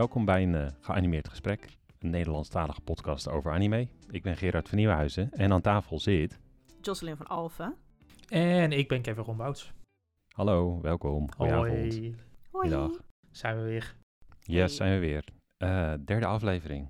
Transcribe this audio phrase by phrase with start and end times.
[0.00, 3.88] Welkom bij een uh, geanimeerd gesprek, een Nederlandstalige podcast over anime.
[4.10, 6.38] Ik ben Gerard van Nieuwenhuizen en aan tafel zit...
[6.80, 7.74] Jocelyn van Alphen.
[8.28, 9.72] En ik ben Kevin Rombouts.
[10.34, 11.28] Hallo, welkom.
[11.36, 12.16] Hoi.
[12.50, 12.98] Hoi.
[13.30, 13.94] Zijn we weer.
[14.40, 15.24] Yes, zijn we weer.
[15.56, 16.88] Eh, derde aflevering.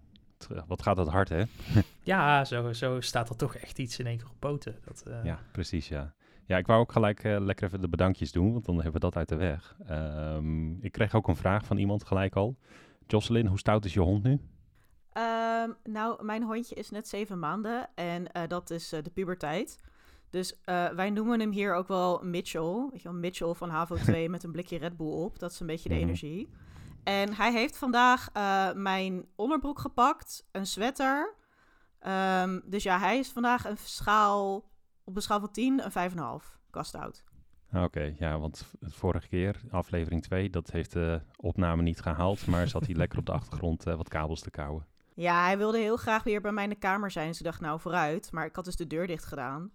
[0.66, 1.42] Wat gaat dat hard, hè?
[2.02, 4.78] Ja, zo, zo staat er toch echt iets in één keer op poten.
[4.84, 6.14] Dat, eh, Ja, precies, ja.
[6.46, 8.98] Ja, ik wou ook gelijk eh, lekker even de bedankjes doen, want dan hebben we
[9.00, 9.76] dat uit de weg.
[9.86, 12.56] Ehm, ik kreeg ook een vraag van iemand gelijk al.
[13.10, 14.40] Jocelyn, hoe stout is je hond nu?
[15.12, 19.78] Ehm, nou, mijn hondje is net zeven maanden en eh, dat is eh, de puberteit.
[20.30, 22.88] Dus eh, wij noemen hem hier ook wel Mitchell.
[22.90, 25.38] Weet je wel, Mitchell van HAVO 2 met een blikje Red Bull op.
[25.38, 26.04] Dat is een beetje de Mhm.
[26.04, 26.50] energie.
[27.04, 28.28] En hij heeft vandaag
[28.74, 31.34] mijn onderbroek gepakt, een sweater.
[31.98, 34.70] Ehm, dus ja, hij is vandaag een schaal,
[35.04, 37.24] op een schaal van 10, een 5,5 kastout.
[37.26, 37.29] Ah,
[37.72, 42.86] Oké, ja, want vorige keer, aflevering 2, dat heeft de opname niet gehaald, maar zat
[42.86, 44.86] hij lekker op de achtergrond eh, wat kabels te kauwen.
[45.14, 47.26] Ja, hij wilde heel graag weer bij mij in de kamer zijn.
[47.28, 48.32] Dus ik dacht, nou vooruit.
[48.32, 49.72] Maar ik had dus de deur dicht gedaan.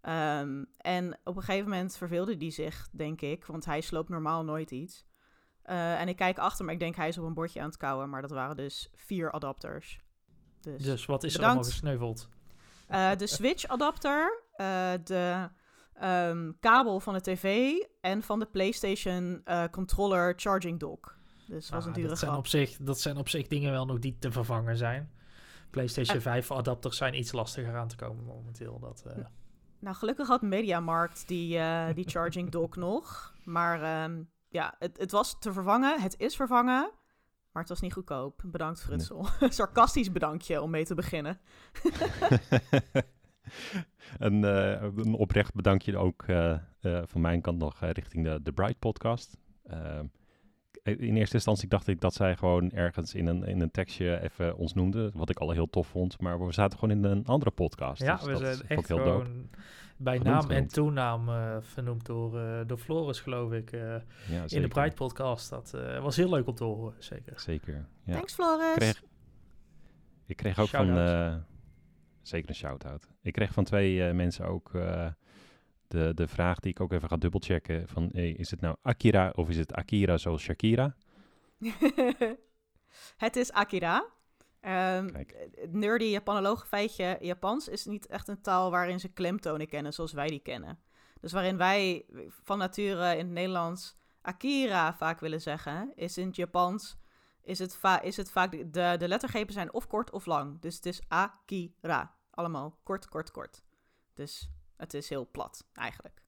[0.00, 3.44] Ehm, en op een gegeven moment verveelde hij zich, denk ik.
[3.46, 5.06] Want hij sloopt normaal nooit iets.
[5.62, 6.72] Eh, en ik kijk achter me.
[6.72, 8.10] Ik denk, hij is op een bordje aan het kauwen.
[8.10, 10.00] Maar dat waren dus vier adapters.
[10.60, 12.28] Dus, Dus wat is er allemaal gesneuveld?
[12.86, 15.48] eh, de Switch-adapter, eh, de
[16.00, 17.74] ehm, kabel van de tv...
[18.00, 21.16] en van de PlayStation eh, controller charging dock.
[21.46, 23.70] Dus dat was Ah, een dure dat, zijn op zich, dat zijn op zich dingen
[23.70, 25.10] wel nog die te vervangen zijn.
[25.70, 26.22] PlayStation Eh.
[26.22, 28.78] 5 adapters zijn iets lastiger aan te komen momenteel.
[28.78, 29.24] Dat, eh,
[29.78, 33.34] Nou, gelukkig had Mediamarkt die, eh, die charging dock nog.
[33.44, 36.00] Maar ehm, ja, het, het was te vervangen.
[36.00, 36.90] Het is vervangen.
[37.52, 38.42] Maar het was niet goedkoop.
[38.44, 39.26] Bedankt, Frutsel.
[39.48, 41.40] Sarcastisch bedankje om mee te beginnen.
[44.18, 48.52] een, eh, een oprecht bedankje ook eh, eh, van mijn kant nog richting de, de
[48.52, 49.36] Bright podcast.
[49.66, 50.04] Ehm,
[50.82, 54.56] in eerste instantie dacht ik dat zij gewoon ergens in een, in een tekstje even
[54.56, 56.20] ons noemde, wat ik al heel tof vond.
[56.20, 58.02] Maar we zaten gewoon in een andere podcast.
[58.02, 59.10] ja, dus we dat zijn echt heel dope.
[59.10, 59.48] gewoon
[59.96, 63.72] bij Genoemd, naam en toenaam eh, vernoemd door, eh, door Floris, geloof ik.
[63.72, 63.80] eh,
[64.28, 64.68] Ja, in de.
[64.68, 65.50] Pride podcast.
[65.50, 67.40] Dat eh, was heel leuk om te horen, zeker.
[67.40, 67.86] Zeker.
[68.04, 68.12] Ja.
[68.14, 68.74] Thanks, Floris.
[68.74, 69.02] kreeg,
[70.26, 70.86] ik kreeg ook van...
[72.28, 73.08] Zeker een shout-out.
[73.22, 75.06] Ik kreeg van twee eh, mensen ook eh,
[75.88, 77.88] de, de vraag die ik ook even ga dubbelchecken.
[77.88, 80.94] Van, hey, is het nou Akira of is het Akira zoals Shakira?
[83.16, 84.06] het is Akira.
[84.60, 87.16] Ehm, het nerdy Japanoloog feitje.
[87.20, 90.78] Japans is niet echt een taal waarin ze klemtonen kennen zoals wij die kennen.
[91.20, 92.04] Dus waarin wij
[92.42, 96.96] van nature in het Nederlands Akira vaak willen zeggen, is in het Japans
[97.42, 100.60] is het, va- is het vaak de, de lettergrepen zijn of kort of lang.
[100.60, 102.16] Dus het is Akira.
[102.38, 103.62] Allemaal kort, kort, kort.
[104.14, 106.22] Dus het is heel plat eigenlijk.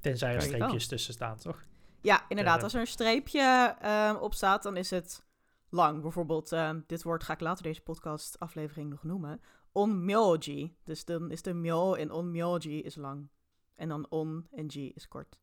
[0.00, 1.64] Tenzij er streepjes tussen staan, toch?
[2.00, 2.62] Ja, inderdaad.
[2.62, 5.24] Als er een streepje ehm, op staat, dan is het
[5.68, 6.02] lang.
[6.02, 9.40] Bijvoorbeeld, ehm, dit woord ga ik later deze podcast aflevering nog noemen.
[9.72, 10.76] Onmyoji.
[10.84, 13.28] Dus dan is de myo in onmyoji is lang.
[13.74, 15.38] En dan on en ji is kort.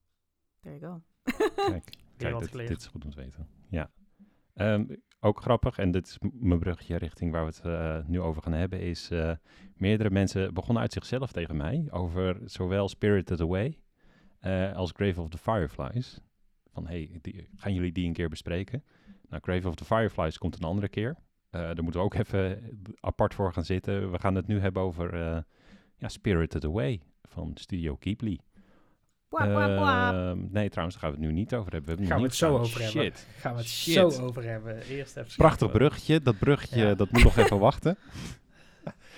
[0.62, 1.04] There you go.
[1.56, 1.94] Kijk,
[2.52, 3.50] dit, is goed om te weten.
[3.70, 3.92] Ja.
[4.54, 8.42] Ehm, ook grappig, en dit is mijn bruggetje richting waar we het eh, nu over
[8.42, 9.32] gaan hebben, is eh,
[9.76, 13.80] meerdere mensen begonnen uit zichzelf tegen mij over zowel Spirited Away
[14.40, 16.20] eh, als Grave of the Fireflies.
[16.72, 17.22] Van, hey,
[17.56, 18.84] gaan jullie die een keer bespreken?
[19.30, 21.16] Nou, Grave of the Fireflies komt een andere keer.
[21.50, 22.60] Daar moeten we ook even
[23.00, 24.12] apart voor gaan zitten.
[24.12, 25.42] We gaan het nu hebben over eh,
[25.96, 28.40] ja, Spirited Away van Studio Ghibli.
[29.34, 31.82] Ehm, nee, trouwens, daar gaan we het nu niet over hebben.
[31.82, 32.82] We hebben Gaan we het zo over staan.
[32.84, 33.04] hebben.
[33.04, 33.28] Shit.
[33.38, 33.94] Gaan we het Shit.
[34.14, 34.82] zo over hebben.
[34.82, 36.22] Eerst even Prachtig bruggetje.
[36.22, 36.96] Dat bruggetje, Ja.
[36.96, 37.98] dat moet nog even wachten.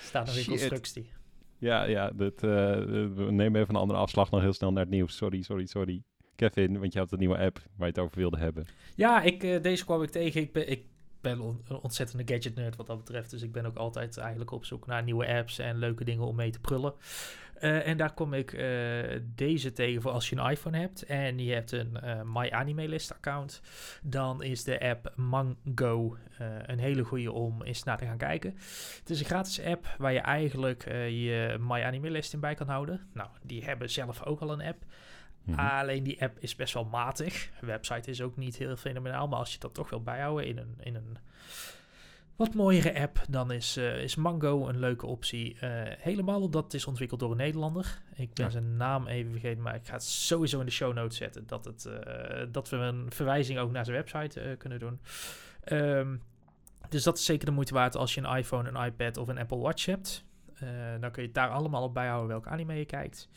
[0.02, 0.48] Staat nog in Shit.
[0.50, 1.10] constructie.
[1.58, 4.92] Ja, ja dat, eh, we nemen even een andere afslag nog heel snel naar het
[4.92, 5.16] nieuws.
[5.16, 6.02] Sorry, sorry, sorry.
[6.36, 8.66] Kevin, want je had een nieuwe app waar je het over wilde hebben.
[8.94, 10.40] Ja, ik, eh, deze kwam ik tegen.
[10.40, 10.84] Ik ben, ik
[11.34, 13.30] ben een ontzettende gadget nerd wat dat betreft.
[13.30, 16.36] Dus ik ben ook altijd eigenlijk op zoek naar nieuwe apps en leuke dingen om
[16.36, 16.94] mee te prullen.
[17.54, 18.68] Eh, en daar kom ik eh,
[19.34, 22.88] deze tegen voor als je een iPhone hebt en je hebt een eh My Anime
[22.88, 23.60] List account.
[24.02, 26.16] Dan is de app Mango
[26.66, 28.50] een hele goede om eens naar te gaan kijken.
[28.98, 33.06] Het is een gratis app waar je eigenlijk je My List in bij kan houden.
[33.12, 34.84] Nou, die hebben zelf ook al een app.
[35.46, 35.58] Mhm.
[35.60, 37.50] Alleen die app is best wel matig.
[37.60, 39.28] De website is ook niet heel fenomenaal.
[39.28, 41.16] Maar als je dat toch wil bijhouden in een, in een
[42.36, 45.56] wat mooiere app, dan is, eh, is Mango een leuke optie.
[45.60, 47.98] Eh, helemaal omdat het is ontwikkeld door een Nederlander.
[48.14, 48.50] Ik ben Ja.
[48.50, 51.46] zijn naam even vergeten, maar ik ga het sowieso in de show notes zetten.
[51.46, 55.00] Dat, het, eh, dat we een verwijzing ook naar zijn website kunnen doen.
[55.64, 56.16] Ehm,
[56.88, 59.38] dus dat is zeker de moeite waard als je een iPhone, een iPad of een
[59.38, 60.24] Apple Watch hebt.
[61.00, 63.28] Dan kun je het daar allemaal op bijhouden welke anime je kijkt.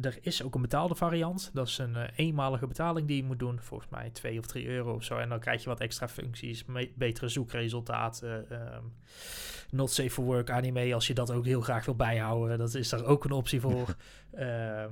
[0.00, 1.50] Er is ook een betaalde variant.
[1.52, 3.60] Dat is een eh, eenmalige betaling die je moet doen.
[3.60, 5.16] Volgens mij 2 of 3 euro of zo.
[5.18, 8.50] En dan krijg je wat extra functies, betere zoekresultaten.
[8.50, 8.82] ehm,
[9.70, 12.58] not safe for work anime, als je dat ook heel graag wil bijhouden.
[12.58, 13.94] Dat is daar ook een optie voor.
[14.32, 14.90] Ehm,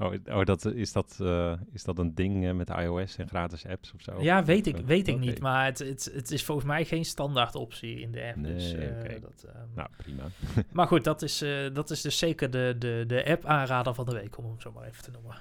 [0.00, 3.66] Oh, oh dat, is, dat, eh, is dat een ding eh, met iOS en gratis
[3.66, 4.22] apps of zo?
[4.22, 5.40] ja, weet ik, eh, weet ik niet.
[5.40, 8.44] Maar het, het, het is volgens mij geen standaard optie in de app.
[8.44, 9.20] dus, Nee, eh, oké.
[9.20, 10.22] dat, ehm, Nou, prima.
[10.72, 14.04] Maar goed, dat is, eh, dat is dus zeker de, de, de app aanrader van
[14.04, 15.36] de week, om hem zo maar even te noemen.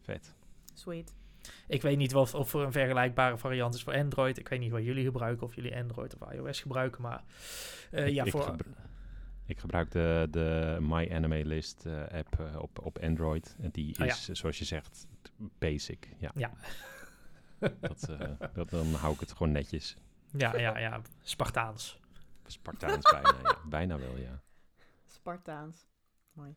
[0.00, 0.34] Vet.
[0.74, 1.14] Sweet.
[1.68, 4.38] Ik weet niet of, of er een vergelijkbare variant is voor Android.
[4.38, 7.02] Ik weet niet wat jullie gebruiken, of jullie Android of iOS gebruiken.
[7.02, 7.22] Maar
[7.90, 8.70] eh, ja, ik, voor, gebru-
[9.52, 13.56] ik gebruik de, de My Anime List eh, app eh, op, op Android.
[13.60, 14.12] En die Oh, ja.
[14.12, 15.06] is, eh, zoals je zegt,
[15.58, 16.08] basic.
[16.18, 16.50] Ja, ja,
[17.80, 19.96] dat, eh, dat, dan hou ik het gewoon netjes.
[20.36, 22.00] ja, ja, ja, Spartaans.
[22.46, 23.56] Spartaans bijna, ja.
[23.68, 24.40] Bijna wel, ja.
[25.06, 25.86] Spartaans.
[26.32, 26.54] Mooi.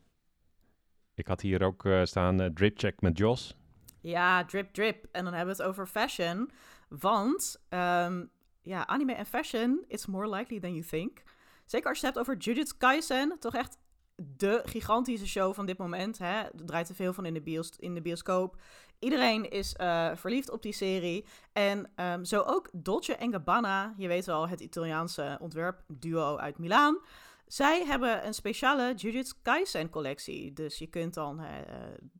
[1.13, 3.55] Ik had hier ook eh, staan drip check met Jos.
[4.01, 5.05] Ja, drip drip.
[5.11, 6.51] En dan hebben we het over fashion.
[6.89, 8.25] Want ehm,
[8.61, 11.23] ja, anime en fashion, it's more likely than you think.
[11.65, 13.77] Zeker als je het hebt over Jujutsu Kaisen, toch echt
[14.15, 16.17] de gigantische show van dit moment.
[16.17, 16.41] Hè?
[16.41, 18.61] Er draait er veel van in de, bios in de bioscoop.
[18.99, 21.25] Iedereen is eh, verliefd op die serie.
[21.53, 26.99] En ehm, zo ook Dolce Gabbana, je weet wel, het Italiaanse ontwerpduo uit Milaan.
[27.47, 30.53] Zij hebben een speciale Jujutsu Kaisen collectie.
[30.53, 31.47] Dus je kunt dan eh,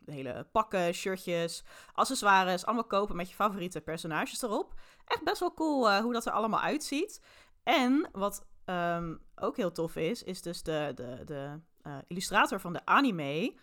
[0.06, 1.64] hele pakken, shirtjes,
[1.94, 4.74] accessoires, allemaal kopen met je favoriete personages erop.
[5.06, 7.22] Echt best wel cool eh, hoe dat er allemaal uitziet.
[7.64, 12.74] En wat ehm, ook heel tof is, is dus de, de, de eh, illustrator van
[12.74, 13.56] de anime.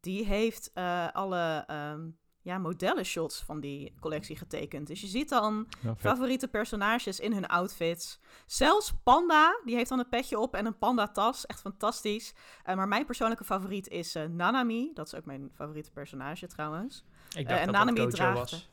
[0.00, 2.08] Die heeft eh, alle ehm
[2.46, 4.86] ja, modellenshots van die collectie getekend.
[4.86, 8.20] Dus je ziet dan Ja, favoriete personages in hun outfits.
[8.46, 11.46] Zelfs Panda, die heeft dan een petje op en een panda-tas.
[11.46, 12.34] Echt fantastisch.
[12.62, 14.90] Eh, maar mijn persoonlijke favoriet is eh, Nanami.
[14.94, 17.04] Dat is ook mijn favoriete personage trouwens.
[17.36, 18.70] Ik dacht en dat Nanami dat draagt was.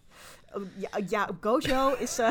[0.78, 2.20] Ja, ja, Gojo is...
[2.20, 2.30] eh,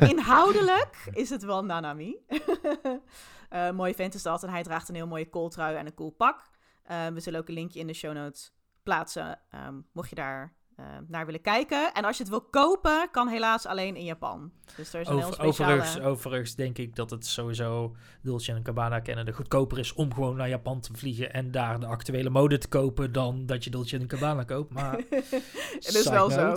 [0.12, 2.16] inhoudelijk is het wel Nanami.
[3.48, 4.42] Eh mooie vent is dat.
[4.42, 6.42] En hij draagt een heel mooie kooltrui en een cool pak.
[6.82, 8.52] Eh, we zullen ook een linkje in de show notes
[8.82, 9.40] plaatsen.
[9.50, 11.92] ehm, mocht je daar eh, naar willen kijken.
[11.94, 14.52] En als je het wil kopen, kan helaas alleen in Japan.
[14.76, 15.72] Dus er is een heel speciale...
[15.72, 20.14] overigens, overigens denk ik dat het sowieso Dolce en Gabbana kennen de goedkoper is om
[20.14, 23.70] gewoon naar Japan te vliegen en daar de actuele mode te kopen dan dat je
[23.70, 24.72] Dolce en Gabbana koopt.
[24.72, 26.56] Maar Het is wel zo.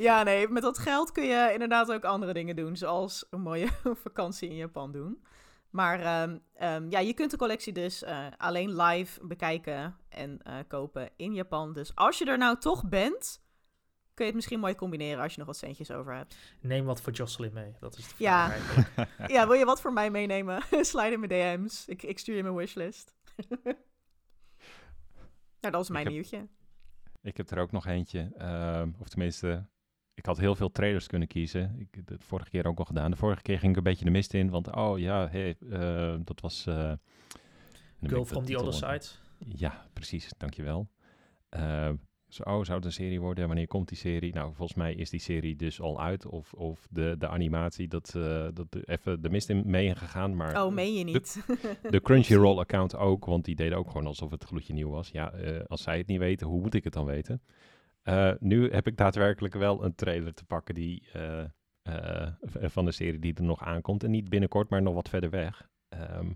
[0.00, 2.76] Ja, nee, met dat geld kun je inderdaad ook andere dingen doen.
[2.76, 3.68] Zoals een mooie
[4.06, 5.24] vakantie in Japan doen.
[5.70, 10.56] Maar ehm, ehm, ja, je kunt de collectie dus eh, alleen live bekijken en eh,
[10.68, 11.72] kopen in Japan.
[11.72, 13.40] Dus als je er nou toch bent,
[14.14, 16.36] kun je het misschien mooi combineren als je nog wat centjes over hebt.
[16.60, 17.74] Neem wat voor Jocelyn mee.
[17.80, 18.50] Dat is de vraag Ja.
[18.50, 19.08] eigenlijk.
[19.34, 20.62] Ja, wil je wat voor mij meenemen?
[20.80, 21.86] Slide in mijn DM's.
[21.86, 23.14] Ik, ik stuur je mijn wishlist.
[23.60, 23.76] nou,
[25.60, 26.46] dat was mijn heb- nieuwtje.
[27.22, 28.30] Ik heb er ook nog eentje.
[28.36, 29.66] ehm, of tenminste,
[30.18, 31.74] ik had heel veel trailers kunnen kiezen.
[31.78, 33.10] Ik heb het vorige keer ook al gedaan.
[33.10, 34.50] De vorige keer ging ik een beetje de mist in.
[34.50, 36.66] Want, oh ja, hey, eh, dat was...
[36.66, 36.92] eh,
[37.98, 39.04] ben Girl from the titel- other side.
[39.56, 40.30] Ja, precies.
[40.36, 40.88] Dankjewel.
[41.56, 41.90] Uh,
[42.28, 43.46] zo, oh, zou het een serie worden?
[43.46, 44.32] Wanneer komt die serie?
[44.34, 46.26] Nou, volgens mij is die serie dus al uit.
[46.26, 50.36] Of, of de, de animatie, dat, eh dat even de mist in mee gegaan.
[50.36, 51.44] Maar Oh, meen je niet?
[51.90, 55.10] de Crunchyroll-account ook, want die deden ook gewoon alsof het gloedje nieuw was.
[55.10, 57.42] Ja, eh, als zij het niet weten, hoe moet ik het dan weten?
[58.08, 61.44] Eh, nu heb ik daadwerkelijk wel een trailer te pakken die, eh,
[61.82, 64.04] eh, van de serie die er nog aankomt.
[64.04, 65.68] En niet binnenkort, maar nog wat verder weg.
[65.88, 66.28] Ehm,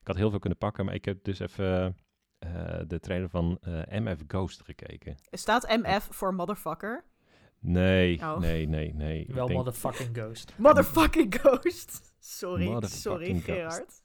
[0.00, 1.96] ik had heel veel kunnen pakken, maar ik heb dus even
[2.38, 5.14] eh, de trailer van eh, MF Ghost gekeken.
[5.30, 7.04] Staat MF voor motherfucker?
[7.58, 8.38] Nee, Oh.
[8.38, 9.26] nee, nee, nee.
[9.32, 10.54] Wel denk- motherfucking ghost.
[10.58, 12.14] Motherfucking ghost.
[12.18, 13.74] Sorry, Motherfucking sorry ghost.
[13.76, 14.02] Gerard.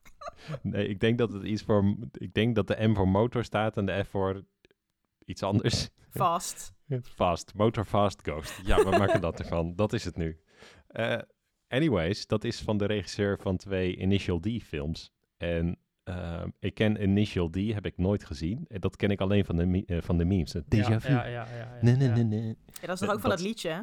[0.61, 1.95] Nee, ik denk dat het iets voor.
[2.11, 4.43] Ik denk dat de M voor motor staat en de F voor
[5.25, 5.89] iets anders.
[6.09, 6.73] Vast.
[7.01, 8.61] Fast, Motor Fast Ghost.
[8.65, 9.75] Ja, we maken dat ervan.
[9.75, 10.39] Dat is het nu.
[10.87, 11.17] Eh,
[11.67, 15.11] anyways, dat is van de regisseur van twee Initial D films.
[15.37, 18.65] En ehm, ik ken Initial D, heb ik nooit gezien.
[18.67, 20.55] En Dat ken ik alleen van de, me- eh, van de memes.
[20.57, 21.09] Déjà Ja, vu.
[21.13, 22.47] ja, ja, ja, ja, Nee, nee, nee, nee.
[22.81, 23.75] Ja, dat is toch Eh, ook van dat- dat liedje, hè?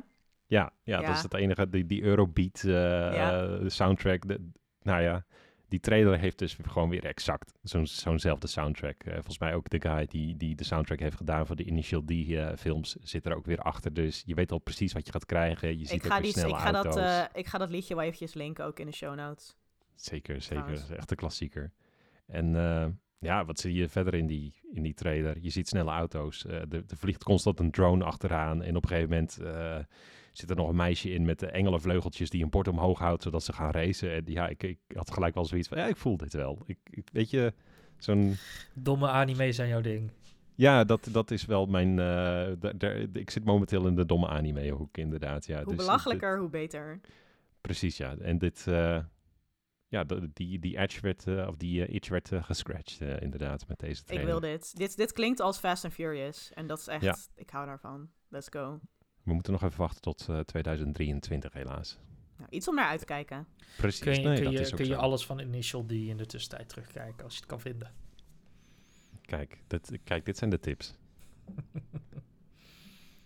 [0.46, 1.06] Ja, ja, Ja.
[1.06, 1.68] dat is het enige.
[1.68, 3.42] Die, die Eurobeat eh, Ja.
[3.58, 4.28] eh, soundtrack.
[4.28, 4.50] De,
[4.82, 5.24] nou ja,
[5.68, 9.02] die trailer heeft dus gewoon weer exact zo'n zo'nzelfde soundtrack.
[9.04, 12.04] Eh, volgens mij ook de guy die, die de soundtrack heeft gedaan voor de Initial
[12.04, 13.92] D eh, films zit er ook weer achter.
[13.94, 15.78] Dus je weet al precies wat je gaat krijgen.
[15.78, 17.02] Je ziet Ik ook ga, weer die, snelle ik, ga dat, auto's.
[17.02, 19.56] eh, ik ga dat liedje wel eventjes linken ook in de show notes.
[19.94, 20.48] zeker, zeker.
[20.56, 20.80] trouwens.
[20.80, 21.72] Dat is echt een klassieker.
[22.26, 22.52] En
[23.20, 25.36] ja, wat zie je verder in die, in die trailer?
[25.40, 26.44] Je ziet snelle auto's.
[26.44, 28.62] Er, vliegt constant een drone achteraan.
[28.62, 29.38] En op een gegeven moment
[30.38, 33.44] zit er nog een meisje in met de engelenvleugeltjes die een bord omhoog houdt, zodat
[33.44, 34.12] ze gaan racen.
[34.12, 36.62] En ja, ik, ik had gelijk wel zoiets van, ja, ik voel dit wel.
[36.66, 37.52] Ik, ik weet je,
[37.96, 38.34] zo'n...
[38.74, 40.10] Domme anime zijn jouw ding.
[40.54, 41.98] Ja, dat, dat is wel mijn...
[41.98, 45.46] eh, ik zit momenteel in de domme anime-hoek, inderdaad.
[45.46, 47.00] Ja, hoe dus belachelijker, hoe beter.
[47.60, 48.16] precies, ja.
[48.16, 48.66] En dit...
[48.66, 48.98] eh,
[49.88, 54.06] ja, die, die edge werd, eh, of die itch werd gescratcht, inderdaad, met deze Ik
[54.06, 54.26] trailer.
[54.26, 54.76] wil dit.
[54.76, 54.96] dit.
[54.96, 56.50] Dit klinkt als Fast and Furious.
[56.54, 57.02] En dat is echt...
[57.02, 57.16] Ja.
[57.34, 58.08] Ik hou daarvan.
[58.28, 58.80] Let's go.
[59.28, 61.98] We moeten nog even wachten tot eh, 2023, helaas.
[62.36, 63.46] Nou, iets om naar uit te kijken.
[63.76, 64.98] Precies, Kun je, nee, kun dat je, is ook kun je zo.
[64.98, 67.92] alles van Initial D in de tussentijd terugkijken als je het kan vinden.
[69.22, 70.94] Kijk, dit, kijk, dit zijn de tips.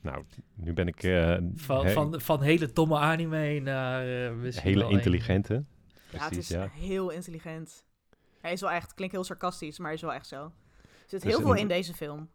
[0.00, 1.02] nou, nu ben ik...
[1.02, 5.54] eh, Van, he- van, van hele domme anime naar uh, hele intelligente.
[5.54, 5.64] ja,
[6.10, 6.68] het Precies, is ja.
[6.72, 7.84] heel intelligent.
[8.40, 8.94] Hij is wel echt...
[8.94, 10.44] Klinkt heel sarcastisch, maar hij is wel echt zo.
[10.44, 10.50] Er
[11.06, 12.28] zit Dus heel veel een- in deze film.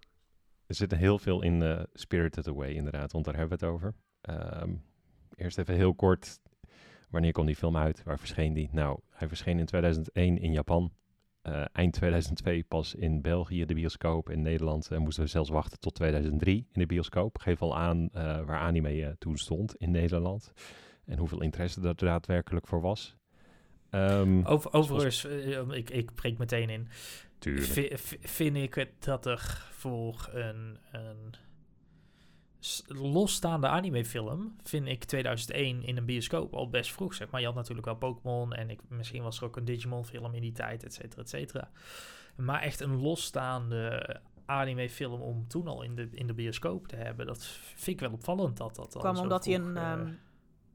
[0.68, 3.94] Er zit heel veel in eh, Spirited Away, inderdaad, want daar hebben we het over.
[4.22, 4.74] Ehm,
[5.36, 6.40] eerst even heel kort,
[7.10, 8.04] wanneer kwam die film uit?
[8.04, 8.70] Waar verscheen die?
[8.72, 10.92] Nou, hij verscheen in 2001 in Japan.
[11.42, 14.30] Eh, eind 2002 pas in België de bioscoop.
[14.30, 17.38] In Nederland en moesten we zelfs wachten tot 2003 in de bioscoop.
[17.38, 20.52] Geef al aan eh, waar anime eh, toen stond in Nederland.
[21.06, 23.18] En hoeveel interesse er daadwerkelijk voor was.
[23.90, 26.88] Ehm Over, overigens, eh, ik, ik breek meteen in.
[27.39, 27.65] Tuurlijk.
[27.72, 31.34] Vi- vi- vind ik het dat er voor een, een
[32.88, 37.13] losstaande animefilm, vind ik 2001 in een bioscoop al best vroeg.
[37.13, 40.06] Zeg maar je had natuurlijk wel Pokémon en ik, misschien was er ook een Digimon
[40.06, 41.70] film in die tijd, et cetera, et cetera.
[42.36, 47.25] Maar echt een losstaande animefilm om toen al in de, in de bioscoop te hebben,
[47.25, 47.44] dat
[47.75, 49.77] vind ik wel opvallend dat dat kwam zo omdat hij een...
[49.77, 50.13] eh, ehm,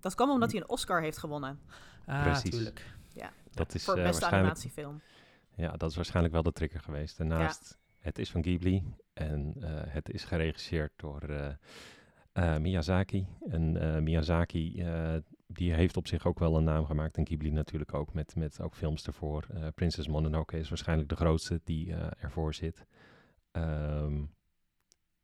[0.01, 1.61] dat kwam omdat hij een Oscar heeft gewonnen.
[2.07, 2.51] ah, Precies.
[2.51, 2.91] tuurlijk.
[3.55, 5.01] Dat is voor eh, beste waarschijnlijk animatiefilm.
[5.63, 7.19] Ja, dat is waarschijnlijk wel de trigger geweest.
[7.19, 11.49] Daarnaast, het is van Ghibli en eh, het is geregisseerd door eh,
[12.33, 13.27] eh, Miyazaki.
[13.49, 14.85] En Miyazaki,
[15.47, 17.17] die heeft op zich ook wel een naam gemaakt.
[17.17, 19.47] En Ghibli natuurlijk ook, met, met ook films ervoor.
[19.75, 22.87] Princess Mononoke is waarschijnlijk de grootste die ervoor zit.
[23.51, 24.23] Ehm,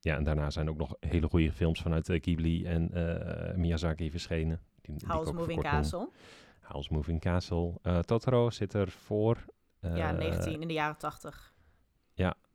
[0.00, 2.90] ja, en daarna zijn ook nog hele goede films vanuit Ghibli en
[3.60, 4.60] Miyazaki verschenen.
[4.80, 5.72] Die, House Moving noem.
[5.72, 6.08] Castle.
[6.68, 7.72] House Moving Castle.
[7.82, 9.44] Eh, Totoro zit er voor.
[9.80, 11.56] Ja, Eh, 19 in de jaren 80.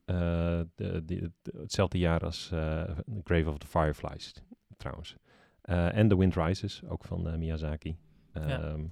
[0.05, 2.83] eh, de, die- de- hetzelfde jaar als eh,
[3.23, 4.33] Grave of the Fireflies,
[4.77, 5.15] trouwens.
[5.61, 7.97] Eh, en The Wind Rises, ook van eh, Miyazaki.
[8.33, 8.41] Ja.
[8.41, 8.83] Ehm,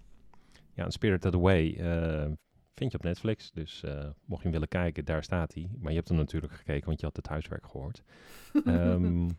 [0.73, 2.31] ja, en Spirited Away eh,
[2.73, 3.51] vind je op Netflix.
[3.51, 3.93] Dus eh,
[4.25, 5.71] mocht je hem willen kijken, daar staat hij.
[5.79, 8.03] Maar je hebt hem natuurlijk gekeken, want je had het huiswerk gehoord.
[8.65, 9.29] Ehm,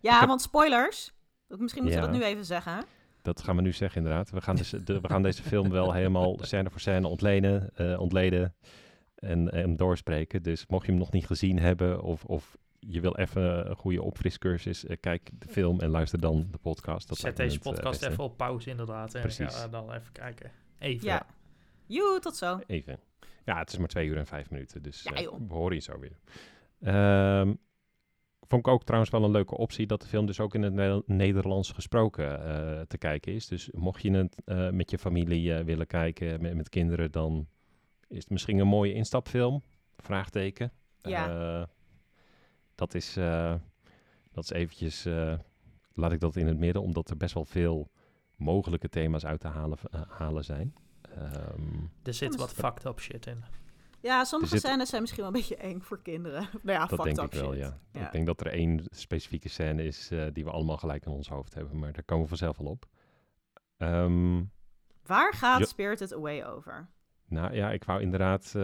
[0.00, 1.12] ja, heb- want spoilers.
[1.46, 2.12] Misschien moeten we Ja.
[2.12, 2.84] dat nu even zeggen.
[3.34, 4.30] Dat gaan we nu zeggen, inderdaad.
[4.30, 8.00] We gaan, dus, de, we gaan deze film wel helemaal scène voor scène ontlenen, eh,
[8.00, 8.54] ontleden
[9.14, 10.42] en, en doorspreken.
[10.42, 14.02] Dus mocht je hem nog niet gezien hebben of, of je wil even een goede
[14.02, 17.08] opfriscursus, eh, kijk de film en luister dan de podcast.
[17.08, 18.08] Dat Zet deze eh, podcast beste.
[18.08, 19.54] even op pauze inderdaad en Precies.
[19.54, 20.50] ga dan even kijken.
[20.78, 21.06] Even.
[21.06, 21.26] Ja.
[21.86, 22.58] Joe, tot zo.
[22.66, 22.98] Even.
[23.44, 25.38] Ja, het is maar twee uur en vijf minuten, dus Ja, eh, joh.
[25.48, 26.18] we horen je zo weer.
[26.80, 27.54] Ehm,
[28.48, 30.72] vond ik ook trouwens wel een leuke optie dat de film dus ook in het
[30.72, 33.46] Ne- Nederlands gesproken eh, te kijken is.
[33.48, 37.46] Dus mocht je het eh, met je familie eh, willen kijken, met, met kinderen, dan
[38.08, 39.62] is het misschien een mooie instapfilm.
[39.96, 40.72] Vraagteken.
[41.02, 41.28] Ja.
[41.60, 41.66] Eh,
[42.74, 43.54] dat is, eh,
[44.32, 45.34] dat is eventjes, eh,
[45.94, 47.90] laat ik dat in het midden, omdat er best wel veel
[48.36, 49.78] mogelijke thema's uit te halen,
[50.08, 50.74] halen zijn.
[51.14, 53.44] Ehm, Er zit wat fucked up shit in.
[54.08, 56.40] Ja, sommige zit- scènes zijn misschien wel een beetje eng voor kinderen.
[56.62, 57.78] nou ja, Dat denk ik wel, ja.
[57.92, 58.06] Ja.
[58.06, 61.28] Ik denk dat er één specifieke scène is eh, die we allemaal gelijk in ons
[61.28, 62.86] hoofd hebben, maar daar komen we vanzelf wel op.
[63.76, 64.42] Ehm,
[65.06, 65.64] Waar gaat Ja.
[65.64, 66.88] Spirited Away over?
[67.26, 68.52] nou ja, ik wou inderdaad...
[68.56, 68.62] eh,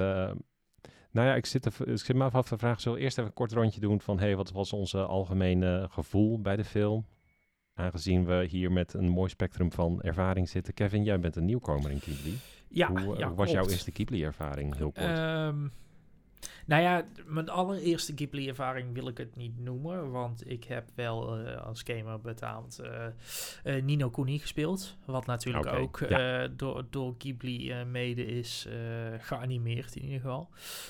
[1.10, 3.30] nou ja, ik zit, er, ik zit me af te vragen, zullen we eerst even
[3.30, 4.18] een kort rondje doen van...
[4.18, 7.06] hey, wat was onze algemene gevoel bij de film?
[7.74, 10.74] Aangezien we hier met een mooi spectrum van ervaring zitten.
[10.74, 12.38] Kevin, jij bent een nieuwkomer in Ghibli.
[12.68, 15.06] Ja, hoe eh, ja, was jouw eerste Ghibli-ervaring, heel kort?
[15.06, 15.68] Ehm,
[16.66, 21.66] nou ja, mijn allereerste Ghibli-ervaring wil ik het niet noemen, want ik heb wel eh,
[21.66, 22.78] als gamer betaald
[23.62, 26.48] eh Nino Kuni gespeeld, wat natuurlijk ook ja.
[26.48, 28.68] door, door Ghibli mede is
[29.18, 30.48] geanimeerd in ieder geval.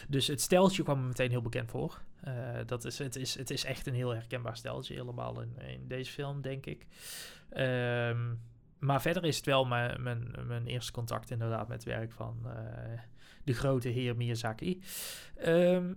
[0.09, 2.03] Dus het steltje kwam me meteen heel bekend voor.
[2.25, 5.88] Eh, dat is, het, is, het is echt een heel herkenbaar steltje, helemaal in, in
[5.88, 6.87] deze film, denk ik.
[7.50, 8.35] Ehm,
[8.78, 10.02] maar verder is het wel mijn,
[10.47, 13.00] mijn, eerste contact inderdaad met het werk van eh,
[13.45, 14.83] de grote heer Miyazaki.
[15.37, 15.95] Ehm,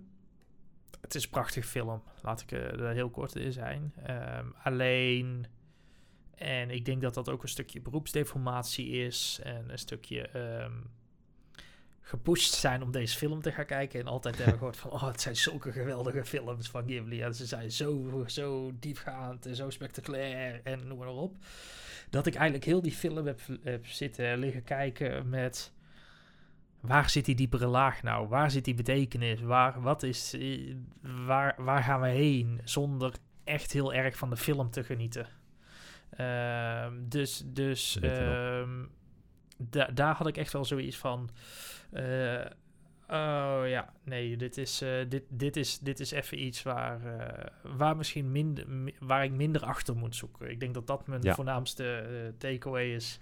[1.00, 3.92] het is een prachtig film, laat ik eh, er heel kort in zijn.
[4.02, 5.46] Ehm, alleen,
[6.34, 10.30] en ik denk dat dat ook een stukje beroepsdeformatie is en een stukje
[12.08, 14.00] gepusht zijn om deze film te gaan kijken.
[14.00, 17.22] En altijd hebben gehoord van, oh, het zijn zulke geweldige films van Ghibli.
[17.22, 21.36] En ze zijn zo, zo diepgaand en zo spectaculair en noem maar op.
[22.10, 25.72] Dat ik eigenlijk heel die film heb, heb zitten liggen kijken met
[26.80, 28.28] waar zit die diepere laag nou?
[28.28, 29.40] Waar zit die betekenis?
[29.40, 30.36] Waar, wat is,
[31.26, 33.12] waar, waar gaan we heen zonder
[33.44, 35.26] echt heel erg van de film te genieten?
[36.10, 37.98] Ehm, dus dus.
[39.58, 41.30] Da- daar had ik echt wel zoiets van.
[41.92, 42.44] eh,
[43.10, 47.46] oh ja, nee, dit is, eh, dit, dit is, dit is even iets waar, eh,
[47.76, 50.50] waar misschien minder, mi- waar ik minder achter moet zoeken.
[50.50, 51.34] Ik denk dat dat mijn Ja.
[51.34, 52.04] voornaamste
[52.38, 53.18] takeaway is.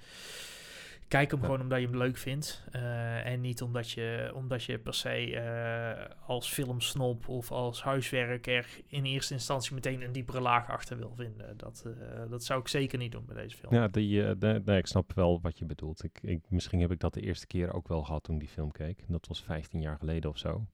[1.08, 1.46] Kijk hem Ja.
[1.46, 2.64] gewoon omdat je hem leuk vindt.
[2.72, 8.46] eh, en niet omdat je, omdat je per se eh, als filmsnop of als huiswerk
[8.46, 11.56] er in eerste instantie meteen een diepere laag achter wil vinden.
[11.56, 13.74] Dat, eh, dat zou ik zeker niet doen bij deze film.
[13.74, 16.04] Ja, die, de- nee, ik snap wel wat je bedoelt.
[16.04, 18.72] Ik, ik, misschien heb ik dat de eerste keer ook wel gehad toen die film
[18.72, 19.04] keek.
[19.08, 20.66] Dat was 15 jaar geleden of zo.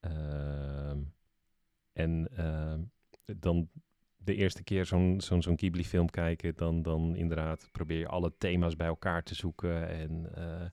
[0.00, 0.98] Ehm,
[1.92, 2.80] en ehm,
[3.38, 3.68] dan
[4.24, 8.76] de eerste keer zo'n zo'n zo'n Ghibli-film kijken, dan, dan inderdaad probeer je alle thema's
[8.76, 9.88] bij elkaar te zoeken.
[9.88, 10.66] En eh,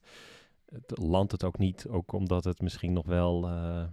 [0.65, 3.47] het landt het ook niet, ook omdat het misschien nog wel...
[3.47, 3.83] eh,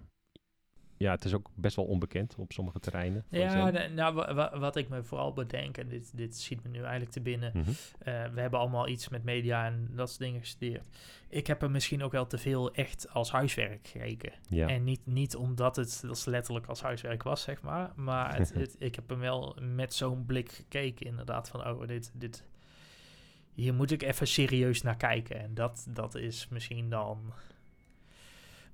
[0.99, 3.25] ja, het is ook best wel onbekend op sommige terreinen.
[3.29, 7.11] Ja, nou, wa- wat ik me vooral bedenk, en dit, dit schiet me nu eigenlijk
[7.11, 7.51] te binnen.
[7.55, 7.71] Mhm.
[7.71, 7.75] eh,
[8.33, 10.87] we hebben allemaal iets met media en dat soort dingen gestudeerd.
[11.29, 14.33] Ik heb er misschien ook wel te veel echt als huiswerk gekeken.
[14.49, 14.69] Ja.
[14.69, 17.93] En niet, niet omdat het dat letterlijk als huiswerk was, zeg maar.
[17.97, 21.49] Maar het, het- ik heb hem wel met zo'n blik gekeken, inderdaad.
[21.49, 22.45] Van, oh, dit, dit,
[23.55, 25.41] hier moet ik even serieus naar kijken.
[25.41, 27.33] En dat, dat is misschien dan...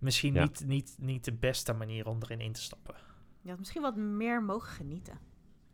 [0.04, 0.42] Misschien Ja.
[0.42, 2.94] niet, niet, niet de beste manier om erin in te stappen.
[3.40, 5.18] Je had misschien wat meer mogen genieten.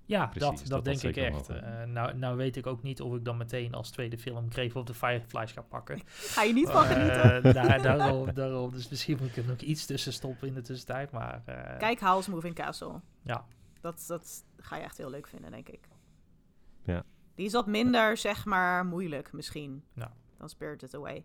[0.04, 1.49] Ja, Precies, dat, dat dat, denk ik echt.
[1.49, 4.78] Eh, nou, nou weet ik ook niet of ik dan meteen als tweede film Grave
[4.78, 6.00] of the Fireflies ga pakken.
[6.06, 7.42] Ga je niet van Eh, genieten.
[7.54, 11.10] daar, daarom, daarom, dus misschien moet ik er nog iets tussen stoppen in de tussentijd.
[11.10, 13.00] Maar eh, Kijk Howl's Moving Castle.
[13.25, 13.46] Ja.
[13.80, 15.88] Dat, dat ga je echt heel leuk vinden, denk ik.
[16.84, 17.02] Ja.
[17.34, 19.84] Die is wat minder, zeg maar, moeilijk misschien.
[19.94, 20.12] Ja.
[20.38, 21.25] Dan Spirited Away.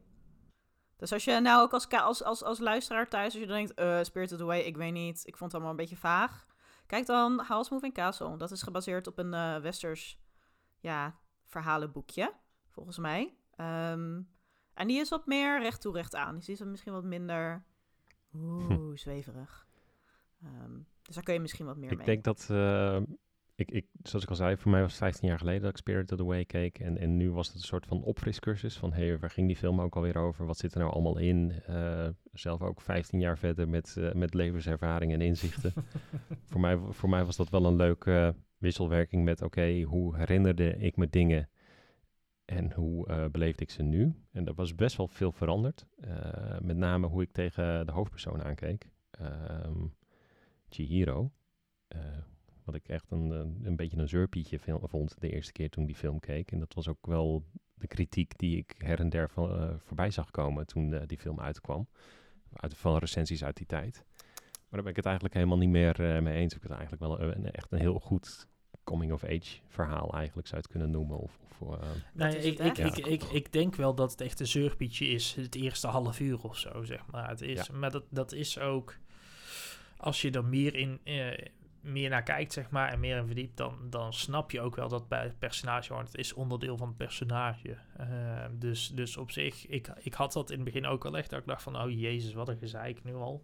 [0.98, 3.74] Dus als je nou ook als, als, als, als luisteraar thuis, als je dan denkt,
[3.74, 6.46] eh Spirited Away, ik weet niet, ik vond het allemaal een beetje vaag.
[6.86, 8.38] Kijk dan Howl's Moving Castle.
[8.38, 10.20] Dat is gebaseerd op een eh, westers,
[10.80, 12.34] ja, verhalenboekje,
[12.70, 13.38] volgens mij.
[13.56, 14.22] Ehm,
[14.74, 16.36] en die is wat meer recht toe, recht aan.
[16.36, 17.64] Dus die is misschien wat minder,
[18.34, 19.68] oeh, zweverig.
[20.44, 22.06] Ehm, dus daar kun je misschien wat meer Ik mee.
[22.06, 22.98] denk dat, eh,
[23.56, 25.78] ik, ik, zoals ik al zei, voor mij was het 15 jaar geleden dat ik
[25.78, 26.80] Spirited Away keek.
[26.80, 29.56] En, en nu was het een soort van opfriscursus van, hé, hey, waar ging die
[29.56, 30.46] film ook alweer over?
[30.46, 31.52] Wat zit er nou allemaal in?
[31.52, 35.74] Eh, zelf ook 15 jaar verder met, eh, met levenservaring en inzichten.
[36.50, 40.98] voor, mij, voor mij was dat wel een leuke wisselwerking met, oké, hoe herinnerde ik
[40.98, 41.50] me dingen
[42.46, 44.16] en hoe eh, beleefde ik ze nu?
[44.32, 45.86] En er was best wel veel veranderd.
[46.62, 48.90] Met name hoe ik tegen de hoofdpersoon aankeek.
[49.12, 49.86] Ehm
[50.70, 51.32] Chihiro.
[52.66, 55.82] Eh, wat ik echt een, een, een beetje een zeurpietje vond de eerste keer toen
[55.84, 56.52] ik die film keek.
[56.52, 60.12] En dat was ook wel de kritiek die ik her en der van, eh, voorbij
[60.12, 61.88] zag komen toen eh, die film uitkwam.
[62.54, 64.04] Uit, van recensies uit die tijd.
[64.44, 66.56] Maar daar ben ik het eigenlijk helemaal niet meer eh, mee eens.
[66.56, 68.48] Ik het eigenlijk wel een, een- echt een heel goed
[68.84, 71.18] coming-of-age verhaal eigenlijk zou je het kunnen noemen.
[71.18, 74.48] Of, of, eh, Nee, ik, ik, ik, ik, ik denk wel dat het echt een
[74.48, 75.34] zeurpietje is.
[75.34, 77.30] Het eerste half uur of zo, zeg maar.
[77.30, 78.98] Het is, Maar dat, dat is ook...
[79.98, 81.48] Als je er meer, in, eh,
[81.86, 83.58] meer naar kijkt, zeg maar, en meer in verdiept...
[83.58, 85.94] Dan, dan snap je ook wel dat bij het personage...
[85.94, 87.78] Want het is onderdeel van het personage.
[87.98, 88.08] Eh,
[88.52, 89.68] dus, dus op zich...
[89.68, 91.30] Ik, ik had dat in het begin ook al echt.
[91.30, 91.82] Dat ik dacht van...
[91.82, 93.44] Oh jezus, wat een gezeik nu al.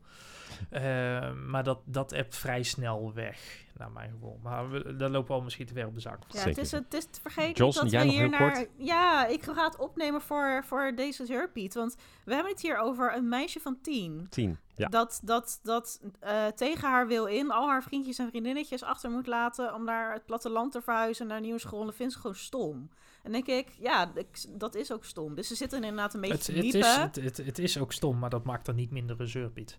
[0.70, 4.40] Eh, maar dat, dat hebt vrij snel weg, naar mijn gevoel.
[4.44, 6.20] Maar we, daar lopen we al misschien te ver op de zak.
[6.28, 7.08] Ja, het is, het is
[7.54, 8.52] Jos, niet dat jij we hier naar...
[8.54, 8.68] kort?
[8.78, 11.74] Ja, ik ga het opnemen voor, voor deze zeurpiet.
[11.74, 14.28] Want we hebben het hier over een meisje van tien.
[14.30, 14.58] tien.
[14.76, 14.88] Ja.
[14.88, 19.28] Dat, dat, dat eh, tegen haar wil in al haar vriendjes en vriendinnetjes achter moet
[19.28, 19.74] laten...
[19.74, 21.80] om naar het platteland te verhuizen, naar een nieuwe school.
[21.80, 22.90] En dat vindt ze gewoon stom.
[23.24, 25.36] En denk ik, ja, ik- dat is ook stom.
[25.36, 27.94] Dus ze zitten inderdaad een beetje Het, te het, is, het, het, het is ook
[27.94, 29.78] stom, maar dat maakt dan niet minder een zeurpiet.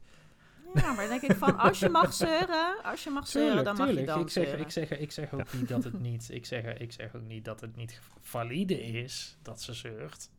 [0.75, 3.77] Ja, maar dan denk ik van, als je mag zeuren, als je mag zeuren, dan
[3.77, 4.61] mag je dan ik zeg, zeuren.
[4.65, 7.45] ik zeg, ik zeg ook niet dat het niet, ik zeg, ik zeg ook niet
[7.45, 10.31] dat het niet valide is dat ze zeurt.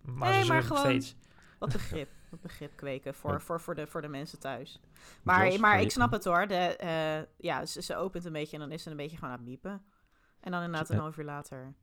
[0.00, 1.14] Maar Nee, ze maar gewoon- steeds.
[1.58, 3.40] Wat begrip, wat begrip kweken voor, Ja.
[3.40, 4.80] voor, voor, de, voor de mensen thuis.
[5.22, 6.46] Maar, maar ik snap het hoor.
[6.46, 9.30] De, eh, ja, ze, ze opent een beetje en dan is ze een beetje gewoon
[9.30, 9.82] aan het miepen.
[10.40, 11.74] En dan inderdaad een half uur later.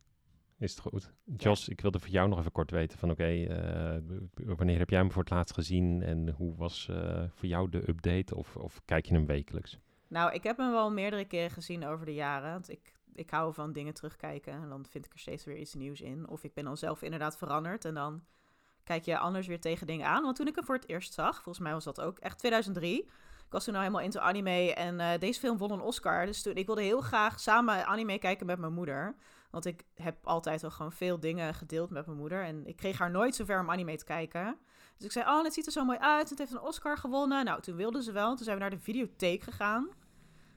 [0.60, 1.12] Is het goed.
[1.24, 3.98] Jos, ik wilde voor jou nog even kort weten van oké, eh,
[4.34, 7.90] wanneer heb jij hem voor het laatst gezien en hoe was eh, voor jou de
[7.90, 9.80] update of, of kijk je hem wekelijks?
[10.08, 12.52] Nou, ik heb hem wel meerdere keren gezien over de jaren.
[12.52, 14.54] Want ik, ik hou van dingen terugkijken.
[14.54, 16.28] En dan vind ik er steeds weer iets nieuws in.
[16.28, 17.86] Of ik ben dan zelf inderdaad veranderd.
[17.86, 18.24] En dan
[18.84, 20.24] kijk je anders weer tegen dingen aan.
[20.24, 23.04] Want toen ik hem voor het eerst zag, volgens mij was dat ook echt 2003.
[23.46, 24.74] Ik was toen al helemaal into anime.
[24.74, 26.26] En eh, deze film won een Oscar.
[26.26, 29.16] Dus toen, ik wilde heel graag samen anime kijken met mijn moeder.
[29.50, 32.44] Want ik heb altijd al gewoon veel dingen gedeeld met mijn moeder.
[32.44, 34.58] En ik kreeg haar nooit zover om anime te kijken.
[34.98, 36.30] Dus ik zei, oh, het ziet er zo mooi uit.
[36.30, 37.46] Het heeft een Oscar gewonnen.
[37.46, 38.36] Nou, toen wilde ze wel.
[38.36, 39.88] Toen zijn we naar de videotheek gegaan.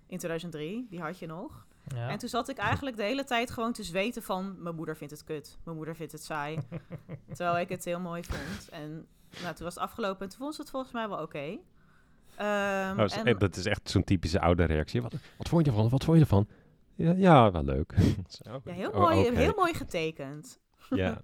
[0.07, 1.67] In 2003, die had je nog.
[1.95, 2.09] Ja.
[2.09, 4.63] En toen zat ik eigenlijk de hele tijd gewoon te zweten van...
[4.63, 6.59] mijn moeder vindt het kut, mijn moeder vindt het saai.
[7.37, 8.69] terwijl ik het heel mooi vond.
[8.69, 9.07] En
[9.43, 11.59] nou, toen was het afgelopen en toen vond ze het volgens mij wel oké.
[12.37, 15.03] Ehm, Oh, en- eh, dat is echt zo'n typische oude reactie.
[15.03, 15.89] Wat, wat vond je ervan?
[15.89, 16.49] Wat vond je ervan?
[17.01, 17.95] Ja, ja wel leuk.
[18.65, 20.59] Ja, heel, oh, mooi, heel mooi getekend.
[20.91, 21.23] Ja,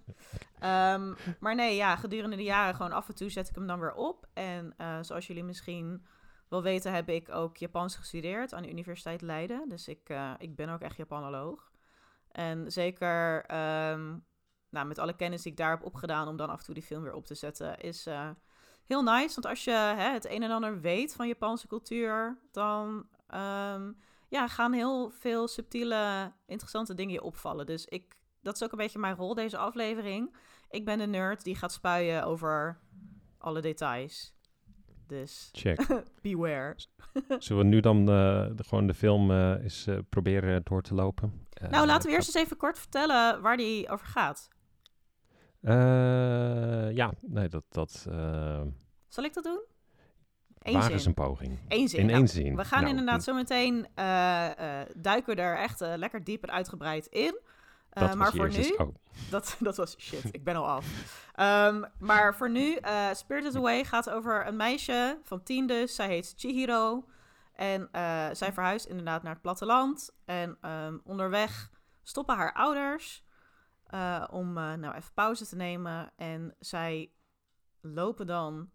[0.58, 3.80] Ehm, maar nee, ja, gedurende de jaren gewoon af en toe zet ik hem dan
[3.80, 4.26] weer op.
[4.32, 6.06] En eh, zoals jullie misschien
[6.48, 9.68] wel weten, heb ik ook Japans gestudeerd aan de Universiteit Leiden.
[9.68, 11.70] Dus ik, eh, ik ben ook echt Japanoloog.
[12.32, 14.16] En zeker ehm,
[14.70, 16.82] nou, met alle kennis die ik daar heb opgedaan om dan af en toe die
[16.82, 18.30] film weer op te zetten, is eh,
[18.86, 19.34] heel nice.
[19.34, 23.92] Want als je hè, het een en ander weet van Japanse cultuur, dan ehm,
[24.28, 27.66] ja, gaan heel veel subtiele, interessante dingen je opvallen.
[27.66, 30.36] Dus ik, dat is ook een beetje mijn rol deze aflevering.
[30.70, 32.80] Ik ben de nerd die gaat spuien over
[33.38, 34.34] alle details.
[35.06, 35.86] Dus check.
[36.22, 36.76] beware.
[37.38, 38.06] Zullen we nu dan eh,
[38.54, 41.46] de, gewoon de film eh, eens eh, proberen door te lopen?
[41.70, 44.48] Nou, laten we eerst eens even kort vertellen waar die over gaat.
[46.94, 47.64] ja, nee, dat...
[47.68, 47.90] dat
[49.08, 49.62] Zal ik dat doen?
[50.66, 50.94] Eén waar zin.
[50.94, 51.58] is een poging?
[51.68, 52.00] Eén zin.
[52.00, 52.56] In Nou, één zin.
[52.56, 56.42] We gaan Nou, inderdaad zo meteen eh, eh, duiken we er echt eh, lekker diep
[56.42, 57.40] en uitgebreid in.
[58.16, 58.94] Maar voor eerste- nu, Oh,
[59.30, 60.86] dat, dat was shit, ik ben al af.
[61.34, 62.78] Ehm, maar voor nu,
[63.12, 65.94] Spirited Away gaat over een meisje van tien dus.
[65.94, 67.04] Zij heet Chihiro.
[67.54, 67.88] En
[68.32, 70.10] zij verhuist inderdaad naar het platteland.
[70.24, 71.70] En ehm, onderweg
[72.02, 73.24] stoppen haar ouders
[74.30, 76.12] om nou even pauze te nemen.
[76.16, 77.10] En zij
[77.80, 78.70] lopen dan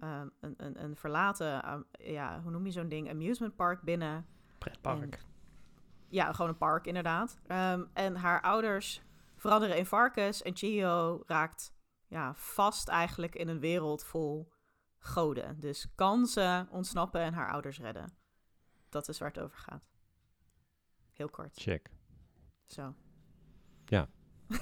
[0.00, 4.26] ehm, een, een, een verlaten, eh, ja, hoe noem je zo'n ding, amusement park binnen.
[4.58, 5.24] Pretpark.
[6.08, 7.38] Ja, gewoon een park inderdaad.
[7.46, 9.02] Ehm, en haar ouders
[9.36, 11.74] veranderen in varkens en Chihiro raakt
[12.06, 14.52] ja, vast eigenlijk in een wereld vol
[14.98, 15.60] goden.
[15.60, 18.16] Dus kan ze ontsnappen en haar ouders redden.
[18.88, 19.88] Dat is waar het over gaat.
[21.12, 21.56] Heel kort.
[21.56, 21.90] check.
[22.66, 22.94] Zo.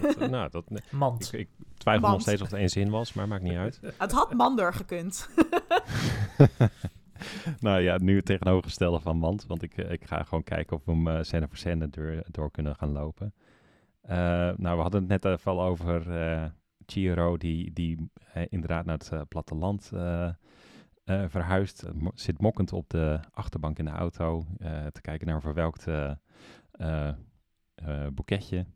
[0.01, 1.33] Dat, eh, nou, dat, nee, Mand.
[1.33, 3.81] ik, ik twijfel nog steeds of het één zin was, maar maakt niet uit.
[3.99, 5.29] Het had Mander gekund.
[7.61, 9.47] nou ja, nu het tegenovergestelde van Mand.
[9.47, 12.23] Want ik, eh, ik ga gewoon kijken of we hem eh, scène voor scène door,
[12.31, 13.35] door kunnen gaan lopen.
[14.01, 14.17] Eh,
[14.57, 16.45] nou, we hadden het net even al over eh
[16.89, 18.11] Chiro, die, die
[18.49, 20.29] inderdaad naar het platteland eh,
[21.05, 21.85] eh, verhuist.
[21.95, 25.87] Mo- zit mokkend op de achterbank in de auto eh, te kijken naar een verwelkt
[25.87, 26.11] eh,
[26.71, 27.09] eh,
[27.75, 28.67] eh, boeketje.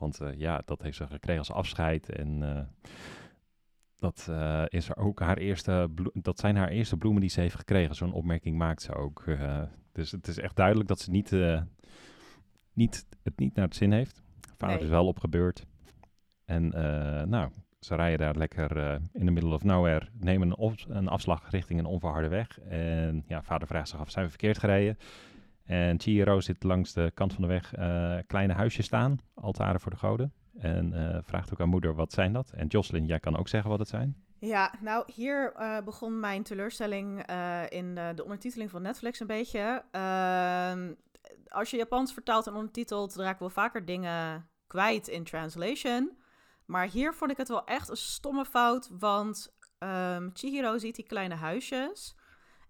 [0.00, 2.08] Want eh, ja, dat heeft ze gekregen als afscheid.
[2.08, 2.62] En eh,
[3.98, 7.54] dat, eh, is er ook haar eerste dat zijn haar eerste bloemen die ze heeft
[7.54, 7.94] gekregen.
[7.94, 9.24] Zo'n opmerking maakt ze ook.
[9.92, 11.36] dus het is echt duidelijk dat ze niet,
[12.72, 14.22] niet, het niet naar het zin heeft.
[14.56, 14.84] Vader Nee.
[14.84, 15.66] is wel opgebeurd.
[16.44, 16.68] En
[17.28, 20.08] nou, ze rijden daar lekker in the middle of nowhere.
[20.12, 22.60] Nemen een, een afslag richting een onverharde weg.
[22.60, 24.98] En ja, vader vraagt zich af, zijn we verkeerd gereden?
[25.70, 29.18] En Chihiro zit langs de kant van de weg eh, kleine huisjes staan.
[29.34, 30.32] Altaren voor de goden.
[30.58, 32.50] En eh, vraagt ook aan moeder, wat zijn dat?
[32.50, 34.24] En Jocelyn, jij kan ook zeggen wat het zijn.
[34.38, 37.26] Ja, nou hier eh, begon mijn teleurstelling
[37.68, 39.84] in de ondertiteling van Netflix een beetje.
[39.90, 40.92] Ehm,
[41.48, 46.18] als je Japans vertaalt en ondertitelt, raken we wel vaker dingen kwijt in translation.
[46.66, 51.06] Maar hier vond ik het wel echt een stomme fout, want ehm, Chihiro ziet die
[51.06, 52.14] kleine huisjes.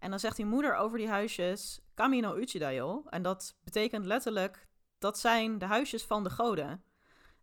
[0.00, 3.02] En dan zegt die moeder over die huisjes, Kami no Uchidayo.
[3.10, 6.82] En dat betekent letterlijk, dat zijn de huisjes van de goden.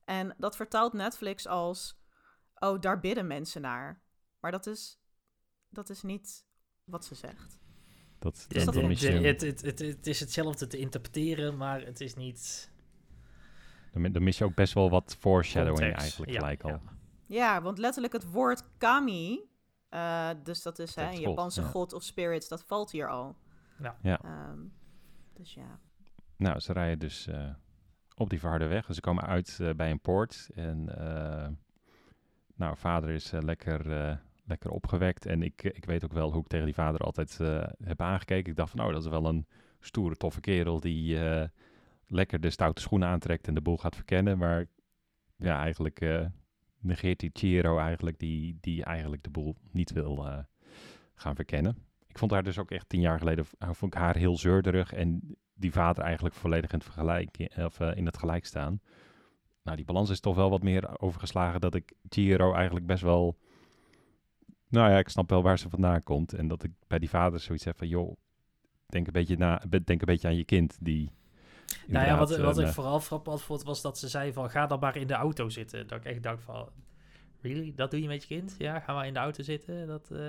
[0.06, 1.98] En dat vertaalt Netflix als,
[2.56, 4.02] oh, daar bidden mensen naar.
[4.40, 5.00] Maar dat is,
[5.70, 6.46] dat is niet
[6.84, 7.60] wat ze zegt.
[8.20, 11.58] Dat, Dus dat, dat- dan mis je, het, het, het, het is hetzelfde te interpreteren,
[11.58, 12.72] maar het is niet...
[13.94, 16.02] dan, dan mis je ook best wel wat foreshadowing context.
[16.02, 16.70] eigenlijk Ja, gelijk al.
[16.70, 16.82] ja.
[17.28, 19.42] Ja, want letterlijk het woord kami,
[19.90, 21.68] eh, dus dat is hè, een God, Japanse ja.
[21.68, 23.36] god of spirits, dat valt hier al.
[23.80, 23.98] Ja.
[24.02, 24.22] Ja.
[24.22, 24.60] Ehm,
[25.34, 25.80] dus ja.
[26.36, 27.50] Nou, ze rijden dus eh,
[28.16, 28.94] op die verharde weg.
[28.94, 30.50] Ze komen uit eh, bij een poort.
[30.56, 31.48] En eh,
[32.56, 35.26] nou, vader is lekker, eh, lekker opgewekt.
[35.26, 38.52] En ik, ik weet ook wel hoe ik tegen die vader altijd eh, heb aangekeken.
[38.52, 39.46] Ik dacht van, nou, dat is wel een
[39.80, 41.48] stoere, toffe kerel die eh,
[42.08, 44.38] lekker de stoute schoenen aantrekt en de boel gaat verkennen.
[44.38, 44.66] Maar
[45.36, 46.26] ja, eigenlijk eh,
[46.80, 50.40] negeert die Chiro eigenlijk die, die eigenlijk de boel niet wil eh,
[51.16, 51.87] gaan verkennen.
[52.18, 55.38] Ik vond haar dus ook echt tien jaar geleden, vond ik haar heel zeurderig en
[55.54, 58.82] die vader eigenlijk volledig in het, vergelijk, of, eh, in het gelijk staan.
[59.64, 63.38] Nou, die balans is toch wel wat meer overgeslagen dat ik Chiro eigenlijk best wel...
[64.68, 66.34] Nou ja, ik snap wel waar ze vandaan komt.
[66.34, 68.16] En dat ik bij die vader zoiets heb van, joh,
[68.86, 71.12] denk een beetje, na, denk een beetje aan je kind die
[71.88, 74.68] Nou ja, wat, wat eh, ik vooral frappant vond, was dat ze zei van, ga
[74.68, 75.88] dan maar in de auto zitten.
[75.88, 76.70] Dat ik echt dacht van,
[77.42, 77.74] really?
[77.76, 78.56] Dat doe je met je kind?
[78.58, 79.88] Ja, ga maar in de auto zitten.
[79.88, 80.20] Dat, eh,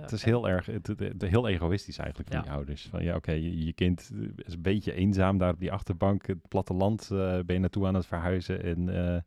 [0.00, 2.44] Het is heel erg, het, het- het- heel egoïstisch eigenlijk van Ja.
[2.44, 2.86] die ouders.
[2.90, 6.26] Van ja, oké, je, je kind is een beetje eenzaam daar op die achterbank.
[6.26, 8.62] Het platteland eh, ben je naartoe aan het verhuizen.
[8.62, 9.20] En eh,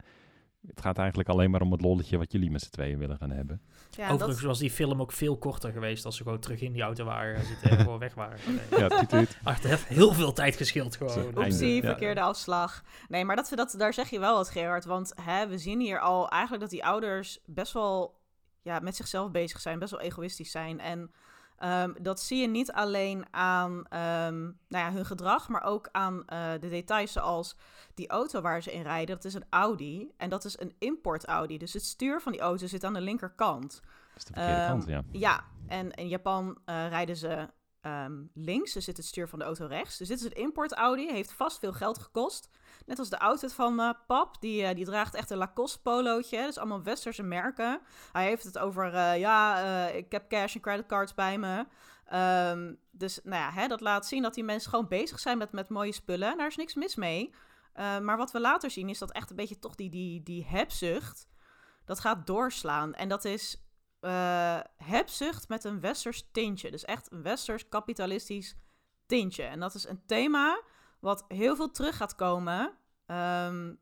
[0.67, 3.30] het gaat eigenlijk alleen maar om het lolletje wat jullie met z'n tweeën willen gaan
[3.30, 3.62] hebben.
[3.91, 6.74] Ja, Overigens dat, was die film ook veel korter geweest als ze gewoon terug in
[6.74, 8.39] die auto waren zitten en gewoon weg waren.
[8.78, 9.38] Ja, tuut, tuut.
[9.43, 11.52] Ach, het heeft heel veel tijd gescheeld Zo, gewoon.
[11.52, 11.82] Ja.
[11.82, 12.84] verkeerde afslag.
[13.08, 14.86] Nee, maar dat, dat, daar zeg je wel wat, Gerard.
[14.86, 18.19] Want hè, we zien hier al eigenlijk dat die ouders best wel
[18.62, 19.80] ja, met zichzelf bezig zijn.
[19.80, 20.80] Best wel egoïstisch zijn.
[20.80, 21.12] En
[21.60, 26.26] ehm, dat zie je niet alleen aan ehm, nou ja, hun gedrag, maar ook aan
[26.26, 27.56] eh, de details zoals
[27.93, 29.15] die auto waar ze in rijden.
[29.15, 31.58] Dat is een Audi en dat is een import Audi.
[31.58, 33.72] Dus het stuur van die auto zit aan de linkerkant.
[33.72, 35.04] Dat is de verkeerde Ehm, kant, ja.
[35.12, 37.50] Ja, en in Japan eh, rijden ze
[37.82, 39.98] ehm, links, dus zit het stuur van de auto rechts.
[39.98, 42.50] Dus dit is een import Audi, heeft vast veel geld gekost.
[42.86, 46.46] Net als de outfit van eh, pap, die, eh, die draagt echt een Lacoste polootje.
[46.46, 47.82] Dus allemaal westerse merken.
[48.12, 51.65] Hij heeft het over, eh, ja, ik heb cash en creditcards bij me.
[52.06, 55.52] Ehm, dus nou ja, hè, dat laat zien dat die mensen gewoon bezig zijn met,
[55.52, 56.32] met mooie spullen.
[56.32, 57.34] En daar is niks mis mee.
[58.02, 61.28] Maar wat we later zien is dat echt een beetje toch die, die, die hebzucht,
[61.86, 62.94] dat gaat doorslaan.
[62.94, 63.68] En dat is
[63.99, 66.71] eh, hebzucht met een westers tintje.
[66.71, 68.55] Dus echt een westers kapitalistisch
[69.05, 69.43] tintje.
[69.43, 70.62] En dat is een thema
[70.99, 73.73] wat heel veel terug gaat komen ehm,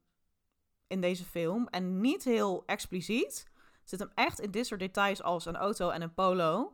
[0.87, 1.67] in deze film.
[1.67, 3.45] En niet heel expliciet.
[3.83, 6.73] Zit hem echt in dit soort details als een auto en een polo.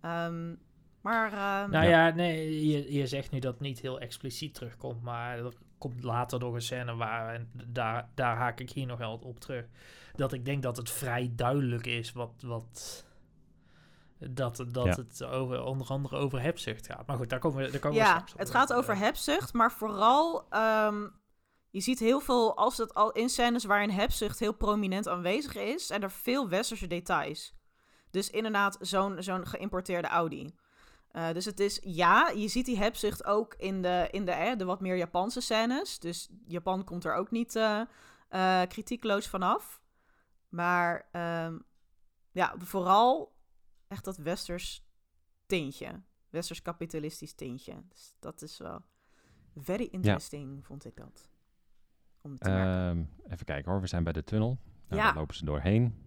[0.00, 0.54] Ehm,
[1.02, 2.06] maar ehm, Nou Ja.
[2.06, 6.02] ja, nee, je, je zegt nu dat het niet heel expliciet terugkomt, maar er komt
[6.02, 9.66] later nog een scène waar, en daar, daar haak ik hier nog wel op terug,
[10.14, 13.04] dat ik denk dat het vrij duidelijk is wat, wat
[14.18, 14.90] dat, dat Ja.
[14.90, 17.06] het over, onder andere over hebzucht gaat.
[17.06, 19.52] Maar goed, daar komen we, daar komen we ja, straks op het gaat over hebzucht,
[19.52, 20.46] maar vooral...
[20.50, 21.06] ehm,
[21.70, 25.90] je ziet heel veel, als het al in scènes waarin hebzucht heel prominent aanwezig is...
[25.90, 27.54] en er veel westerse details.
[28.10, 30.54] Dus inderdaad zo'n zo'n geïmporteerde Audi.
[31.08, 34.56] Eh, dus het is, ja, je ziet die hebzucht ook in de, in de, eh,
[34.56, 35.98] de wat meer Japanse scènes.
[35.98, 37.80] Dus Japan komt er ook niet eh,
[38.28, 39.82] eh, kritiekloos vanaf.
[40.48, 41.58] Maar ehm,
[42.32, 43.36] ja, vooral
[43.88, 44.86] echt dat westers
[45.46, 46.02] tintje.
[46.30, 47.82] Westers kapitalistisch tintje.
[47.88, 48.80] Dus dat is wel
[49.56, 51.28] very interesting, vond ik dat.
[52.20, 52.50] Om te.
[52.50, 54.58] Ehm, even kijken hoor, we zijn bij de tunnel.
[54.88, 55.06] Nou, Ja.
[55.06, 56.06] Daar lopen ze doorheen.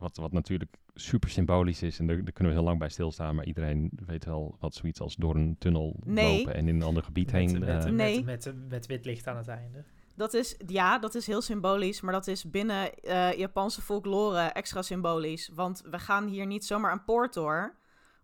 [0.00, 1.98] Wat, wat natuurlijk super symbolisch is.
[1.98, 3.34] En daar, daar kunnen we heel lang bij stilstaan.
[3.34, 6.38] Maar iedereen weet wel wat zoiets als door een tunnel Nee.
[6.38, 7.58] lopen en in een ander gebied met, heen.
[7.58, 8.24] met, eh, met, Nee.
[8.24, 9.84] met, met, met wit licht aan het einde.
[10.16, 14.82] Dat is, ja, dat is heel symbolisch, maar dat is binnen eh, Japanse folklore extra
[14.82, 15.50] symbolisch.
[15.54, 17.76] Want we gaan hier niet zomaar een poort door,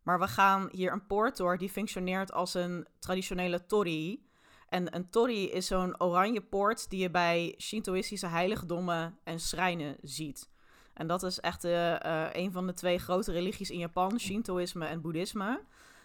[0.02, 4.24] maar we gaan hier een poort door die functioneert als een traditionele torii.
[4.68, 10.48] En een torii is zo'n oranje poort die je bij Shintoïstische heiligdommen en schrijnen ziet.
[10.96, 14.86] En dat is echt eh, eh, een van de twee grote religies in Japan, Shintoïsme
[14.86, 15.60] en Boeddhisme.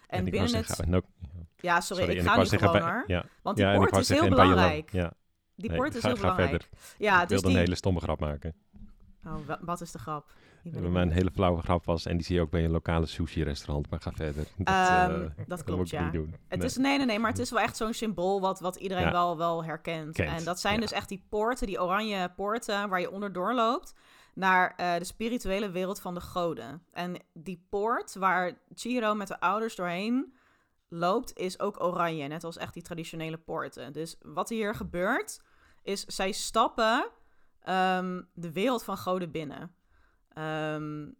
[0.06, 0.50] En binnen het...
[0.66, 1.04] zeggen, en ook-
[1.56, 3.04] Ja, sorry, ik ga wou nu zeggen gewoon bij- hoor.
[3.06, 4.92] Ja, Want die poort is heel belangrijk.
[4.92, 5.12] Ja,
[5.54, 6.50] Die nee, poort is ga- heel ga belangrijk.
[6.50, 6.68] verder.
[6.98, 7.56] Ja, ik dus wilde die...
[7.56, 8.54] een hele stomme grap maken.
[9.26, 10.30] Oh, wa- wat is de grap?
[10.62, 13.90] Mijn hele flauwe grap was, en die zie je ook bij een lokale sushi-restaurant.
[13.90, 14.44] Maar ga verder.
[14.56, 16.02] Dat, Ehm, eh, dat klopt, ja.
[16.04, 16.34] niet doen.
[16.48, 16.68] Het Nee.
[16.68, 19.10] is, nee, nee, nee, maar het is wel echt zo'n symbool wat, wat iedereen Ja.
[19.12, 20.14] wel, wel herkent.
[20.14, 20.80] Kent, En dat zijn ja.
[20.80, 23.94] dus echt die poorten, die oranje poorten waar je onderdoor loopt
[24.34, 26.86] naar eh, de spirituele wereld van de goden.
[26.92, 30.34] En die poort waar Chihiro met de ouders doorheen
[30.88, 33.92] loopt, is ook oranje, net als echt die traditionele poorten.
[33.92, 35.40] Dus wat hier gebeurt,
[35.82, 37.10] is zij stappen
[37.60, 39.74] ehm, de wereld van goden binnen.
[40.28, 41.10] Ehm,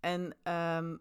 [0.00, 0.96] en ehm,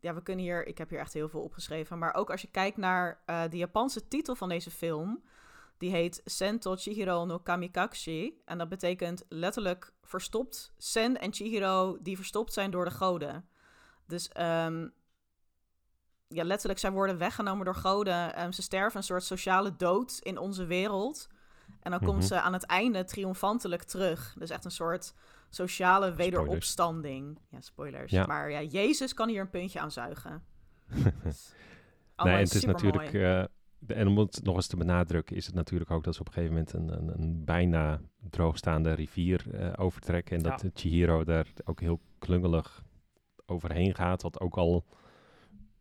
[0.00, 2.50] ja, we kunnen hier, ik heb hier echt heel veel opgeschreven, maar ook als je
[2.50, 5.22] kijkt naar eh, de Japanse titel van deze film,
[5.82, 8.40] die heet Sento Chihiro no Kamikakushi.
[8.44, 10.72] En dat betekent letterlijk verstopt.
[10.78, 13.48] Sen en Chihiro die verstopt zijn door de goden.
[14.06, 14.88] Dus ehm,
[16.28, 18.34] ja, letterlijk, zij worden weggenomen door goden.
[18.34, 21.28] Ehm, ze sterven een soort sociale dood in onze wereld.
[21.80, 22.26] En dan komt Mhm.
[22.26, 24.34] ze aan het einde triomfantelijk terug.
[24.38, 25.14] Dus echt een soort
[25.50, 27.38] sociale wederopstanding.
[27.50, 28.12] Ja, spoilers.
[28.12, 28.26] Ja.
[28.26, 30.42] Maar ja, Jezus kan hier een puntje aan zuigen.
[30.94, 31.12] nee,
[32.14, 33.12] Allemaal het is natuurlijk...
[33.14, 33.44] eh,
[33.86, 36.32] en om het nog eens te benadrukken, is het natuurlijk ook dat ze op een
[36.32, 40.36] gegeven moment een, een, een bijna droogstaande rivier eh, overtrekken.
[40.36, 40.70] En dat Ja.
[40.74, 42.82] Chihiro daar ook heel klungelig
[43.46, 44.22] overheen gaat.
[44.22, 44.84] Wat ook al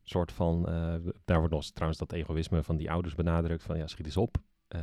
[0.04, 0.68] soort van...
[0.68, 3.64] eh, daar wordt nog eens trouwens dat egoïsme van die ouders benadrukt.
[3.64, 4.38] Van ja, schiet eens op.
[4.68, 4.82] Eh,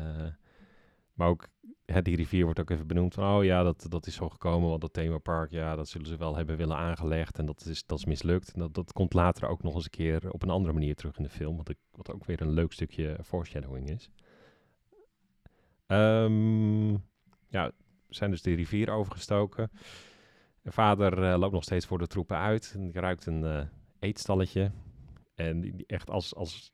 [1.19, 1.49] maar ook
[1.85, 3.19] hè, die rivier wordt ook even benoemd.
[3.19, 5.51] Oh ja, dat, dat is zo gekomen, want dat themapark...
[5.51, 7.39] Ja, dat zullen ze wel hebben willen aangelegd.
[7.39, 8.53] En dat is, dat is mislukt.
[8.53, 11.17] En dat, dat komt later ook nog eens een keer op een andere manier terug
[11.17, 11.57] in de film.
[11.57, 14.11] Wat, ik, wat ook weer een leuk stukje foreshadowing is.
[15.87, 16.91] Ehm,
[17.49, 17.73] ja,
[18.09, 19.71] zijn dus de rivier overgestoken.
[20.63, 22.73] En vader eh, loopt nog steeds voor de troepen uit.
[22.75, 23.67] En ruikt een eh,
[23.99, 24.73] eetstalletje.
[25.35, 26.73] En echt als, als,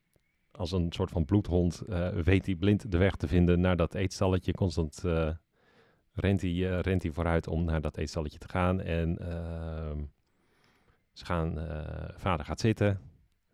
[0.57, 3.93] als een soort van bloedhond eh, weet hij blind de weg te vinden naar dat
[3.93, 4.53] eetstalletje.
[4.53, 5.29] Constant eh,
[6.13, 8.81] rent, hij, eh, rent hij vooruit om naar dat eetstalletje te gaan.
[8.81, 10.03] En ehm,
[11.11, 11.67] ze gaan,
[12.15, 12.99] vader gaat zitten.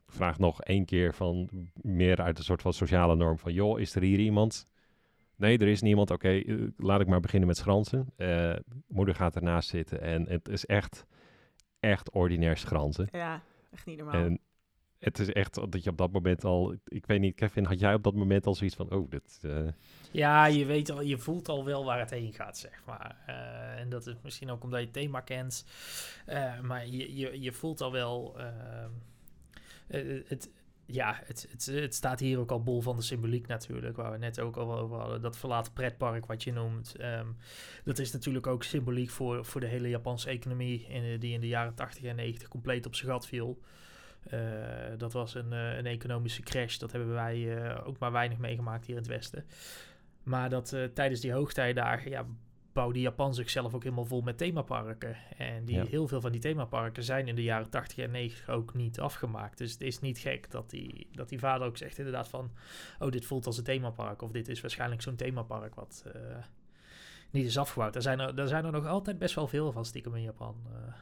[0.08, 3.54] Vraagt nog één keer van meer uit een soort van sociale norm van...
[3.54, 4.68] joh, is er hier iemand?
[5.36, 6.12] Nee, er is niemand.
[6.12, 6.42] Oké,
[6.78, 8.14] laat ik maar beginnen met schransen.
[8.88, 11.06] Moeder gaat ernaast zitten en het is echt,
[11.80, 13.08] echt ordinair schransen.
[13.12, 14.24] Ja, echt niet normaal.
[14.24, 14.40] En
[15.02, 16.76] het is echt dat je op dat moment al...
[16.86, 18.92] Ik weet niet, Kevin, had jij op dat moment al zoiets van...
[18.92, 19.40] Oh, dit...
[19.42, 19.68] eh,
[20.12, 23.18] Ja, je weet al, je voelt al wel waar het heen gaat, zeg maar.
[23.26, 25.66] Eh, en dat is misschien ook omdat je het thema kent.
[26.26, 28.38] Eh, maar je, je, je voelt al wel.
[30.28, 30.50] het,
[30.86, 34.18] ja, het, het, het staat hier ook al bol van de symboliek natuurlijk, waar we
[34.18, 35.22] net ook al over hadden.
[35.22, 36.96] Dat verlaten pretpark wat je noemt.
[36.96, 37.28] ehm,
[37.84, 40.88] dat is natuurlijk ook symboliek voor, voor de hele Japanse economie,
[41.20, 43.60] die in de jaren 80 en 90 compleet op zijn gat viel.
[44.30, 44.40] Eh,
[44.98, 46.78] dat was een, eh, een economische crash.
[46.78, 49.46] Dat hebben wij eh, ook maar weinig meegemaakt hier in het Westen.
[50.24, 52.26] Maar dat tijdens die hoogtijdagen ja,
[52.74, 55.16] bouwde Japan zichzelf ook helemaal vol met themaparken.
[55.38, 55.86] En die, Ja.
[55.86, 59.58] heel veel van die themaparken zijn in de jaren 80 en 90 ook niet afgemaakt.
[59.58, 62.52] Dus het is niet gek dat die, dat die vader ook zegt inderdaad van...
[63.00, 64.22] Oh, dit voelt als een themapark.
[64.22, 66.06] Of dit is waarschijnlijk zo'n themapark wat
[67.32, 67.94] niet is afgebouwd.
[67.94, 70.56] Daar zijn, er, daar zijn er nog altijd best wel veel van stiekem in Japan.
[70.74, 70.94] eh.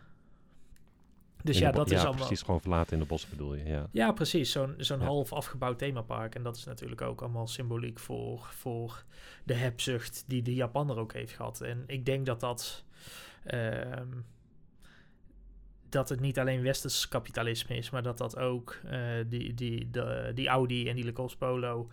[1.44, 2.16] Dus in ja, dat is allemaal...
[2.26, 3.88] precies gewoon verlaten in de bossen bedoel je, ja.
[3.92, 4.52] Ja, precies.
[4.52, 5.06] Zo'n zo'n Ja.
[5.06, 6.36] half afgebouwd themapark.
[6.36, 9.04] En dat is natuurlijk ook allemaal symboliek voor, voor
[9.44, 11.62] de hebzucht die de Japanner ook heeft gehad.
[11.62, 12.84] En ik denk dat dat...
[13.44, 14.08] ehm,
[15.90, 20.32] dat het niet alleen westers kapitalisme is, maar dat dat ook eh, die, die, de,
[20.36, 21.90] die Audi en die Lacoste Polo...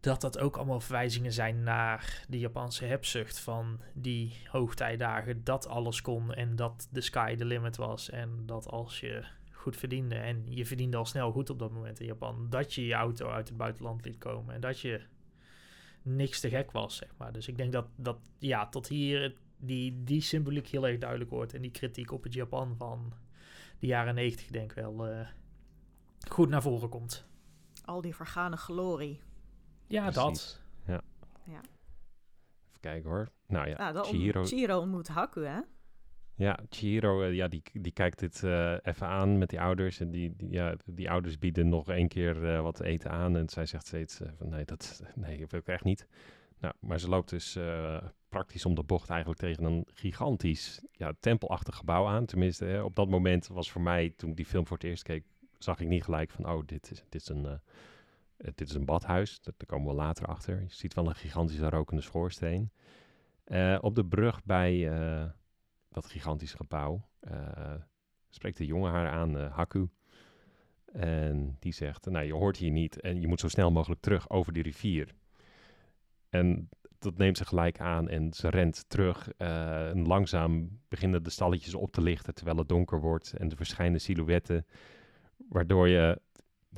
[0.00, 5.44] dat dat ook allemaal verwijzingen zijn naar de Japanse hebzucht van die hoogtijdagen.
[5.44, 8.10] Dat alles kon en dat de sky the limit was.
[8.10, 10.14] En dat als je goed verdiende.
[10.14, 12.46] En je verdiende al snel goed op dat moment in Japan.
[12.50, 14.54] Dat je je auto uit het buitenland liet komen.
[14.54, 15.00] En dat je
[16.02, 17.32] niks te gek was, zeg maar.
[17.32, 21.54] Dus ik denk dat, dat ja, tot hier die, die symboliek heel erg duidelijk wordt.
[21.54, 23.12] En die kritiek op het Japan van
[23.78, 25.28] de jaren negentig, denk ik wel, eh,
[26.28, 27.26] goed naar voren komt.
[27.84, 29.20] Al die vergane glorie.
[29.88, 30.14] Ja, Precies.
[30.14, 30.60] dat.
[32.68, 33.28] Even kijken hoor.
[33.46, 35.60] Nou ja, Ja, dat Chihiro, Chihiro ontmoet Haku, hè?
[36.34, 40.00] ja, Chihiro eh, ja, die, die kijkt dit eh, even aan met die ouders.
[40.00, 43.36] En die, die, ja, die ouders bieden nog één keer eh, wat eten aan.
[43.36, 46.06] En zij zegt steeds van nee, dat, nee, dat wil ik echt niet.
[46.58, 51.12] Nou, maar ze loopt dus eh, praktisch om de bocht eigenlijk tegen een gigantisch ja,
[51.20, 52.26] tempelachtig gebouw aan.
[52.26, 55.02] Tenminste, hè, op dat moment was voor mij, toen ik die film voor het eerst
[55.02, 55.24] keek,
[55.58, 57.60] zag ik niet gelijk van, oh, dit is, dit is een...
[58.38, 60.60] eh, dit is een badhuis, daar komen we later achter.
[60.60, 62.70] Je ziet wel een gigantische rokende schoorsteen.
[63.44, 65.30] Eh, op de brug bij eh,
[65.88, 67.06] dat gigantische gebouw
[68.30, 69.88] spreekt de jongen haar aan, Haku.
[70.92, 74.30] En die zegt, nou je hoort hier niet en je moet zo snel mogelijk terug
[74.30, 75.14] over die rivier.
[76.28, 79.30] En dat neemt ze gelijk aan en ze rent terug.
[79.36, 83.32] en langzaam beginnen de stalletjes op te lichten terwijl het donker wordt.
[83.32, 84.66] En er verschijnen silhouetten,
[85.36, 86.20] waardoor je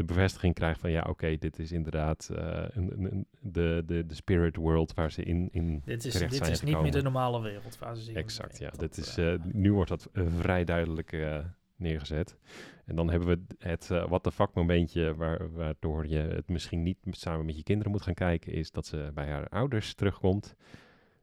[0.00, 4.06] de bevestiging krijgt van ja, oké, dit is inderdaad eh, een, een, een- de, de,
[4.06, 6.92] de spirit world waar ze in, in Dit is, terecht dit zijn is niet meer
[6.92, 8.70] de normale wereld waar ze Exact, ja.
[8.70, 11.38] Dit Dat, is, eh, eh, nu wordt dat vrij duidelijk eh,
[11.76, 12.36] neergezet.
[12.84, 16.82] En dan hebben we het eh what the fuck momentje waar, waardoor je het misschien
[16.82, 19.94] niet met- samen met je kinderen moet gaan kijken, is dat ze bij haar ouders
[19.94, 20.54] terugkomt.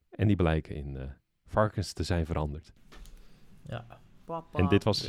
[0.10, 1.04] En die blijken in eh,
[1.46, 2.74] varkens te zijn veranderd.
[3.68, 3.86] ja.
[4.26, 4.60] Papa.
[4.60, 5.08] En dit was,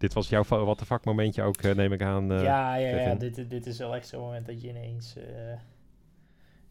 [0.00, 2.32] dit was jouw what the fuck momentje ook, eh, neem ik aan.
[2.32, 5.16] eh, ja, ja, ja dit, dit is wel echt zo'n moment dat je ineens...
[5.16, 5.58] eh,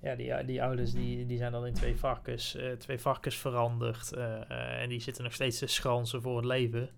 [0.01, 4.13] ja, die, die ouders die, die zijn dan in twee varkens, twee varkens veranderd.
[4.47, 6.89] en die zitten nog steeds te schransen voor het leven.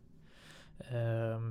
[0.78, 1.44] Ehm,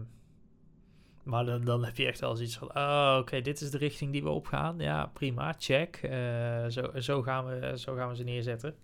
[1.30, 2.76] maar dan, dan heb je echt wel zoiets van...
[2.76, 4.78] Oh, oké, dit is de richting die we opgaan.
[4.78, 5.96] Ja, prima, check.
[5.96, 8.74] Eh, zo, zo, gaan we, zo gaan we ze neerzetten.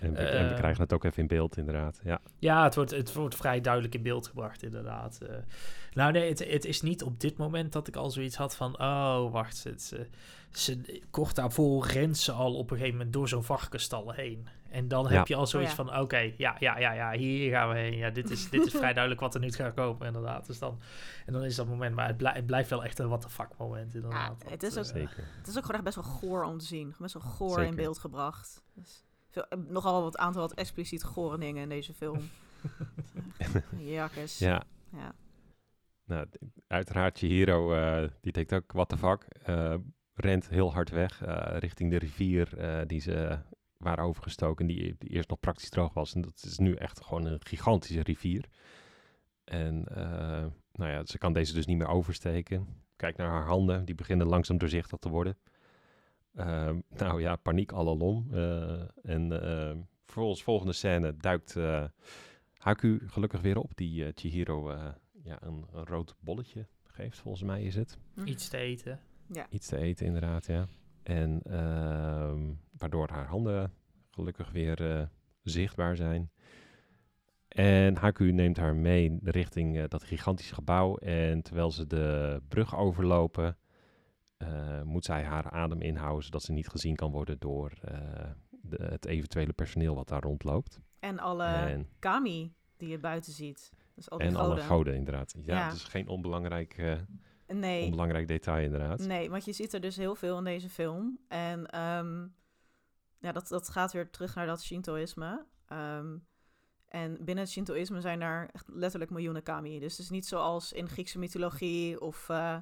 [0.00, 2.00] en, we, en we eh, krijgen het ook even in beeld, inderdaad.
[2.04, 5.20] Ja, Ja, het wordt, het wordt vrij duidelijk in beeld gebracht, inderdaad.
[5.28, 5.36] Eh,
[5.92, 8.80] nou, nee, het, het is niet op dit moment dat ik al zoiets had van...
[8.80, 10.08] Oh, wacht, het,
[10.52, 14.48] ze, kort daarvoor rent ze al op een gegeven moment door zo'n varkenstal heen.
[14.70, 15.10] En dan Ja.
[15.10, 15.84] heb je al zoiets Oh ja.
[15.84, 16.00] van...
[16.00, 17.96] Oké, ja, ja, ja, ja, hier gaan we heen.
[17.96, 20.46] Ja, dit is, dit is vrij duidelijk wat er nu gaat komen, inderdaad.
[20.46, 20.80] Dus dan,
[21.26, 21.94] en dan is dat moment...
[21.94, 24.42] Maar het, blij- het blijft wel echt een what the fuck moment, inderdaad.
[24.48, 25.24] het is ook- eh, zeker.
[25.36, 26.94] Het is ook gewoon echt best wel goor om te zien.
[26.98, 27.64] Best wel goor Zeker.
[27.64, 28.62] in beeld gebracht.
[28.74, 32.20] Dus veel, eh, nogal wat aantal wat expliciet gore dingen in deze film.
[33.78, 34.38] Jakkes.
[34.38, 34.62] Ja,
[34.92, 35.12] Ja.
[36.04, 36.26] Nou,
[36.66, 39.22] uiteraard Chihiro, eh die denkt ook, what the fuck.
[39.42, 39.74] Eh,
[40.14, 43.38] rent heel hard weg eh, richting de rivier eh, die ze
[43.80, 46.14] waren overgestoken, die, die eerst nog praktisch droog was.
[46.14, 48.48] En dat is nu echt gewoon een gigantische rivier.
[49.44, 52.66] En eh, nou ja, ze kan deze dus niet meer oversteken.
[52.96, 55.38] Kijk naar haar handen, die beginnen langzaam doorzichtig te worden.
[56.34, 58.28] Ehm, nou ja, paniek alom.
[58.32, 61.84] Uh, en uh, vervolgens volgende scène duikt uh,
[62.56, 64.72] Haku gelukkig weer op, die uh, Chihiro
[65.22, 67.98] ja, een, een, rood bolletje geeft, volgens mij is het.
[68.24, 69.00] Iets te eten.
[69.26, 69.46] Ja.
[69.50, 70.66] Iets te eten, inderdaad, ja.
[71.10, 73.72] En ehm, waardoor haar handen
[74.10, 75.08] gelukkig weer
[75.42, 76.30] zichtbaar zijn.
[77.48, 80.96] En Haku neemt haar mee richting dat gigantische gebouw.
[80.96, 83.56] En terwijl ze de brug overlopen,
[84.38, 87.72] uh, moet zij haar adem inhouden, zodat ze niet gezien kan worden door
[88.62, 90.80] de, het eventuele personeel wat daar rondloopt.
[90.98, 93.72] En alle en, kami die je buiten ziet.
[93.94, 94.50] Dus al die en goden.
[94.50, 95.34] alle goden, inderdaad.
[95.42, 95.70] Ja, ja.
[95.70, 96.76] dus geen onbelangrijk,
[97.52, 97.84] nee.
[97.84, 98.98] onbelangrijk detail, inderdaad.
[98.98, 101.18] Nee, want je ziet er dus heel veel in deze film.
[101.28, 102.34] En um,
[103.18, 105.46] ja, dat, dat gaat weer terug naar dat Shintoïsme.
[105.72, 106.26] Um,
[106.90, 109.78] en binnen het Shintoïsme zijn er echt letterlijk miljoenen kami.
[109.78, 112.56] Dus het is niet zoals in Griekse mythologie of uh,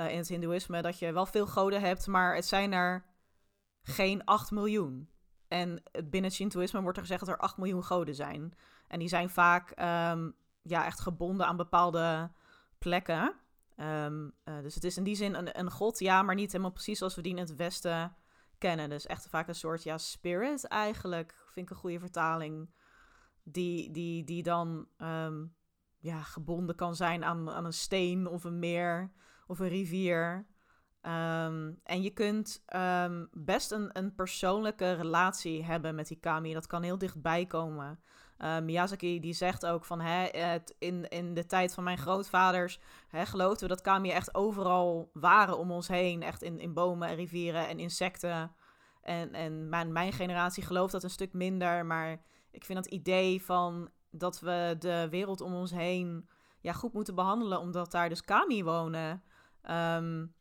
[0.00, 3.04] uh, in het Hindoeïsme dat je wel veel goden hebt, maar het zijn er
[3.82, 5.08] geen 8 miljoen.
[5.48, 8.54] En binnen het Shintoïsme wordt er gezegd dat er 8 miljoen goden zijn.
[8.88, 12.30] En die zijn vaak um, ja, echt gebonden aan bepaalde
[12.78, 13.34] plekken.
[13.80, 16.72] Um, uh, dus het is in die zin een, een god, ja, maar niet helemaal
[16.72, 18.16] precies zoals we die in het Westen
[18.58, 18.88] kennen.
[18.88, 22.70] Dus echt vaak een soort ja, spirit eigenlijk, vind ik een goede vertaling.
[23.42, 25.54] Die, die, die dan um,
[25.98, 29.12] ja, gebonden kan zijn aan, aan een steen of een meer
[29.46, 30.46] of een rivier.
[31.02, 32.64] Um, en je kunt
[33.32, 36.52] best een, een persoonlijke relatie hebben met die kami.
[36.52, 38.00] Dat kan heel dichtbij komen.
[38.38, 42.80] Uh, Miyazaki die zegt ook van hè, het, in, in de tijd van mijn grootvaders
[43.08, 46.22] hè, geloofden we dat kami echt overal waren om ons heen.
[46.22, 48.52] Echt in, in bomen en rivieren en insecten.
[49.02, 51.86] En, en mijn, mijn generatie gelooft dat een stuk minder.
[51.86, 52.20] Maar
[52.50, 56.28] ik vind dat idee van dat we de wereld om ons heen
[56.60, 59.22] ja, goed moeten behandelen, omdat daar dus kami wonen.
[59.70, 60.34] Um,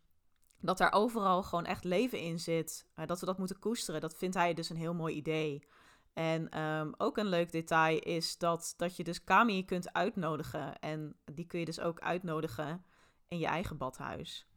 [0.60, 2.88] dat daar overal gewoon echt leven in zit.
[2.96, 4.02] Uh, dat we dat moeten koesteren.
[4.02, 5.64] Dat vindt hij dus een heel mooi idee.
[6.16, 10.80] En um, ook een leuk detail is dat, dat je dus Kami kunt uitnodigen.
[10.80, 12.86] En die kun je dus ook uitnodigen
[13.28, 14.47] in je eigen badhuis.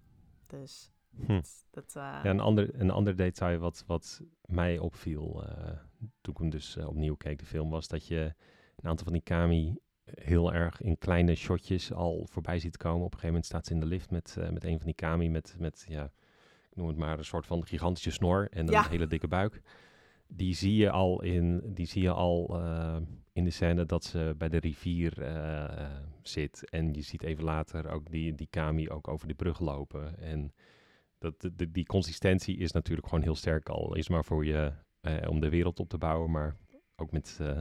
[0.46, 0.92] Dus
[1.26, 1.40] Hm.
[1.70, 1.94] dat...
[1.96, 2.20] Uh...
[2.22, 5.70] Ja, een ander, een ander detail wat, wat mij opviel uh,
[6.20, 8.34] toen ik hem dus uh, opnieuw keek, de film, was dat je
[8.76, 13.04] een aantal van die Kami heel erg in kleine shotjes al voorbij ziet komen.
[13.06, 15.30] Op een gegeven moment staat ze in de lift met, met een van die Kami
[15.30, 16.04] met, met, ja,
[16.70, 18.88] ik noem het maar een soort van gigantische snor en een Ja.
[18.88, 19.62] hele dikke buik.
[20.30, 22.96] Die zie je al in, die zie je al, uh,
[23.32, 25.90] in de scène dat ze bij de rivier uh,
[26.22, 26.70] zit.
[26.70, 30.18] En je ziet even later ook die, die Kami ook over die brug lopen.
[30.18, 30.52] En
[31.18, 33.94] dat, de, die consistentie is natuurlijk gewoon heel sterk al.
[33.94, 36.56] Is maar voor je, eh, om de wereld op te bouwen, maar
[36.96, 37.38] ook met...
[37.40, 37.58] eh,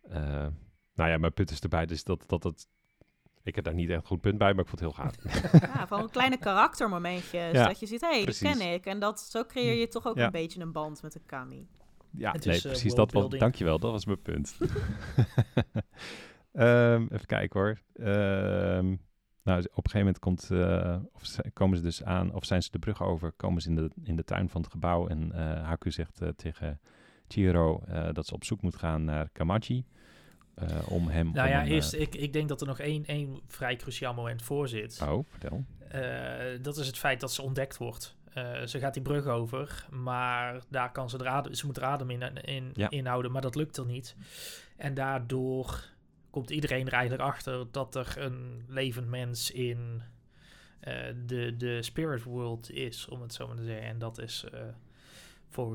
[0.00, 0.52] eh,
[0.94, 2.68] nou ja, mijn punt is erbij, dus dat, dat het...
[3.46, 5.14] Ik heb daar niet echt een goed punt bij, maar ik vond het heel gaaf.
[5.74, 7.52] Ja, van kleine karaktermomentjes.
[7.52, 8.86] Ja, dat je ziet, hé, hey, ken ik.
[8.86, 10.24] En dat, zo creëer je toch ook Ja.
[10.24, 11.66] een beetje een band met een Kami.
[12.10, 13.28] Ja, Het nee, is, eh, precies dat was...
[13.28, 14.56] Dankjewel, dat was mijn punt.
[16.52, 17.78] Ehm, even kijken hoor.
[17.94, 18.94] Ehm,
[19.42, 22.62] nou, op een gegeven moment komt, eh, of ze- komen ze dus aan, of zijn
[22.62, 25.08] ze de brug over, komen ze in de, in de tuin van het gebouw.
[25.08, 26.80] En eh Haku zegt tegen
[27.28, 29.84] Chihiro eh, dat ze op zoek moet gaan naar Kamachi.
[30.56, 31.30] Eh, om hem...
[31.32, 33.76] Nou om ja, een, eh, eerst, ik, ik denk dat er nog één, één vrij
[33.76, 35.00] cruciaal moment voor zit.
[35.02, 35.64] Oh, vertel.
[35.88, 38.16] Eh, dat is het feit dat ze ontdekt wordt.
[38.64, 42.22] Ze gaat die brug over, maar daar kan ze, adem, ze moet er adem in,
[42.44, 42.90] in Ja.
[42.90, 44.16] inhouden, maar dat lukt er niet.
[44.76, 45.84] En daardoor
[46.30, 50.02] komt iedereen er eigenlijk achter dat er een levend mens in
[51.26, 53.86] de, de spirit world is, om het zo maar te zeggen.
[53.86, 54.44] En dat is,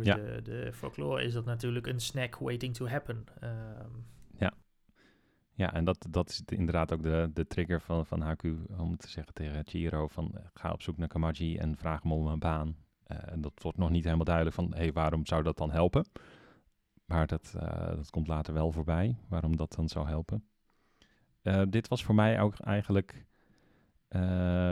[0.05, 0.15] Ja.
[0.15, 3.25] de, de folklore, is dat natuurlijk een snack waiting to happen.
[3.39, 3.89] Ehm,
[5.53, 9.09] Ja, en dat, dat is inderdaad ook de, de trigger van, van Haku om te
[9.09, 12.75] zeggen tegen Chihiro van ga op zoek naar Kamaji en vraag hem om een baan.
[13.11, 15.71] Eh, en dat wordt nog niet helemaal duidelijk van, hé, hey, waarom zou dat dan
[15.71, 16.05] helpen?
[17.05, 20.43] Maar dat, eh, dat komt later wel voorbij, waarom dat dan zou helpen.
[21.41, 23.25] Eh, dit was voor mij ook eigenlijk,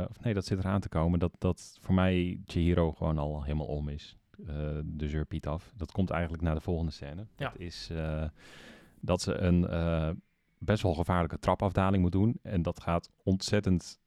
[0.10, 3.68] of nee, dat zit eraan te komen, dat, dat voor mij Chihiro gewoon al helemaal
[3.68, 4.18] om is.
[4.84, 5.74] De zeurpiet af.
[5.76, 7.28] Dat komt eigenlijk na de volgende scène.
[7.36, 7.50] Ja.
[7.50, 7.92] Dat is
[9.00, 9.62] dat ze een
[10.60, 12.40] best wel gevaarlijke trapafdaling moet doen.
[12.42, 14.00] En dat gaat ontzettend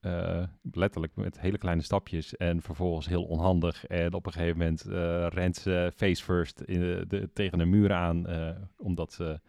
[0.00, 0.42] eh,
[0.72, 3.86] letterlijk met hele kleine stapjes en vervolgens heel onhandig.
[3.86, 7.70] En op een gegeven moment eh, rent ze face first in de, de- tegen een
[7.70, 9.40] muur aan, eh, omdat, ze,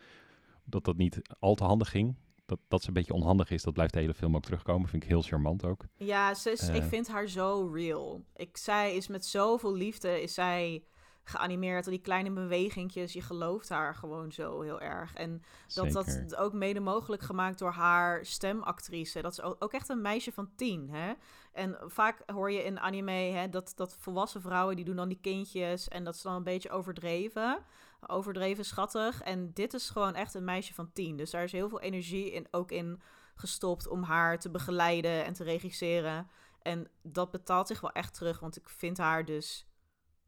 [0.65, 2.15] omdat dat niet al te handig ging.
[2.45, 4.89] dat, dat ze een beetje onhandig is, dat blijft de hele film ook terugkomen.
[4.89, 5.85] Vind ik heel charmant ook.
[5.95, 8.23] Ja, ze is, ik vind haar zo real.
[8.35, 10.83] Ik, zij is met zoveel liefde, is zij
[11.29, 11.85] geanimeerd.
[11.85, 15.13] Al die kleine bewegingjes, je gelooft haar gewoon zo heel erg.
[15.13, 15.41] En
[15.73, 16.27] dat Zeker.
[16.27, 19.21] dat ook mede mogelijk gemaakt door haar stemactrice.
[19.21, 21.13] Dat is ook, ook echt een meisje van tien, hè?
[21.53, 25.19] En vaak hoor je in anime hè, dat, dat volwassen vrouwen die doen dan die
[25.21, 27.59] kindjes en dat is dan een beetje overdreven.
[28.07, 29.21] Overdreven schattig.
[29.21, 31.17] En dit is gewoon echt een meisje van tien.
[31.17, 33.01] Dus daar is heel veel energie in, ook in
[33.35, 36.27] gestopt om haar te begeleiden en te regisseren.
[36.61, 39.67] En dat betaalt zich wel echt terug, want ik vind haar dus...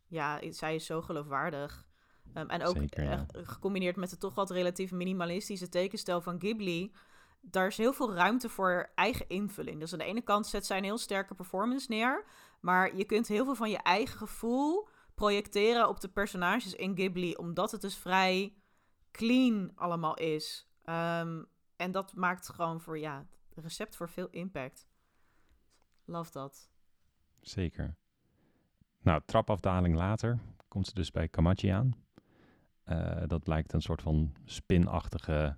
[0.10, 1.88] Ja, zij is zo geloofwaardig.
[2.34, 3.26] Ehm, en ook Zeker, ja.
[3.32, 6.91] gecombineerd met de toch wat relatief minimalistische tekenstijl van Ghibli...
[7.41, 9.80] daar is heel veel ruimte voor eigen invulling.
[9.80, 12.26] Dus aan de ene kant zet zij een heel sterke performance neer...
[12.60, 17.36] maar je kunt heel veel van je eigen gevoel projecteren op de personages in Ghibli...
[17.36, 18.53] omdat het dus vrij
[19.12, 20.68] clean allemaal is.
[20.84, 21.43] Ehm,
[21.76, 24.88] en dat maakt gewoon voor, ja, het recept voor veel impact.
[26.05, 26.70] Love dat.
[27.41, 27.97] Zeker.
[29.02, 31.93] Nou, trapafdaling later komt ze dus bij Kamachi aan.
[32.84, 35.58] Eh, dat lijkt een soort van spinachtige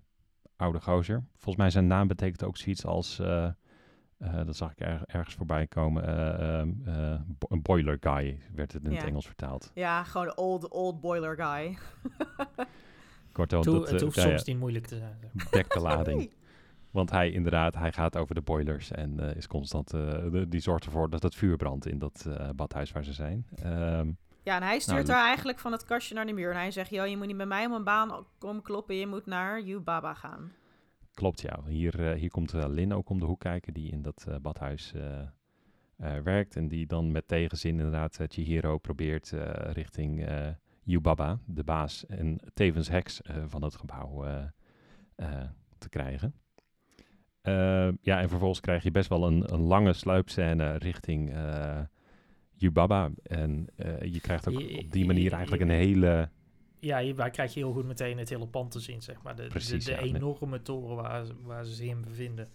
[0.56, 1.24] oude gozer.
[1.32, 3.20] Volgens mij zijn naam betekent ook zoiets als...
[3.20, 3.46] eh,
[4.18, 6.04] eh, dat zag ik er- ergens voorbij komen.
[6.08, 7.20] eh, ehm, eh,
[7.50, 8.98] een boiler guy werd het in Ja.
[8.98, 9.72] het Engels vertaald.
[9.74, 11.78] Ja, gewoon old, old boiler guy.
[13.32, 15.18] Kortom, Het, ho- dat, het hoeft ja, soms niet moeilijk te zijn.
[15.22, 15.48] zeg maar.
[15.52, 16.32] dekt de lading.
[16.92, 20.00] Want hij inderdaad, hij gaat over de boilers en eh, is constant, eh,
[20.32, 23.46] de- die zorgt ervoor dat het vuur brandt in dat eh, badhuis waar ze zijn.
[23.56, 24.12] Ehm,
[24.44, 26.50] Ja, en hij stuurt Nou, haar eigenlijk van het kastje naar de muur.
[26.52, 28.96] En hij zegt, joh, je moet niet bij mij om een baan komen kloppen.
[28.96, 30.52] Je moet naar Yubaba gaan.
[31.14, 31.60] klopt, ja.
[31.68, 34.94] Hier, hier komt Lin ook om de hoek kijken, die in dat badhuis
[36.24, 36.56] werkt.
[36.56, 39.32] En die dan met tegenzin inderdaad Chihiro probeert
[39.72, 40.28] richting
[40.84, 44.26] Yubaba, de baas en tevens heks van het gebouw,
[45.78, 46.34] te krijgen.
[47.42, 51.80] Eh, ja, en vervolgens krijg je best wel een, een lange sluipscène richting eh
[52.56, 53.10] Yubaba.
[53.24, 56.30] En eh, je krijgt ook Je- op die manier je- eigenlijk een hele...
[56.80, 59.36] Ja, hierbij krijg je heel goed meteen het hele pand te zien, zeg maar.
[59.36, 60.16] De, de- Precies, de, ja, nee.
[60.16, 62.50] enorme toren waar, ze- waar ze zich in bevinden.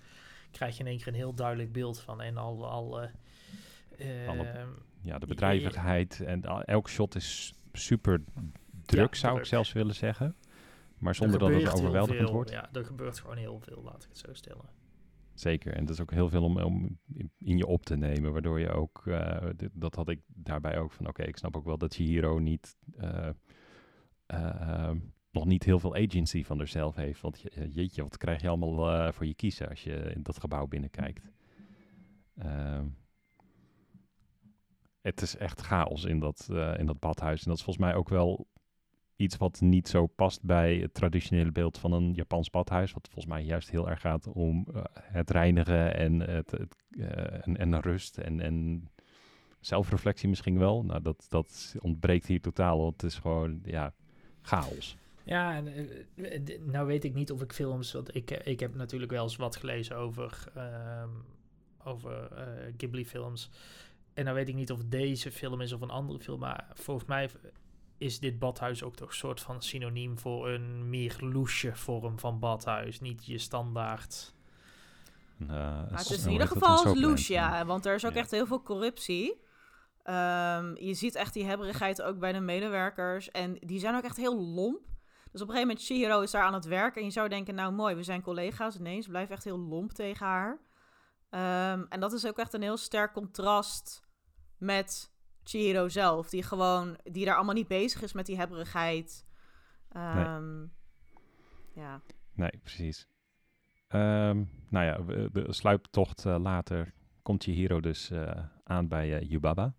[0.51, 2.21] Krijg je in één keer een heel duidelijk beeld van.
[2.21, 2.67] En al...
[2.71, 4.69] al eh, Alle- ehm,
[5.01, 8.23] ja, de bedrijvigheid en elk shot is super
[8.85, 10.35] druk, Ja, zou ik zelfs willen zeggen.
[10.99, 12.51] Maar er zonder dat het overweldigend wordt.
[12.51, 14.65] Ja, er gebeurt gewoon heel veel, laat ik het zo stellen.
[15.35, 15.73] Zeker.
[15.73, 16.99] En dat is ook heel veel om, om
[17.39, 18.33] in- je op te nemen.
[18.33, 21.65] Waardoor je ook, eh, dit- dat had ik daarbij ook van, oké, ik snap ook
[21.65, 23.29] wel dat Chihiro niet, eh,
[24.27, 24.91] eh,
[25.31, 27.21] nog niet heel veel agency van zichzelf heeft.
[27.21, 30.67] Want je- jeetje, wat krijg je allemaal voor je kiezen als je in dat gebouw
[30.67, 31.31] binnenkijkt.
[32.37, 32.87] Ehm,
[35.01, 37.43] het is echt chaos in dat, in dat badhuis.
[37.43, 38.47] En dat is volgens mij ook wel
[39.17, 42.93] iets wat niet zo past bij het traditionele beeld van een Japans badhuis.
[42.93, 47.47] Wat volgens mij juist heel erg gaat om eh, het reinigen en, het, het, eh,
[47.47, 48.89] en, en rust en, en
[49.61, 50.85] zelfreflectie misschien wel.
[50.85, 52.79] Nou, dat, dat ontbreekt hier totaal.
[52.79, 53.93] Want het is gewoon, ja,
[54.43, 54.97] chaos.
[55.27, 55.63] Ja,
[56.15, 57.93] eh, nou weet ik niet of ik films...
[57.93, 61.09] Want ik, ik heb natuurlijk wel eens wat gelezen over, ehm,
[61.85, 63.51] over eh, Ghibli-films.
[64.15, 66.41] En nou weet ik niet of deze film is of een andere film.
[66.41, 67.31] Maar volgens mij
[67.99, 72.39] is dit badhuis ook toch een soort van synoniem voor een meer loesje vorm van
[72.39, 73.01] badhuis.
[73.01, 74.35] Niet je standaard...
[75.41, 77.65] Eh, Maar het is in ieder geval loose, ja.
[77.65, 78.19] Want er is ook Ja.
[78.19, 79.41] echt heel veel corruptie.
[80.03, 83.31] Ehm, je ziet echt die hebberigheid ook bij de medewerkers.
[83.31, 84.81] En die zijn ook echt heel lomp.
[85.33, 86.97] Dus op een gegeven moment, Chihiro is daar aan het werk.
[86.97, 88.79] En je zou denken, nou mooi, we zijn collega's.
[88.79, 90.59] Nee, ze blijft echt heel lomp tegen haar.
[91.31, 94.03] Ehm, en dat is ook echt een heel sterk contrast
[94.59, 95.11] met
[95.49, 96.29] Chihiro zelf.
[96.31, 99.25] Die gewoon, die daar allemaal niet bezig is met die hebberigheid.
[99.93, 100.65] Ehm,
[101.75, 102.01] Ja.
[102.35, 103.07] Nee, precies.
[103.89, 104.99] Ehm, nou ja,
[105.33, 106.93] de sluiptocht eh, later
[107.23, 108.31] komt Chihiro dus eh,
[108.65, 109.75] aan bij eh, Yubaba.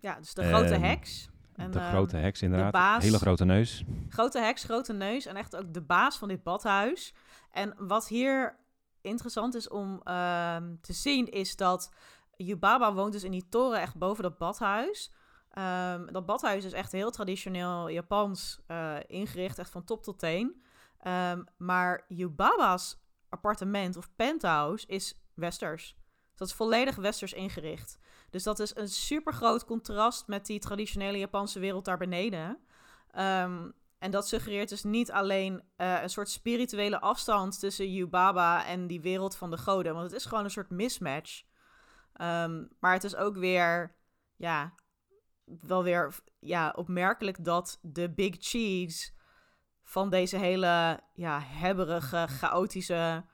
[0.00, 1.28] ja, dus de grote En heks.
[1.54, 2.72] En, de ehm, grote heks inderdaad.
[2.72, 3.84] baas- Hele grote neus.
[4.08, 7.14] Grote heks, grote neus en echt ook de baas van dit badhuis.
[7.50, 8.56] En wat hier
[9.00, 11.94] interessant is om ehm, te zien, is dat
[12.36, 15.12] Yubaba woont dus in die toren echt boven dat badhuis.
[15.50, 20.62] Ehm, dat badhuis is echt heel traditioneel Japans eh, ingericht, echt van top tot teen.
[20.98, 25.96] Ehm, maar Yubaba's appartement of penthouse is westers.
[26.28, 27.98] Dus dat is volledig westers ingericht.
[28.30, 32.58] Dus dat is een super groot contrast met die traditionele Japanse wereld daar beneden.
[33.10, 38.86] Ehm, en dat suggereert dus niet alleen eh, een soort spirituele afstand tussen Yubaba en
[38.86, 39.94] die wereld van de goden.
[39.94, 41.42] Want het is gewoon een soort mismatch.
[42.14, 43.94] Ehm, maar het is ook weer,
[44.36, 44.74] ja,
[45.60, 49.12] wel weer ja, opmerkelijk dat de big cheese
[49.82, 53.24] van deze hele ja, hebberige, chaotische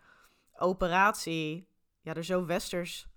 [0.52, 1.68] operatie
[2.00, 3.08] ja, er zo westers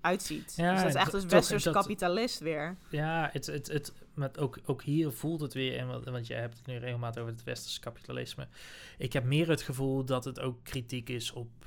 [0.00, 0.54] uitziet.
[0.56, 2.76] Ja, dus dat is echt een westers dat- kapitalist weer.
[2.90, 6.34] Ja, het, het, het, met ook, ook hier voelt het weer, en want, want je
[6.34, 8.48] hebt het nu regelmatig over het westerse kapitalisme.
[8.98, 11.59] Ik heb meer het gevoel dat het ook kritiek is op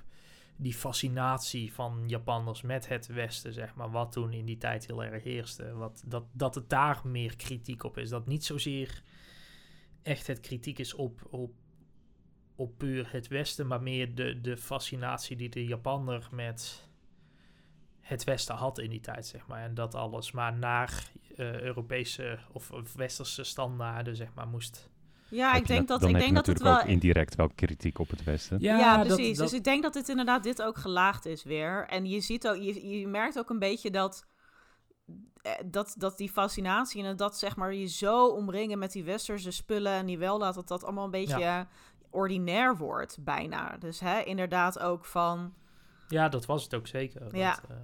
[0.56, 5.04] die fascinatie van Japanners met het Westen, zeg maar, wat toen in die tijd heel
[5.04, 5.74] erg heerste.
[5.74, 8.10] Wat, dat, dat het daar meer kritiek op is.
[8.10, 9.04] Dat niet zozeer
[10.01, 11.54] echt het kritiek is op, op,
[12.56, 16.88] op puur het Westen, maar meer de, de fascinatie die de Japanner met
[17.99, 19.64] het Westen had in die tijd, zeg maar.
[19.64, 24.91] En dat alles maar naar eh, Europese of, of Westerse standaarden, zeg maar, moest.
[25.34, 26.96] Ja, ik je denk dat, dan ik heb denk je dat het natuurlijk wel...
[26.96, 28.58] ook indirect wel kritiek op het Westen.
[28.60, 29.38] Ja, dat- precies.
[29.38, 31.88] dat- Dus ik denk dat dit inderdaad dit ook gelaagd is weer.
[31.88, 34.26] En je ziet ook, je, je merkt ook een beetje dat,
[35.42, 39.52] eh, dat, dat die fascinatie en dat zeg maar je zo omringen met die westerse
[39.52, 41.68] spullen en die wel dat dat allemaal een beetje
[42.10, 43.78] ordinair wordt bijna.
[43.78, 45.54] Dus hè, inderdaad ook van,
[46.08, 47.20] Ja, dat was het ook zeker.
[47.22, 47.60] Dat, Ja.
[47.70, 47.76] eh,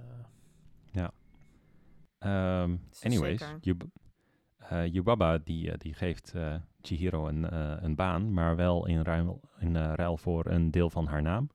[2.18, 3.58] Ehm, Is anyways, zeker.
[4.70, 7.54] Eh, Yubaba die, eh, die geeft eh, Chihiro een,
[7.84, 11.50] een baan, maar wel in ruil, in, ruil voor een deel van haar naam.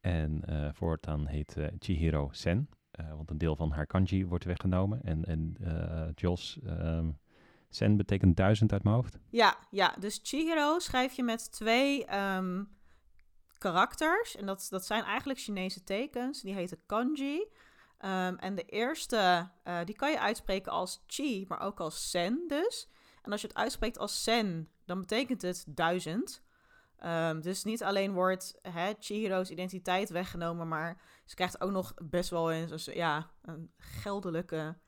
[0.00, 0.42] En
[0.74, 2.68] voortaan heet Chihiro Sen,
[3.16, 5.02] want een deel van haar kanji wordt weggenomen.
[5.02, 5.56] En, en
[6.14, 7.10] Jos, ehm,
[7.68, 9.18] Sen betekent duizend uit mijn hoofd.
[9.30, 9.94] ja, ja.
[9.98, 12.64] Dus Chihiro schrijf je met twee ehm,
[13.58, 14.36] karakters.
[14.36, 16.42] En dat, dat zijn eigenlijk Chinese tekens.
[16.42, 17.46] Die heten kanji.
[18.00, 22.44] Ehm, en de eerste, eh, die kan je uitspreken als chi, maar ook als sen
[22.48, 22.88] dus.
[23.22, 26.42] En als je het uitspreekt als sen, dan betekent het duizend.
[26.96, 32.30] Ehm, dus niet alleen wordt hè, Chihiro's identiteit weggenomen, maar ze krijgt ook nog best
[32.30, 34.78] wel eens een, ja, een geldelijke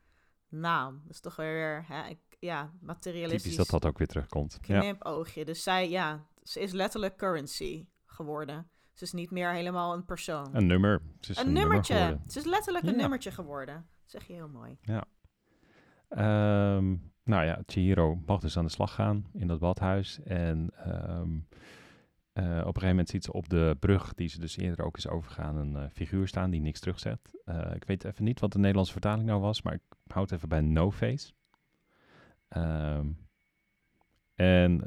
[0.48, 1.00] naam.
[1.04, 4.58] Dat is toch weer hè, ik- ja, materialistisch Typisch dat dat ook weer terugkomt.
[4.62, 4.80] Ja.
[4.80, 5.44] knipoogje.
[5.44, 8.70] Dus zij, ja, ze is letterlijk currency geworden.
[8.93, 10.49] Ze is niet meer helemaal een persoon.
[10.57, 11.03] Een nummer.
[11.20, 11.95] Ze is Een, nummer nummertje.
[11.95, 12.22] geworden.
[12.30, 13.01] Ze is letterlijk een Ja.
[13.01, 13.74] nummertje geworden.
[13.74, 14.78] Dat zeg je heel mooi.
[16.09, 20.20] Ehm, nou ja, Chihiro mag dus aan de slag gaan in dat badhuis.
[20.22, 21.38] En ehm,
[22.32, 24.97] eh, op een gegeven moment ziet ze op de brug, die ze dus eerder ook
[24.97, 27.30] is overgegaan, een eh, figuur staan die niks terugzet.
[27.45, 30.36] Eh, ik weet even niet wat de Nederlandse vertaling nou was, maar ik houd het
[30.38, 31.32] even bij no face.
[32.49, 33.07] Ehm,
[34.34, 34.80] en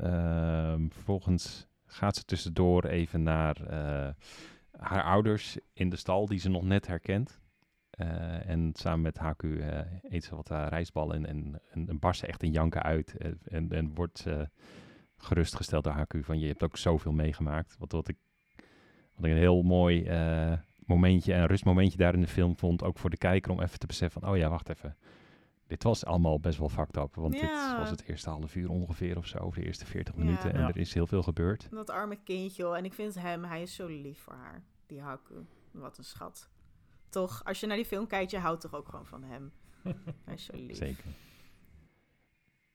[0.92, 4.14] vervolgens gaat ze tussendoor even naar eh,
[4.72, 7.40] haar ouders in de stal, die ze nog net herkent.
[7.90, 12.20] Eh, en samen met Haku eh, eet ze wat uh, rijstballen en, en, en, barst
[12.20, 13.18] ze echt in janken uit.
[13.18, 14.50] En, en, en wordt ze
[15.18, 17.76] gerustgesteld door Haku van je hebt ook zoveel meegemaakt.
[17.78, 18.18] Wat, wat, ik,
[19.16, 20.10] wat ik een heel mooi
[20.86, 22.84] momentje en rustmomentje daar in de film vond.
[22.84, 24.96] Ook voor de kijker om even te beseffen van oh ja, wacht even.
[25.68, 27.16] Dit was allemaal best wel fucked up.
[27.16, 27.42] Want Ja.
[27.70, 29.38] dit was het eerste half uur ongeveer of zo.
[29.38, 30.24] Of de eerste 40 Ja.
[30.24, 30.54] minuten.
[30.54, 30.68] En Ja.
[30.68, 31.68] er is heel veel gebeurd.
[31.72, 32.76] Dat arme kindje, hoor.
[32.76, 34.64] En ik vind hem, hij is zo lief voor haar.
[34.86, 35.46] Die Haku.
[35.72, 36.50] Wat een schat.
[37.10, 39.52] Toch, als je naar die film kijkt, je houdt toch ook gewoon van hem.
[40.26, 40.78] hij is zo lief.
[40.78, 41.06] Zeker.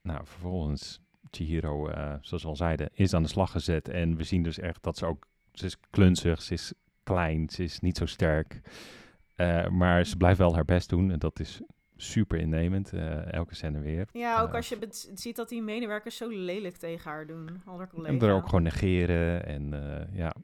[0.02, 3.88] Nou, vervolgens Chihiro, eh, zoals we al zeiden, is aan de slag gezet.
[3.88, 5.26] En we zien dus echt dat ze ook...
[5.52, 6.72] Ze is klunzig, ze is
[7.02, 8.60] klein, ze is niet zo sterk.
[9.34, 11.10] Eh, maar ze blijft wel haar best doen.
[11.10, 11.60] En dat is
[12.00, 12.92] super innemend.
[12.92, 14.08] eh, elke scène weer.
[14.12, 17.62] Ja, ook Eh, als je ziet dat die medewerkers zo lelijk tegen haar doen.
[17.64, 18.22] Andere En collega's.
[18.22, 19.46] er ook gewoon negeren.
[19.46, 20.34] En eh, ja.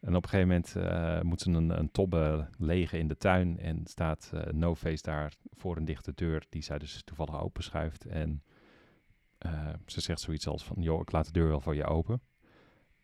[0.00, 3.58] En op een gegeven moment moet ze een, een tobbe legen in de tuin.
[3.58, 6.46] En staat eh No Face daar voor een dichte deur.
[6.48, 8.04] Die zij dus toevallig openschuift.
[8.06, 8.42] En
[9.86, 10.76] ze zegt zoiets als van...
[10.82, 12.20] joh, ik laat de deur wel voor je open.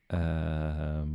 [0.06, 1.08] Ehm,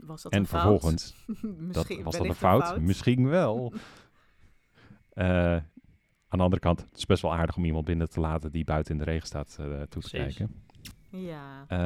[0.00, 0.60] Was dat en een fout?
[0.60, 1.14] vervolgens...
[1.42, 2.80] Misschien, dat, was dat een fout?
[2.80, 3.72] Misschien wel.
[5.12, 5.56] Eh,
[6.28, 8.64] aan de andere kant, het is best wel aardig om iemand binnen te laten die
[8.64, 10.64] buiten in de regen staat eh, toe te kijken.
[11.10, 11.64] Ja.
[11.68, 11.78] Eh,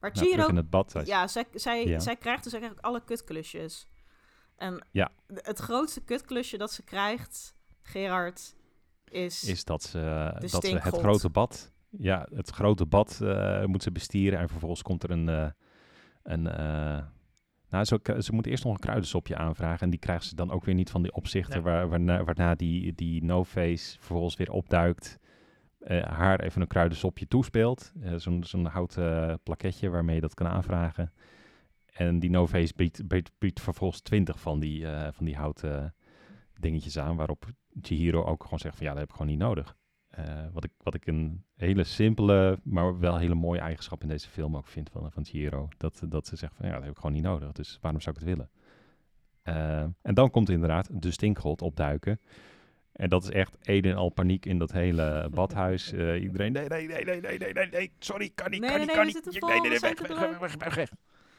[0.00, 1.00] Maar nou, in het bad.
[1.04, 1.98] ja, zij, zij, Ja.
[1.98, 3.88] zij krijgt dus eigenlijk alle kutklusjes.
[4.56, 5.10] En Ja.
[5.34, 8.56] het grootste kutklusje dat ze krijgt, Gerard,
[9.08, 9.44] is...
[9.44, 13.92] is dat ze, dat ze het grote bad, ja, het grote bad eh, moet ze
[13.92, 15.50] bestieren en vervolgens komt er een, eh,
[16.22, 17.04] een eh,
[17.74, 20.64] nou, ze, ze moet eerst nog een kruidensopje aanvragen en die krijgt ze dan ook
[20.64, 25.18] weer niet van die opzichter, waar, waarna, waarna die, die no-face vervolgens weer opduikt,
[25.78, 30.46] eh, haar even een kruidensopje toespeelt, eh, zo'n zo'n houten plaketje waarmee je dat kan
[30.46, 31.12] aanvragen.
[31.92, 35.94] En die no-face biedt, biedt, biedt vervolgens twintig van die, eh, van die houten
[36.58, 37.44] dingetjes aan, waarop
[37.82, 39.76] Chihiro ook gewoon zegt van ja, dat heb ik gewoon niet nodig.
[40.16, 44.28] Eh, wat, ik, wat ik een hele simpele, maar wel hele mooie eigenschap in deze
[44.28, 45.68] film ook vind van, van Chihiro.
[45.76, 48.16] Dat, dat ze zegt van ja, dat heb ik gewoon niet nodig, dus waarom zou
[48.16, 48.50] ik het willen?
[49.42, 52.20] Eh, en dan komt inderdaad de stinkgod opduiken.
[52.92, 55.92] En dat is echt een en al paniek in dat hele badhuis.
[55.92, 58.78] Eh, iedereen, nee, nee, nee, nee, nee, nee, nee, nee, sorry, kan niet, Nee, kan
[58.78, 59.40] nee, niet, nee, kan niet.
[59.40, 60.90] Nee, nee, nee, we weg, weg, weg, weg, weg, weg.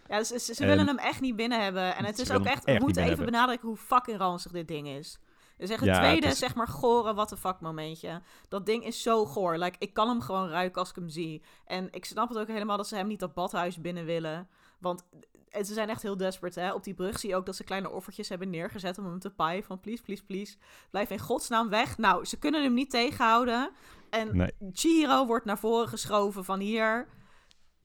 [0.08, 1.96] Ja, ze, ze, ze En- willen hem echt niet binnen hebben.
[1.96, 5.20] En het is ook echt, niet moeten even benadrukken hoe fucking ranzig dit ding is.
[5.58, 8.22] Dus echt het Ja, het tweede, is- zeg maar, gore what the fuck momentje.
[8.50, 9.58] Dat ding is zo goor.
[9.58, 11.42] Like, ik kan hem gewoon ruiken als ik hem zie.
[11.66, 14.48] En ik snap het ook helemaal dat ze hem niet dat badhuis binnen willen.
[14.80, 15.06] Want
[15.50, 16.74] en ze zijn echt heel desperate, hè.
[16.74, 19.30] Op die brug zie je ook dat ze kleine offertjes hebben neergezet om hem te
[19.30, 19.64] paaien.
[19.64, 20.56] Van please, please, please,
[20.90, 21.98] blijf in godsnaam weg.
[21.98, 23.72] Nou, ze kunnen hem niet tegenhouden.
[24.10, 24.52] En Nee.
[24.72, 27.08] Chihiro wordt naar voren geschoven van hier...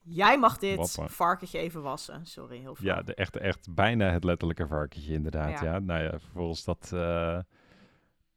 [0.02, 1.12] Jij mag dit Wappa.
[1.12, 2.26] varkentje even wassen.
[2.26, 2.86] Sorry, heel veel.
[2.86, 5.60] Ja, de, echt, echt bijna het letterlijke varkentje inderdaad.
[5.60, 5.72] Ja.
[5.72, 7.38] Ja, nou ja, vervolgens dat, eh,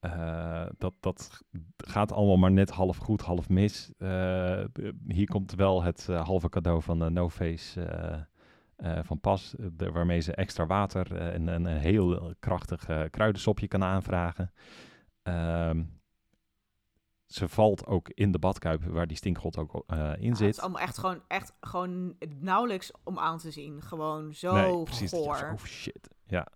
[0.04, 1.42] eh, dat, dat
[1.78, 3.92] gaat allemaal maar net half goed, half mis.
[3.98, 4.64] Eh,
[5.08, 7.88] hier komt wel het eh, halve cadeau van de No Face
[9.04, 14.52] van pas, de- waarmee ze extra water en, en een heel krachtig kruidensopje kan aanvragen.
[15.22, 15.84] Ehm,
[17.26, 20.60] ze valt ook in de badkuip waar die stinkgod ook in Ja, het is zit.
[20.60, 23.82] allemaal echt gewoon, echt gewoon nauwelijks om aan te zien.
[23.82, 25.10] Gewoon zo nee, precies.
[25.12, 25.50] goor.
[25.54, 26.10] Oh shit.
[26.28, 26.48] Ja.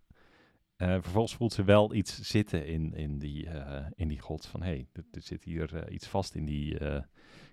[0.78, 4.46] Eh, vervolgens voelt ze wel iets zitten in, in, die, eh, in die god.
[4.46, 6.80] Van hé, hey, er, er zit hier eh, iets vast in, die,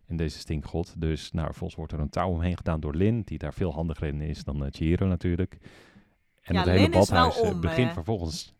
[0.06, 1.00] in deze stinkgod.
[1.00, 4.06] Dus nou, vervolgens wordt er een touw omheen gedaan door Lin, die daar veel handiger
[4.06, 5.58] in is dan uh, Chihiro natuurlijk.
[6.40, 8.54] En Ja, het hele Lin badhuis om, begint vervolgens...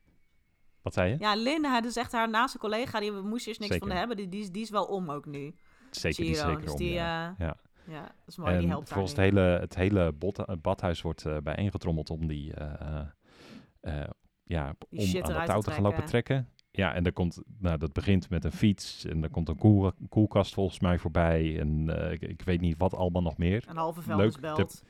[0.83, 1.17] Wat zei je?
[1.19, 3.89] Ja, Lin, hij dus echt haar naaste collega, die moest eerst niks Zeker.
[3.89, 4.17] van hebben.
[4.17, 5.55] Die, die, is, die is wel om ook nu.
[5.91, 7.35] zeker, die is zeker dus om, die, ja.
[7.39, 7.57] Ja.
[7.87, 8.53] Ja, dat is mooi.
[8.53, 12.27] die En helpt haar volgens het hele, het hele bot, het badhuis wordt bijeengetrommeld om
[12.27, 14.05] die, eh,
[14.45, 16.49] ja, om aan eruit touw te gaan lopen trekken.
[16.71, 19.93] Ja, en er komt, nou, dat begint met een fiets en er komt een koel,
[20.09, 23.65] koelkast volgens mij voorbij en eh, ik, ik weet niet wat allemaal nog meer.
[23.69, 24.83] Een halve Leuk, vuilnisbelt.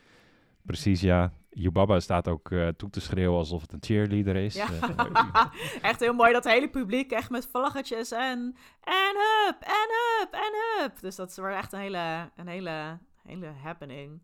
[0.62, 1.32] Precies, ja.
[1.50, 4.54] Yubaba staat ook eh, toe te schreeuwen alsof het een cheerleader is.
[4.54, 4.66] Ja.
[4.96, 5.46] Eh,
[5.90, 8.56] echt heel mooi, dat hele publiek echt met vlaggetjes en...
[8.80, 10.52] En hup, en hup, en
[10.82, 11.00] hup.
[11.00, 14.22] Dus dat wordt echt een hele, een hele, hele happening.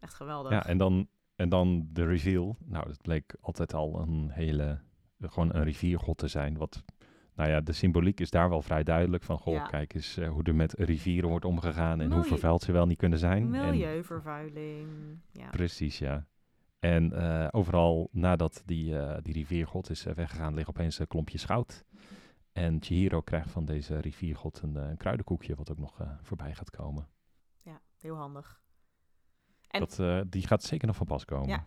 [0.00, 0.52] Echt geweldig.
[0.52, 1.08] Ja, en dan,
[1.38, 2.56] en dan de reveal.
[2.64, 4.78] Nou, het bleek altijd al een hele,
[5.20, 6.56] gewoon een riviergod te zijn.
[6.56, 6.84] Wat,
[7.34, 9.22] nou ja, de symboliek is daar wel vrij duidelijk.
[9.22, 9.66] Van, goh, Ja.
[9.66, 12.98] kijk eens eh, hoe er met rivieren wordt omgegaan en hoe vervuild ze wel niet
[12.98, 13.50] kunnen zijn.
[13.50, 14.88] Milieuvervuiling.
[15.32, 15.48] Ja.
[15.50, 16.26] precies, ja.
[16.78, 21.84] En eh, overal nadat die, eh, die riviergod is weggegaan, liggen opeens eh, klompjes goud.
[22.52, 27.08] En Chihiro krijgt van deze riviergod een, een kruidenkoekje, wat ook nog voorbij gaat komen.
[27.62, 28.60] ja, heel handig.
[29.68, 31.48] En- Dat, eh, die gaat zeker nog van pas komen.
[31.48, 31.64] Ja.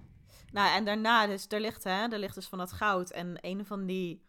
[0.52, 3.10] Nou, en daarna, dus er ligt, hè, er ligt dus van dat goud.
[3.12, 4.26] En een van die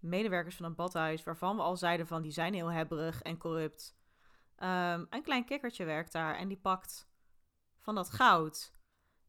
[0.00, 3.96] medewerkers van het badhuis, waarvan we al zeiden van die zijn heel hebberig en corrupt.
[4.56, 7.08] Ehm, een klein kikkertje werkt daar en die pakt
[7.78, 8.74] van dat goud.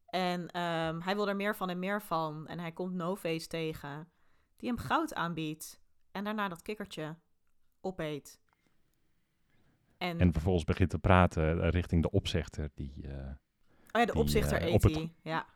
[0.06, 2.46] En ehm, hij wil er meer van en meer van.
[2.46, 4.12] En hij komt No-Face tegen,
[4.56, 5.80] die hem goud aanbiedt.
[6.12, 7.16] En daarna dat kikkertje
[7.80, 8.40] opeet.
[9.98, 12.70] En, En vervolgens begint te praten eh, richting de opzichter.
[12.74, 13.30] Die, eh,
[13.92, 15.08] oh ja, de die, opzichter eh, eet op het-.
[15.22, 15.46] Ja.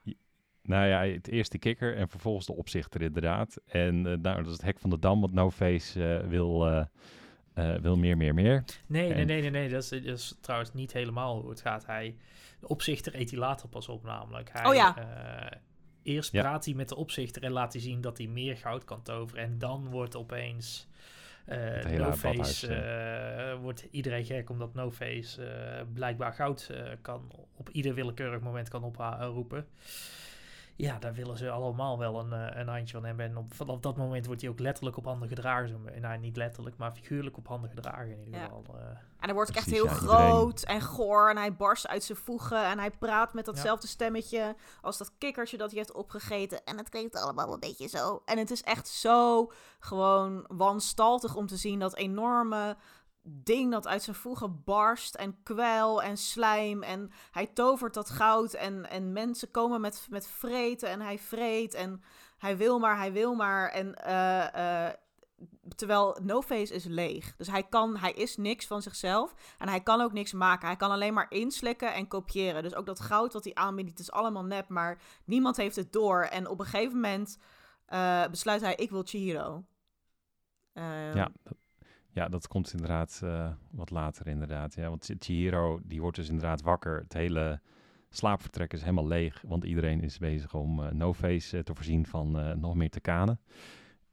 [0.62, 3.56] nou ja, het eerste kikker en vervolgens de opzichter inderdaad.
[3.66, 6.66] En eh, nou, dat is het hek van de dam, want No Face eh, wil,
[6.66, 6.84] eh,
[7.54, 8.64] eh, wil meer, meer, meer.
[8.86, 9.68] Nee, nee, En- nee, nee, nee.
[9.68, 11.86] Dat is, dat is trouwens niet helemaal hoe het gaat.
[11.86, 12.16] Hij,
[12.60, 14.50] de opzichter eet hij later pas op, namelijk.
[14.52, 14.96] Hij, Oh ja.
[14.96, 15.58] eh,
[16.02, 16.40] eerst Ja.
[16.42, 19.44] praat hij met de opzichter en laat hij zien dat hij meer goud kan toveren.
[19.44, 20.88] En dan wordt opeens
[21.44, 27.30] eh hele No-Face, badhuis, eh, wordt iedereen gek omdat No-Face eh, blijkbaar goud eh, kan
[27.56, 29.66] op ieder willekeurig moment kan oproepen.
[30.82, 33.24] Ja, daar willen ze allemaal wel een, eh, een handje van hebben.
[33.26, 35.68] En op, vanaf dat moment wordt hij ook letterlijk op handen gedragen.
[35.68, 38.46] Zo, nou, niet letterlijk, maar figuurlijk op handen gedragen in ieder Ja.
[38.46, 38.64] geval.
[38.78, 38.86] eh.
[38.86, 41.30] En hij wordt ook echt heel ja, iedereen- groot en goor.
[41.30, 42.64] En hij barst uit zijn voegen.
[42.64, 46.64] En hij praat met datzelfde stemmetje als dat kikkertje dat hij heeft opgegeten.
[46.64, 48.22] En het klinkt allemaal een beetje zo.
[48.24, 52.76] En het is echt zo gewoon wanstaltig om te zien dat enorme
[53.22, 55.14] ding dat uit zijn voegen barst.
[55.14, 56.82] En kwel en slijm.
[56.82, 58.52] En hij tovert dat goud.
[58.52, 60.88] En, en mensen komen met, met vreten.
[60.88, 61.74] En hij vreet.
[61.74, 62.02] En
[62.38, 63.68] hij wil maar, hij wil maar.
[63.68, 64.94] En eh, eh,
[65.76, 67.36] terwijl No-Face is leeg.
[67.36, 69.34] Dus hij, kan, hij is niks van zichzelf.
[69.58, 70.66] En hij kan ook niks maken.
[70.66, 72.62] Hij kan alleen maar inslikken en kopiëren.
[72.62, 74.68] Dus ook dat goud wat hij aanbiedt, is allemaal nep.
[74.68, 76.22] Maar niemand heeft het door.
[76.22, 77.38] En op een gegeven moment
[77.86, 79.64] eh, besluit hij, ik wil Chihiro.
[80.72, 81.54] Ehm, Ja, dat,
[82.12, 84.74] ja, dat komt inderdaad eh, wat later inderdaad.
[84.74, 86.98] Ja, want Chihiro, die wordt dus inderdaad wakker.
[86.98, 87.60] Het hele
[88.10, 92.58] slaapvertrek is helemaal leeg, want iedereen is bezig om eh No-Face eh, te voorzien van
[92.60, 93.40] nog meer te kanen.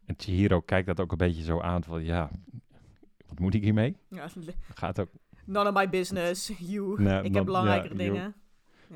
[0.05, 2.29] En Chihiro kijkt dat ook een beetje zo aan van, ja,
[3.27, 3.95] wat moet ik hiermee?
[4.09, 4.27] ja,
[4.75, 5.09] Gaat ook
[5.45, 6.51] none of my business.
[6.57, 6.95] You.
[7.01, 8.35] Nee, ik heb belangrijkere ja, dingen.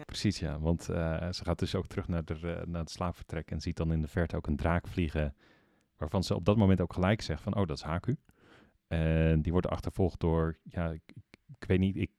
[0.06, 0.60] Precies, ja.
[0.60, 4.01] Want ze gaat dus ook terug naar, de, naar het slaapvertrek en ziet dan in
[4.01, 5.36] de verte ook een draak vliegen.
[5.97, 8.18] Waarvan ze op dat moment ook gelijk zegt van, oh, dat is Haku.
[8.94, 12.12] En die wordt achtervolgd door, ja, ik, weet niet, ik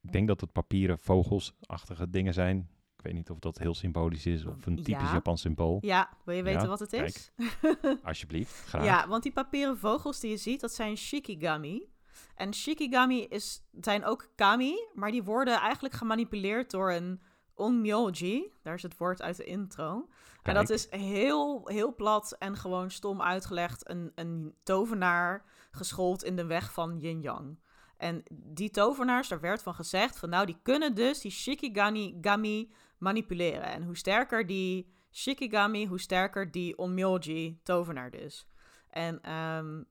[0.00, 2.70] denk dat het papieren vogelsachtige dingen zijn.
[2.96, 5.12] Ik weet niet of dat heel symbolisch is of een typisch Ja.
[5.12, 5.78] Japans symbool.
[5.80, 7.06] Ja, wil je weten Ja, wat het kijk.
[7.06, 7.32] is?
[8.04, 8.84] Alsjeblieft, graag.
[8.84, 11.90] Ja, want die papieren vogels die je ziet, dat zijn shikigami.
[12.34, 17.20] En shikigami is, zijn ook kami, maar die worden eigenlijk gemanipuleerd door een
[17.54, 18.52] onmyoji.
[18.62, 20.08] Daar is het woord uit de intro.
[20.42, 23.88] En dat is heel, heel plat en gewoon stom uitgelegd.
[23.90, 27.58] Een, een tovenaar geschoold in de weg van yin-yang.
[27.96, 32.72] En die tovenaars, daar werd van gezegd van nou, die kunnen dus die shikigami gami
[32.98, 33.62] manipuleren.
[33.64, 38.46] En hoe sterker die shikigami, hoe sterker die onmyoji tovenaar dus.
[38.90, 39.82] En ehm,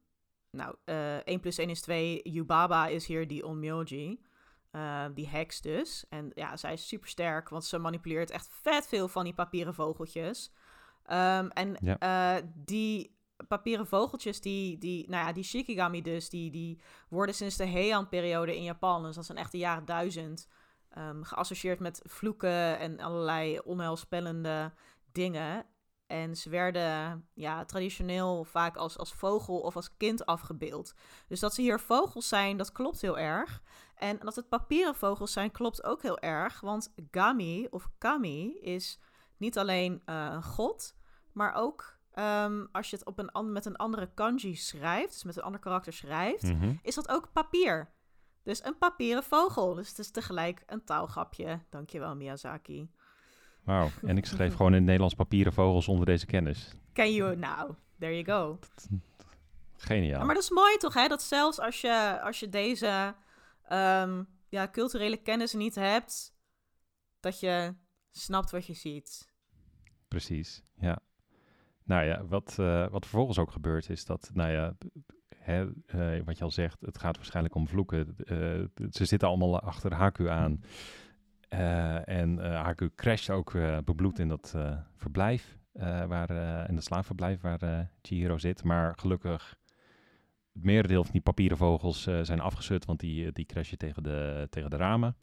[0.52, 2.20] nou, eh 1 plus 1 is 2.
[2.24, 4.22] Yubaba is hier die onmyoji.
[4.72, 6.06] eh, die heks dus.
[6.10, 9.74] En ja, zij is super sterk, want ze manipuleert echt vet veel van die papieren
[9.74, 10.52] vogeltjes.
[11.04, 11.98] Ehm, en Ja.
[12.38, 17.58] eh, die papieren vogeltjes, die, die, nou ja, die shikigami dus, die, die worden sinds
[17.58, 20.48] de Heian-periode in Japan, dus dat is een echte jaren duizend,
[20.90, 24.74] ehm, geassocieerd met vloeken en allerlei onheilspellende
[25.12, 25.66] dingen.
[26.08, 30.94] En ze werden ja, traditioneel vaak als, als vogel of als kind afgebeeld.
[31.28, 33.62] Dus dat ze hier vogels zijn, dat klopt heel erg.
[33.96, 36.62] En dat het papieren vogels zijn, klopt ook heel erg.
[36.62, 39.00] Want Gami of Kami is
[39.38, 40.96] niet alleen eh, een god,
[41.32, 45.38] maar ook ehm, als je het op een, met een andere kanji schrijft, dus met
[45.38, 46.74] een ander karakter schrijft, Mhm.
[46.82, 47.90] is dat ook papier.
[48.44, 49.74] Dus een papieren vogel.
[49.74, 51.60] Dus het is tegelijk een taalgrapje.
[51.70, 52.90] Dankjewel, Miyazaki.
[53.64, 53.90] Wauw.
[54.06, 56.74] En ik schreef gewoon in het Nederlands papieren vogels onder deze kennis.
[56.94, 57.72] Can you now?
[58.00, 58.60] There you go.
[59.78, 60.20] Geniaal.
[60.20, 61.08] Ja, maar dat is mooi toch, hè?
[61.08, 63.16] Dat zelfs als je, als je deze
[63.64, 66.36] ehm, ja, culturele kennis niet hebt,
[67.20, 67.76] dat je
[68.10, 69.34] snapt wat je ziet.
[70.08, 71.00] Precies, ja.
[71.92, 74.74] Nou ja, wat, eh, wat vervolgens ook gebeurt is dat, nou ja,
[75.36, 78.16] hè, eh, wat je al zegt, het gaat waarschijnlijk om vloeken.
[78.18, 78.36] Eh,
[78.90, 80.64] ze zitten allemaal achter Haku aan.
[82.06, 83.52] En Haku crasht ook
[83.86, 84.56] bebloed in dat
[84.96, 85.58] verblijf,
[86.08, 86.30] waar,
[86.70, 88.64] in het slaafverblijf waar Chihiro zit.
[88.64, 89.56] Maar gelukkig,
[90.54, 94.70] het merendeel van die papieren vogels zijn afgeschud, want die, die crashen tegen de, tegen
[94.70, 95.16] de ramen.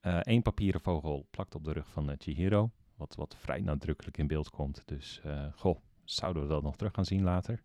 [0.00, 2.70] Eén papieren vogel plakt op de rug van Chihiro.
[2.96, 4.82] Wat, wat vrij nadrukkelijk in beeld komt.
[4.86, 5.22] Dus,
[5.54, 5.78] goh,
[6.10, 7.62] zouden we dat nog terug gaan zien later?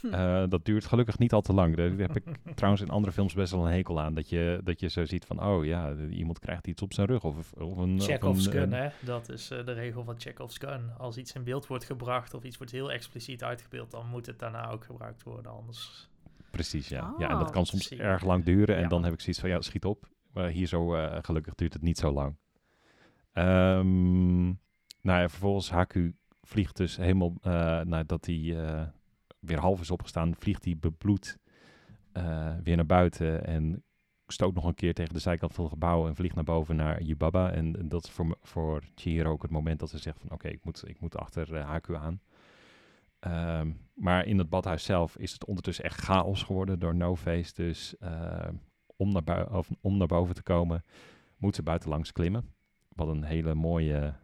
[0.00, 0.06] Hm.
[0.14, 1.76] Eh, dat duurt gelukkig niet al te lang.
[1.76, 4.14] Daar heb ik trouwens in andere films best wel een hekel aan.
[4.14, 7.24] Dat je, dat je zo ziet van, oh ja, iemand krijgt iets op zijn rug.
[7.24, 7.96] Of, of een...
[7.96, 8.88] of Chekhov's een, gun, hè?
[9.00, 10.90] Dat is eh, de regel van Chekhov's gun.
[10.98, 14.38] Als iets in beeld wordt gebracht of iets wordt heel expliciet uitgebeeld, dan moet het
[14.38, 15.52] daarna ook gebruikt worden.
[15.52, 16.08] Anders.
[16.50, 17.14] Precies, ja.
[17.18, 17.28] ja.
[17.30, 18.76] En dat Oh, kan soms erg lang duren.
[18.76, 18.88] En Ja.
[18.88, 20.08] dan heb ik zoiets van, ja, schiet op.
[20.32, 22.36] Maar hier zo, eh, gelukkig duurt het niet zo lang.
[23.32, 26.14] Ehm, nou ja, vervolgens Haku
[26.46, 28.86] vliegt dus helemaal, eh, nadat hij eh,
[29.38, 31.38] weer half is opgestaan, vliegt hij bebloed
[32.12, 33.84] eh, weer naar buiten en
[34.26, 37.02] stoot nog een keer tegen de zijkant van het gebouw en vliegt naar boven naar
[37.02, 37.50] Yubaba.
[37.50, 40.64] En, dat is voor, voor Chihiro ook het moment dat ze zegt van, oké, ik,
[40.64, 42.20] moet, ik moet achter Haku aan.
[43.18, 47.54] Ehm, maar in het badhuis zelf is het ondertussen echt chaos geworden door No Face.
[47.54, 47.94] Dus
[48.96, 50.84] om, naar of, om naar boven te komen,
[51.36, 52.54] moet ze buitenlangs klimmen.
[52.88, 54.14] Wat een hele mooie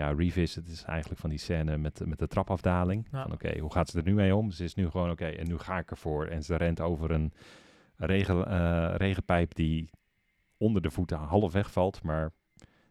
[0.00, 3.08] ja, revisit is eigenlijk van die scène met, de- met de trapafdaling.
[3.12, 3.22] Ja.
[3.22, 4.50] Van oké, hoe gaat ze er nu mee om?
[4.50, 6.26] Ze is nu gewoon oké, en nu ga ik ervoor.
[6.26, 7.32] En ze rent over een
[7.96, 9.90] regen, eh, regenpijp die
[10.56, 12.02] onder de voeten half wegvalt.
[12.02, 12.30] Maar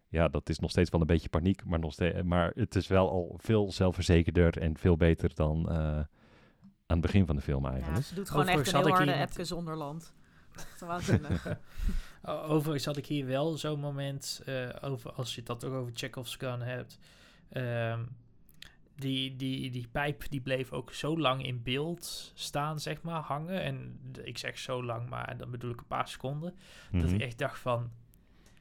[0.07, 1.66] ja, dat is nog steeds wel een beetje paniek.
[1.66, 5.76] Maar, nog steeds, maar het is wel al veel zelfverzekerder en veel beter dan eh,
[5.78, 8.05] aan het begin van de film Ja, eigenlijk.
[8.05, 10.14] ze doet gewoon echt een heel had ik harde Epke Zonderland.
[11.45, 11.55] O-
[12.24, 15.91] Overigens had ik hier wel zo'n moment, eh, over, als je het dat ook over
[15.95, 16.97] Chekhov's gun hebt.
[17.49, 18.03] ehm,
[18.95, 23.61] die, die, die pijp die bleef ook zo lang in beeld staan, zeg maar, hangen.
[23.61, 26.55] En ik zeg zo lang, maar dan bedoel ik een paar seconden.
[26.91, 27.13] Dat Mhm.
[27.13, 27.91] ik echt dacht van,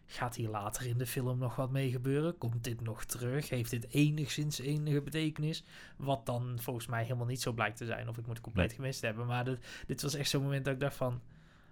[0.06, 2.38] gaat hier later in de film nog wat mee gebeuren?
[2.38, 3.48] Komt dit nog terug?
[3.48, 5.64] Heeft dit enigszins enige betekenis?
[5.96, 8.08] Wat dan volgens mij helemaal niet zo blijkt te zijn.
[8.08, 9.26] Of ik moet het compleet gemist hebben.
[9.26, 11.20] Maar dit, dit was echt zo'n moment dat ik dacht van...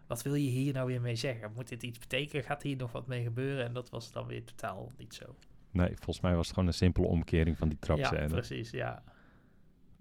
[0.06, 1.52] Wat wil je hier nou weer mee zeggen?
[1.54, 2.44] Moet dit iets betekenen?
[2.44, 3.64] Gaat hier nog wat mee gebeuren?
[3.64, 5.36] En dat was dan weer totaal niet zo.
[5.70, 8.28] Nee, volgens mij was het gewoon een simpele omkering van die ja, trapscène.
[8.28, 9.02] precies, ja.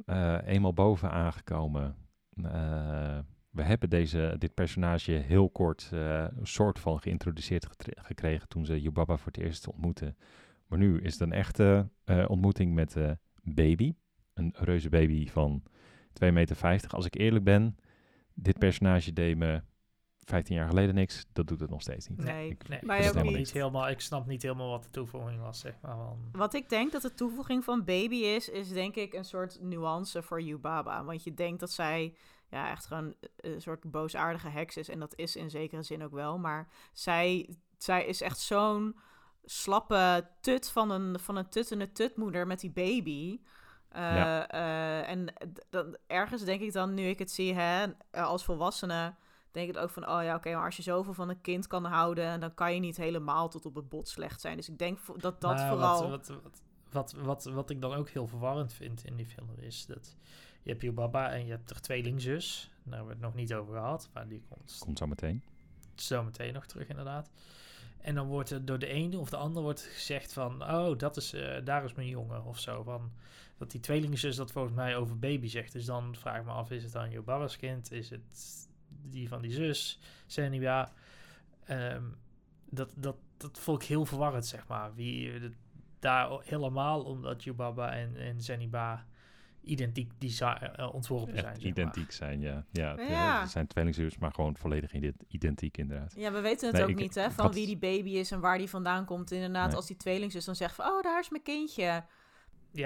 [0.05, 1.95] Eh, eenmaal boven aangekomen.
[2.43, 8.81] eh, we hebben deze, dit personage heel kort een soort van geïntroduceerd gekregen toen ze
[8.81, 10.17] Yubaba voor het eerst ontmoetten.
[10.67, 11.89] Maar nu is het een echte
[12.27, 12.95] ontmoeting met
[13.43, 13.93] Baby.
[14.33, 15.63] Een reuze baby van
[16.23, 16.87] 2,50 meter.
[16.89, 17.77] Als ik eerlijk ben,
[18.33, 19.61] dit personage deed me
[20.25, 21.25] 15 jaar geleden niks.
[21.33, 22.17] Dat doet het nog steeds niet.
[22.23, 23.35] Nee, Ik- Nee, ik, ook snap niet.
[23.37, 25.95] niet helemaal, ik snap niet helemaal wat de toevoeging was, zeg maar.
[25.95, 29.61] Van, Wat ik denk dat de toevoeging van Baby is, is denk ik een soort
[29.61, 31.03] nuance voor Yubaba.
[31.03, 32.15] Want je denkt dat zij
[32.49, 34.89] ja, echt gewoon een soort boosaardige heks is.
[34.89, 36.37] En dat is in zekere zin ook wel.
[36.37, 38.95] Maar zij, zij is echt zo'n
[39.43, 43.39] slappe tut van een, van een tuttende tutmoeder met die baby.
[43.95, 44.47] Uh, Ja.
[44.47, 48.43] eh, en d- dan, ergens denk ik dan, nu ik het zie hè, eh, als
[48.45, 49.13] volwassene,
[49.55, 51.85] denk ik ook van, oh ja, oké, maar als je zoveel van een kind kan
[51.85, 54.57] houden, dan kan je niet helemaal tot op het bot slecht zijn.
[54.57, 56.09] Dus ik denk dat dat Maar vooral...
[56.09, 59.49] Wat, wat, wat, wat, wat, wat ik dan ook heel verwarrend vind in die film
[59.57, 60.15] is dat
[60.61, 62.71] je hebt je baba en je hebt er tweelingzus.
[62.83, 65.43] Daar hebben we het nog niet over gehad, maar die komt Komt zo meteen.
[65.95, 67.29] zo meteen nog terug inderdaad.
[67.97, 71.17] En dan wordt er door de ene of de ander wordt gezegd van, oh, dat
[71.17, 72.83] is, eh, daar is mijn jongen of zo.
[72.83, 73.11] Van,
[73.57, 75.71] dat die tweelingzus dat volgens mij over baby zegt.
[75.71, 77.91] Dus dan vraag ik me af, is het dan je baba's kind?
[77.91, 78.67] Is het
[79.01, 79.99] die van die zus?
[80.25, 80.91] Senibia?
[81.65, 82.03] Ehm
[82.69, 84.93] dat, dat, dat vond ik heel verwarrend, zeg maar.
[84.95, 85.51] Wie, eh, dat-
[85.99, 89.05] daar helemaal omdat Yubaba en, en Zeniba
[89.61, 91.55] identiek desi- eh, ontworpen zijn.
[91.55, 92.65] zeg identiek zijn, ja.
[92.71, 93.35] Ja, het, Ja.
[93.35, 96.13] eh, het zijn tweelingzus, maar gewoon volledig ident- identiek inderdaad.
[96.17, 98.31] Ja, we weten het Nee, ook ik- niet, hè, van had- wie die baby is
[98.31, 99.31] en waar die vandaan komt.
[99.31, 99.75] Inderdaad, Nee.
[99.75, 101.83] als die tweelingzus dan zegt van, oh, daar is mijn kindje.
[101.83, 102.03] Ja,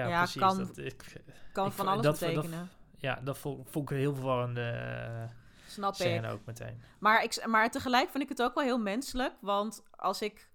[0.07, 0.41] Ja, precies.
[0.41, 1.21] kan- dat, ik,
[1.53, 2.69] Kan Ik van alles dat- dat- betekenen.
[2.97, 5.23] ja, dat vond, vond ik een heel verwarrende eh,
[5.69, 6.25] Snap ik.
[6.31, 6.81] ook meteen.
[6.99, 9.33] Maar, ik, maar tegelijk vind ik het ook wel heel menselijk.
[9.41, 10.47] Want als ik.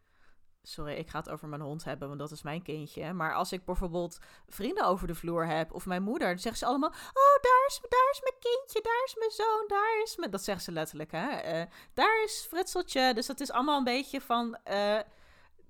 [0.67, 3.13] Sorry, ik ga het over mijn hond hebben, want dat is mijn kindje.
[3.13, 6.67] Maar als ik bijvoorbeeld vrienden over de vloer heb of mijn moeder, dan zeggen ze
[6.67, 10.31] allemaal: Oh, daar is, daar is mijn kindje, daar is mijn zoon, daar is mijn.
[10.31, 11.29] Dat zeggen ze letterlijk, hè?
[11.31, 13.15] Eh, daar is Fritseltje.
[13.15, 14.57] Dus dat is allemaal een beetje van.
[14.65, 14.99] eh,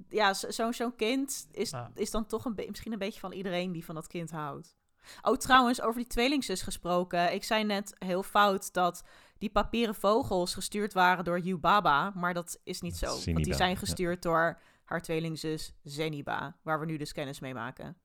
[0.08, 3.72] ja, zo- zo'n zo'n kind is, is dan toch een misschien een beetje van iedereen
[3.72, 4.76] die van dat kind houdt.
[5.22, 7.32] Oh, trouwens, over die tweelingzus gesproken.
[7.32, 9.02] Ik zei net heel fout dat
[9.44, 12.12] die papieren vogels gestuurd waren door Yubaba.
[12.14, 13.06] Maar dat is niet zo.
[13.06, 13.76] Want die zijn ja.
[13.76, 16.56] gestuurd door haar tweelingzus Zeniba.
[16.62, 17.96] Waar we nu dus kennis mee maken.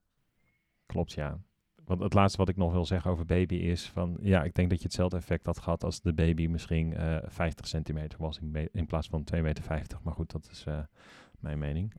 [0.85, 1.39] Klopt, ja.
[1.85, 4.17] Want het laatste wat ik nog wil zeggen over baby is van...
[4.21, 7.67] Ja, ik denk dat je hetzelfde effect had gehad als de baby misschien eh 50
[7.67, 9.65] centimeter was in, in plaats van 2,50 meter.
[10.03, 10.79] Maar goed, dat is eh,
[11.39, 11.93] mijn mening.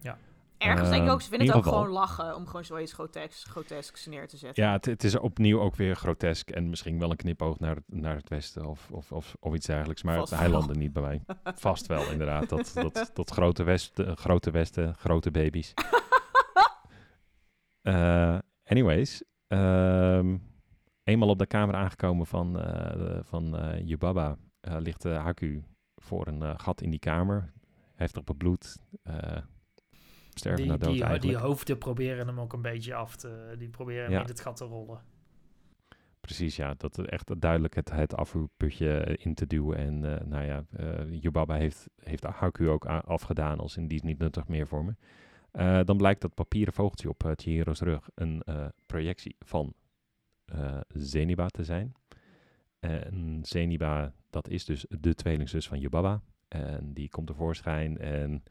[0.60, 2.64] Ergens denk ik Ehm, ook, ze in vinden het ook geval- gewoon lachen om gewoon
[2.64, 4.62] zoiets grotesks, grotesks neer te zetten.
[4.64, 7.84] Ja, het, het is opnieuw ook weer grotesk en misschien wel een knipoog naar, het-
[7.86, 10.02] naar het westen of, of, of, of iets dergelijks.
[10.02, 10.48] Maar Vast wel.
[10.50, 11.22] landde niet bij mij.
[11.54, 12.48] Vast wel, inderdaad.
[12.48, 15.72] Dat, dat, dat grote, westen, grote westen, grote baby's.
[17.82, 20.36] Eh, anyways, ehm,
[21.02, 25.64] eenmaal op de kamer aangekomen van, eh de- van eh Yubaba eh, ligt eh, Haku
[25.96, 27.52] voor een eh, gat in die kamer.
[27.94, 28.76] Heftig bebloed.
[29.02, 29.36] eh
[30.40, 33.54] sterven Die, dood die, hoofden proberen hem ook een beetje af te...
[33.58, 34.20] Die proberen hem Ja.
[34.20, 35.00] in het gat te rollen.
[36.20, 36.74] Precies, ja.
[36.76, 39.76] Dat echt duidelijk het, het afvoerputje eh, in te duwen.
[39.76, 44.02] En eh, nou ja, eh Yubaba heeft, heeft Haku ook afgedaan als in die is
[44.02, 44.94] niet nuttig meer voor me.
[45.84, 48.42] Dan blijkt dat papieren vogeltje op uh, Chihiro's rug een
[48.86, 49.74] projectie van
[50.88, 51.92] Zeniba te zijn.
[52.78, 56.22] En Zeniba, dat is dus de tweelingzus van Yubaba.
[56.48, 58.42] En die komt tevoorschijn en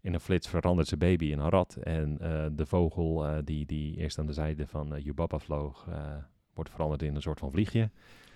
[0.00, 1.76] in een flits verandert zijn baby in een rat.
[1.76, 5.86] En eh, de vogel eh, die, die eerst aan de zijde van eh, Yubaba vloog,
[5.88, 6.16] eh,
[6.54, 7.90] wordt veranderd in een soort van vliegje.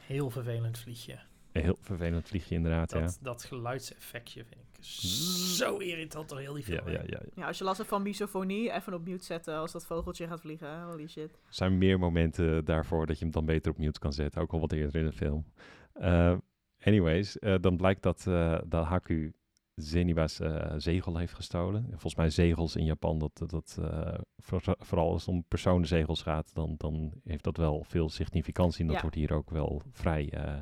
[0.07, 1.19] Heel vervelend vliegje.
[1.53, 6.65] Een heel vervelend vliegje inderdaad, Dat, dat geluidseffectje vind ik zo irritant door heel die
[6.67, 6.83] ja.
[6.83, 6.89] film.
[6.89, 7.21] Ja, ja, ja.
[7.35, 10.41] Ja, als je last hebt van misofonie, even op mute zetten als dat vogeltje gaat
[10.41, 10.83] vliegen.
[10.83, 11.31] Holy shit.
[11.31, 14.53] Er zijn meer momenten daarvoor dat je hem dan beter op mute kan zetten, ook
[14.53, 15.45] al wat eerder in de film.
[15.93, 16.37] Eh,
[16.81, 19.33] anyways, dan blijkt dat, eh dat Haku
[19.75, 21.85] Zeniba's eh, zegel heeft gestolen.
[21.91, 26.55] Volgens mij zegels in Japan, dat, dat eh, voor- vooral als het om personenzegels gaat,
[26.55, 28.81] dan, dan heeft dat wel veel significantie.
[28.81, 29.03] En dat Ja.
[29.03, 30.55] wordt hier ook wel vrij eh,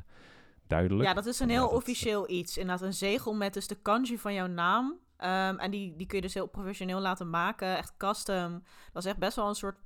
[0.67, 1.07] duidelijk.
[1.07, 2.57] Ja, dat is een heel dat- officieel iets.
[2.57, 4.97] Inderdaad, een zegel met dus de kanji van jouw naam.
[5.17, 7.77] Ehm, en die, die kun je dus heel professioneel laten maken.
[7.77, 8.63] Echt custom.
[8.93, 9.77] Dat is echt best wel een soort...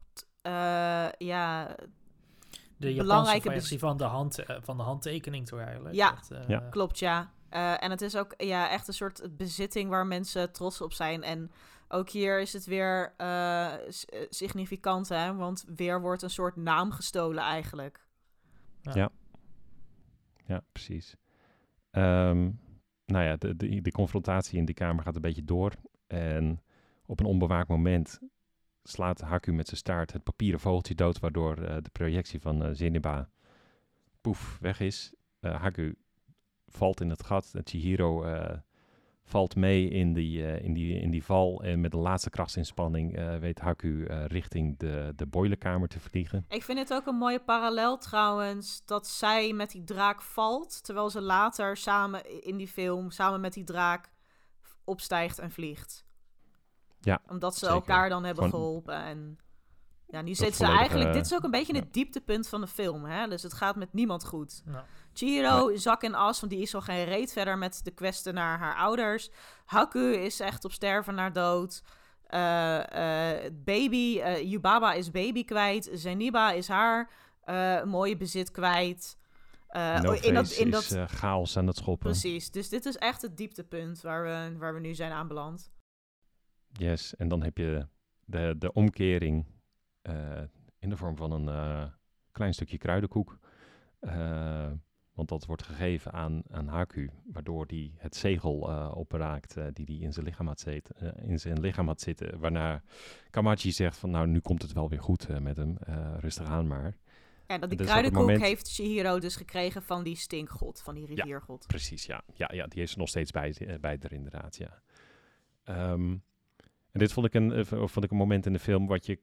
[0.42, 0.52] eh,
[1.18, 1.76] ja,
[2.78, 5.96] De Japanse Belangrijke versie van de, hand, van de handtekening toch eigenlijk?
[5.96, 6.12] Ja.
[6.12, 6.60] Dat, eh, Ja.
[6.60, 7.34] klopt ja.
[7.56, 11.24] Eh, en het is ook ja, echt een soort bezitting waar mensen trots op zijn.
[11.24, 11.52] En
[11.88, 13.82] ook hier is het weer eh, eh,
[14.30, 15.36] significant, hè?
[15.36, 18.06] Want weer wordt een soort naam gestolen eigenlijk.
[20.46, 21.16] Ja, precies.
[21.92, 22.52] Ehm,
[23.06, 25.74] nou ja, de, de, de confrontatie in die kamer gaat een beetje door.
[26.08, 26.62] En
[27.06, 28.20] op een onbewaakt moment
[28.84, 32.70] slaat Haku met zijn staart het papieren vogeltje dood, waardoor eh, de projectie van eh
[32.74, 33.30] Zeniba
[34.22, 35.14] poef weg is.
[35.40, 35.96] Eh, Haku
[36.76, 37.52] valt in het gat.
[37.54, 38.58] En Chihiro eh,
[39.24, 41.64] valt mee in die, eh, in, die, in die val.
[41.64, 46.46] En met de laatste krachtsinspanning eh, weet Haku eh, richting de, de boilerkamer te vliegen.
[46.50, 51.10] Ik vind het ook een mooie parallel trouwens dat zij met die draak valt, terwijl
[51.10, 54.14] ze later samen in die film samen met die draak
[54.84, 56.06] opstijgt en vliegt.
[57.00, 57.76] Ja, Omdat ze zeker.
[57.76, 59.38] elkaar dan hebben Gewoon- geholpen en
[60.08, 61.14] ja, nu zit ze eigenlijk.
[61.14, 61.80] Dit is ook een beetje ja.
[61.80, 63.28] het dieptepunt van de film, hè?
[63.28, 64.64] Dus het gaat met niemand goed.
[65.18, 68.58] Chihiro, zak en as, want die is al geen reet verder met de kwesten naar
[68.60, 69.30] haar ouders.
[69.66, 71.82] Haku is echt op sterven naar dood.
[72.26, 75.90] eh, eh, baby, eh Yubaba is baby kwijt.
[75.94, 77.10] Zeniba is haar
[77.86, 79.18] mooie bezit kwijt.
[79.72, 82.10] No in dat, in is dat, chaos aan het schoppen.
[82.10, 82.52] precies.
[82.52, 85.72] Dus dit is echt het dieptepunt waar we, waar we nu zijn aanbeland.
[86.72, 87.88] Yes, en dan heb je
[88.26, 89.46] de, de omkering
[90.80, 91.92] in de vorm van een
[92.32, 93.38] klein stukje kruidenkoek.
[95.16, 99.86] Want dat wordt gegeven aan, aan Haku, waardoor die het zegel eh, opraakt eh, die
[99.86, 102.40] hij in zijn lichaam had zitten, eh, in zijn lichaam had zitten.
[102.40, 102.84] Waarna
[103.30, 105.78] Kamachi zegt van nou, nu komt het wel weer goed met hem,
[106.20, 106.98] rustig aan maar.
[107.48, 111.06] Ja, dat die Dus kruidenkoek moment- heeft Shihiro dus gekregen van die stinkgod, van die
[111.06, 111.68] riviergod.
[111.68, 112.22] Precies, ja.
[112.34, 114.82] Ja, ja die heeft ze nog steeds bij, bij er inderdaad, ja.
[115.64, 116.12] Ehm,
[116.92, 119.20] en dit vond ik, een, vond ik een moment in de film wat je,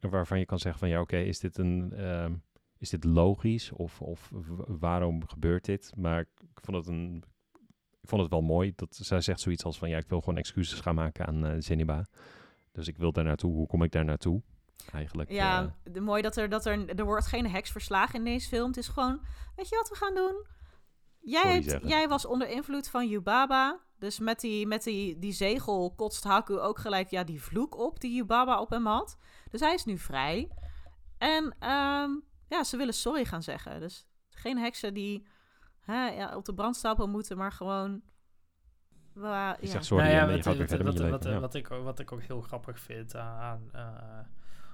[0.00, 1.92] waarvan je kan zeggen van ja, oké, is dit een...
[1.92, 2.34] ehm,
[2.80, 4.30] is dit logisch of, of
[4.66, 5.92] waarom gebeurt dit?
[5.96, 7.24] Maar ik vond het een...
[8.02, 10.38] Ik vond het wel mooi dat zij zegt zoiets als van ja, ik wil gewoon
[10.38, 12.06] excuses gaan maken aan eh Zeniba.
[12.72, 13.52] Dus ik wil daar naartoe.
[13.52, 14.42] Hoe kom ik daar naartoe?
[14.92, 15.30] Eigenlijk.
[15.30, 18.48] Ja, eh, de, mooi dat er, dat er, er wordt geen heks verslagen in deze
[18.48, 18.66] film.
[18.66, 19.20] Het is gewoon,
[19.56, 20.46] weet je wat we gaan doen?
[21.18, 23.80] Jij, hebt, jij was onder invloed van Yubaba.
[23.98, 28.00] Dus met die, met die, die zegel kotst Haku ook gelijk ja, die vloek op
[28.00, 29.16] die Yubaba op hem had.
[29.50, 30.50] Dus hij is nu vrij.
[31.18, 32.10] En ehm,
[32.50, 33.80] ja, ze willen sorry gaan zeggen.
[33.80, 35.26] Dus geen heksen die
[35.80, 38.02] hè, ja, op de brandstapel moeten, maar gewoon...
[39.14, 39.56] ja.
[39.60, 40.42] zegt sorry Nou ja, en je
[40.82, 41.52] wat, leven.
[41.52, 44.18] Ik, wat ik ook heel grappig vind aan, eh,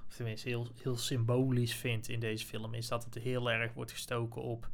[0.07, 3.91] of tenminste heel, heel symbolisch vind in deze film, is dat het heel erg wordt
[3.91, 4.69] gestoken op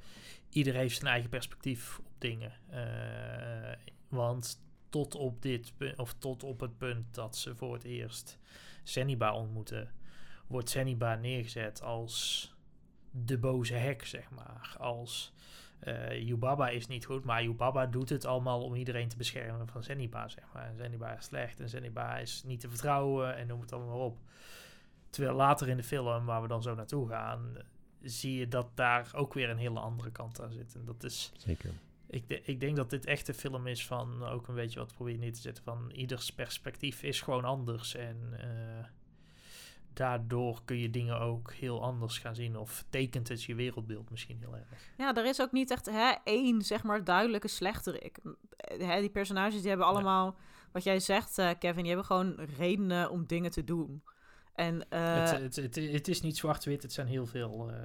[0.49, 2.51] ieder heeft zijn eigen perspectief op dingen.
[2.69, 3.77] Eh,
[4.07, 8.39] want tot op dit of tot op het punt dat ze voor het eerst
[8.83, 9.91] Zeniba ontmoeten,
[10.47, 12.52] wordt Zeniba neergezet als
[13.15, 14.75] de boze hek, zeg maar.
[14.79, 15.33] Als
[15.79, 19.83] eh Yubaba is niet goed, maar Yubaba doet het allemaal om iedereen te beschermen van
[19.83, 20.65] Zeniba, zeg maar.
[20.65, 24.05] En Zeniba is slecht en Zeniba is niet te vertrouwen en noem het allemaal maar
[24.05, 24.17] op.
[25.09, 27.57] Terwijl later in de film, waar we dan zo naartoe gaan,
[28.01, 30.75] zie je dat daar ook weer een hele andere kant aan zit.
[30.75, 31.71] En dat is, Zeker.
[32.07, 34.93] ik, de- ik denk dat dit echt een film is van ook een beetje wat
[34.93, 38.85] probeer je neer te zetten van ieders perspectief is gewoon anders en eh,
[39.93, 44.37] daardoor kun je dingen ook heel anders gaan zien of tekent het je wereldbeeld misschien
[44.39, 44.91] heel erg.
[44.97, 48.17] Ja, er is ook niet echt hè, één, zeg maar, duidelijke slechterik.
[48.57, 50.35] Hè, die personages die hebben allemaal,
[50.71, 54.03] wat jij zegt, eh, Kevin, die hebben gewoon redenen om dingen te doen.
[54.55, 57.75] En eh, het, het, het, het is niet zwart-wit, het zijn heel veel eh,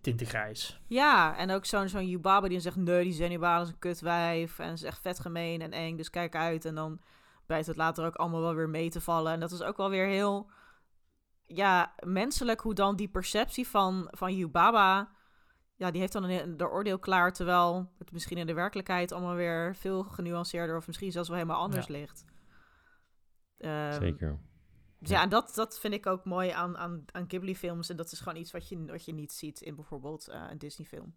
[0.00, 0.80] tinten grijs.
[0.86, 4.58] ja, en ook zo'n zo'n Yubaba die zegt, nee, die Zenibala is een kutwijf.
[4.58, 6.64] En is echt vet gemeen en eng, dus kijk uit.
[6.64, 7.00] En dan
[7.46, 9.32] blijkt het later ook allemaal wel weer mee te vallen.
[9.32, 10.50] En dat is ook wel weer heel,
[11.48, 15.16] ja, menselijk hoe dan die perceptie van, van Yubaba...
[15.76, 19.34] Ja, die heeft dan een, de oordeel klaar, terwijl het misschien in de werkelijkheid allemaal
[19.34, 21.92] weer veel genuanceerder of misschien zelfs wel helemaal anders Ja.
[21.92, 22.24] ligt.
[23.58, 24.38] Ehm, Zeker.
[24.98, 27.88] dus ja, en dat, dat vind ik ook mooi aan, aan, aan Ghibli-films.
[27.88, 30.58] En dat is gewoon iets wat je, wat je niet ziet in bijvoorbeeld eh, een
[30.58, 31.14] Disney-film.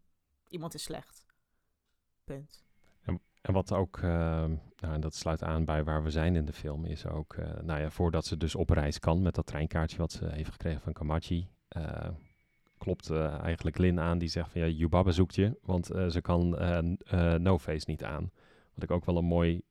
[0.47, 1.25] Iemand is slecht.
[2.23, 2.63] Punt.
[3.41, 4.43] En wat ook, eh,
[4.79, 7.61] nou, en dat sluit aan bij waar we zijn in de film, is ook, eh,
[7.61, 10.81] nou ja, voordat ze dus op reis kan met dat treinkaartje wat ze heeft gekregen
[10.81, 12.09] van Kamachi, eh,
[12.77, 13.09] klopt
[13.41, 16.49] eigenlijk Lin aan die zegt van ja, Yubaba zoekt je, want ze kan
[17.41, 18.31] No Face niet aan.
[18.73, 19.61] Wat ik ook wel een mooi,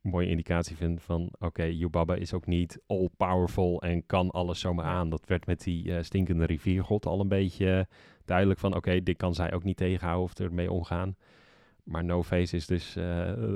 [0.00, 5.10] mooie indicatie vind van, oké, Yubaba is ook niet all-powerful en kan alles zomaar aan.
[5.10, 7.88] Dat werd met die stinkende riviergod al een beetje
[8.24, 11.16] duidelijk van, oké, dit kan zij ook niet tegenhouden of ermee omgaan.
[11.90, 13.04] Maar No Face is dus eh,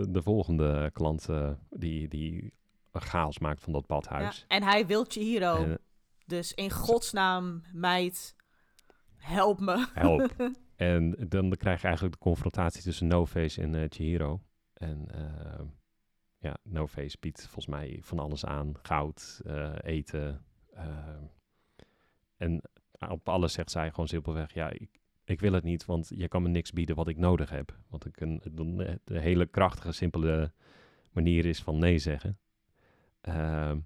[0.09, 2.53] de volgende klant eh, die, die
[2.93, 4.45] chaos maakt van dat Ja, badhuis.
[4.49, 5.57] en hij wil Chihiro.
[5.57, 5.79] En,
[6.27, 8.35] dus in godsnaam, meid,
[9.17, 9.87] help me.
[9.93, 10.35] Help.
[10.77, 14.41] en dan krijg je eigenlijk de confrontatie tussen No Face en eh, Chihiro.
[14.75, 15.65] En eh,
[16.39, 18.73] ja, No Face biedt volgens mij van alles aan.
[18.83, 20.45] Goud, eh, eten.
[20.73, 20.99] eh,
[22.37, 22.63] en
[23.09, 26.43] op alles zegt zij gewoon simpelweg, ja, ik, ik wil het niet, want je kan
[26.43, 27.79] me niks bieden wat ik nodig heb.
[27.89, 28.43] Wat ik een,
[29.05, 30.53] hele krachtige, simpele
[31.13, 32.39] manier is van nee zeggen.
[33.21, 33.79] Ehm,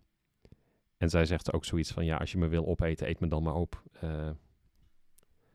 [0.96, 3.42] en zij zegt ook zoiets van, ja, als je me wil opeten, eet me dan
[3.42, 3.82] maar op.
[4.00, 4.30] Eh,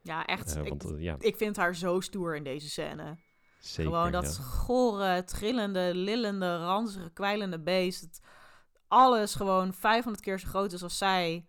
[0.01, 0.55] ja, echt.
[0.55, 3.17] eh, want eh, ja, ik vind haar zo stoer in deze scène.
[3.59, 3.91] zeker.
[3.91, 4.43] Gewoon dat ja.
[4.43, 8.01] gore, trillende, lillende, ranzige, kwijlende beest.
[8.01, 8.21] Het-
[8.87, 11.47] alles gewoon 500 keer zo groot is als zij.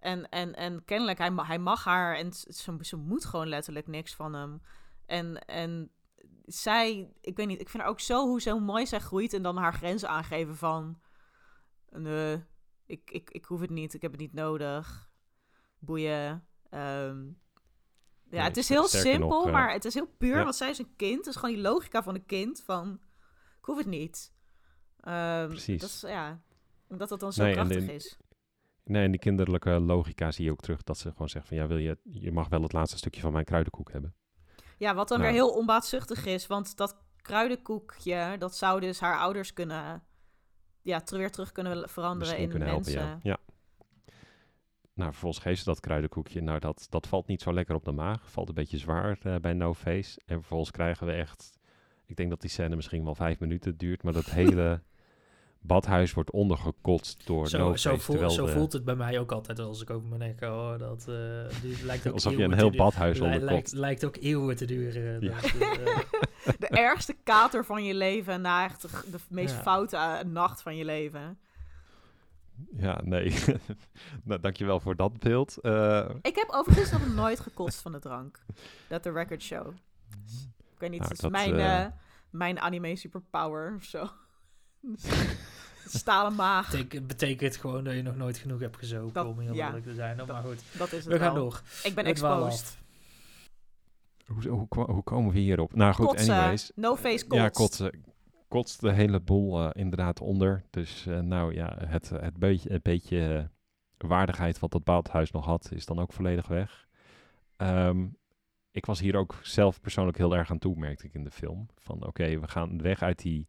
[0.00, 4.14] En, en, en kennelijk, hij, hij mag haar en ze, ze moet gewoon letterlijk niks
[4.14, 4.62] van hem.
[5.06, 5.90] En, en
[6.44, 9.42] zij, ik weet niet, ik vind haar ook zo hoe zo mooi zij groeit en
[9.42, 11.00] dan haar grenzen aangeven van...
[11.90, 12.44] Nee,
[12.86, 15.10] ik, ik, ik hoef het niet, ik heb het niet nodig.
[15.78, 16.46] Boeien.
[16.70, 20.42] Ehm, ja, Nee, het is heel simpel, nog, eh, maar het is heel puur, ja.
[20.42, 21.18] want zij is een kind.
[21.18, 23.00] Het is gewoon die logica van een kind van,
[23.58, 24.32] ik hoef het niet.
[25.00, 25.80] Ehm, Precies.
[25.80, 26.42] Dat is, ja,
[26.88, 28.18] Omdat het dan zo Nee, krachtig is.
[28.90, 30.82] Nee, en die kinderlijke logica zie je ook terug.
[30.82, 33.32] Dat ze gewoon zeggen van, ja, wil je, je mag wel het laatste stukje van
[33.32, 34.14] mijn kruidenkoek hebben.
[34.78, 35.30] Ja, wat dan Nou.
[35.32, 36.46] weer heel onbaatzuchtig is.
[36.46, 40.02] Want dat kruidenkoekje, dat zou dus haar ouders kunnen...
[40.82, 43.20] Ja, ter- weer terug kunnen veranderen Misschien in kunnen helpen, mensen.
[43.22, 43.30] ja.
[43.30, 43.38] ja.
[44.94, 46.40] Nou, vervolgens geeft ze dat kruidenkoekje.
[46.40, 48.30] Nou, dat, dat valt niet zo lekker op de maag.
[48.30, 50.20] Valt een beetje zwaar eh, bij No Face.
[50.26, 51.58] En vervolgens krijgen we echt...
[52.06, 54.02] Ik denk dat die scène misschien wel vijf minuten duurt.
[54.02, 54.82] Maar dat hele
[55.62, 59.32] badhuis wordt ondergekotst door Zo, zo, voel- terwijl zo de- voelt het bij mij ook
[59.32, 60.78] altijd als ik over mijn nek hoor.
[60.78, 61.14] Dat eh,
[61.62, 64.56] die lijkt ook Alsof je eeuwen een te heel badhuis li- lijkt, lijkt ook eeuwen
[64.56, 65.20] te duren.
[65.20, 65.34] Ja.
[65.40, 69.62] Dat, eh, De ergste kater van je leven na echt de, de meest Ja.
[69.62, 71.38] foute eh, nacht van je leven.
[72.76, 73.34] Ja, nee.
[74.24, 75.58] nou, dankjewel voor dat beeld.
[75.58, 78.38] Eh, Ik heb overigens nog nooit gekotst van de drank.
[78.88, 79.66] Dat de record show.
[80.74, 81.94] Ik weet niet, Nou, het is dat, mijn,
[82.30, 84.08] mijn anime superpower of zo.
[85.86, 89.54] Stalen maag, betek- betekent gewoon dat je nog nooit genoeg hebt gezopen Dat- om heel
[89.54, 89.66] ja.
[89.66, 90.16] eerlijk te zijn.
[90.16, 91.62] Dat- maar goed, dat is het we gaan door.
[91.82, 92.78] Ik ben exposed.
[94.26, 95.74] hoe, hoe, hoe komen we hierop?
[95.74, 96.34] Nou goed, Kotsen.
[96.34, 96.70] anyways.
[96.74, 97.42] No face kotst.
[97.42, 98.04] Ja, kotsen.
[98.48, 100.62] Kotst de hele boel eh, inderdaad onder.
[100.70, 103.48] Dus eh, nou ja, het, het beetje, het beetje
[103.98, 106.88] eh, waardigheid wat dat badhuis nog had, is dan ook volledig weg.
[107.56, 108.06] Ehm,
[108.70, 111.66] ik was hier ook zelf persoonlijk heel erg aan toe, merkte ik in de film.
[111.78, 113.48] Van oké, we gaan weg uit die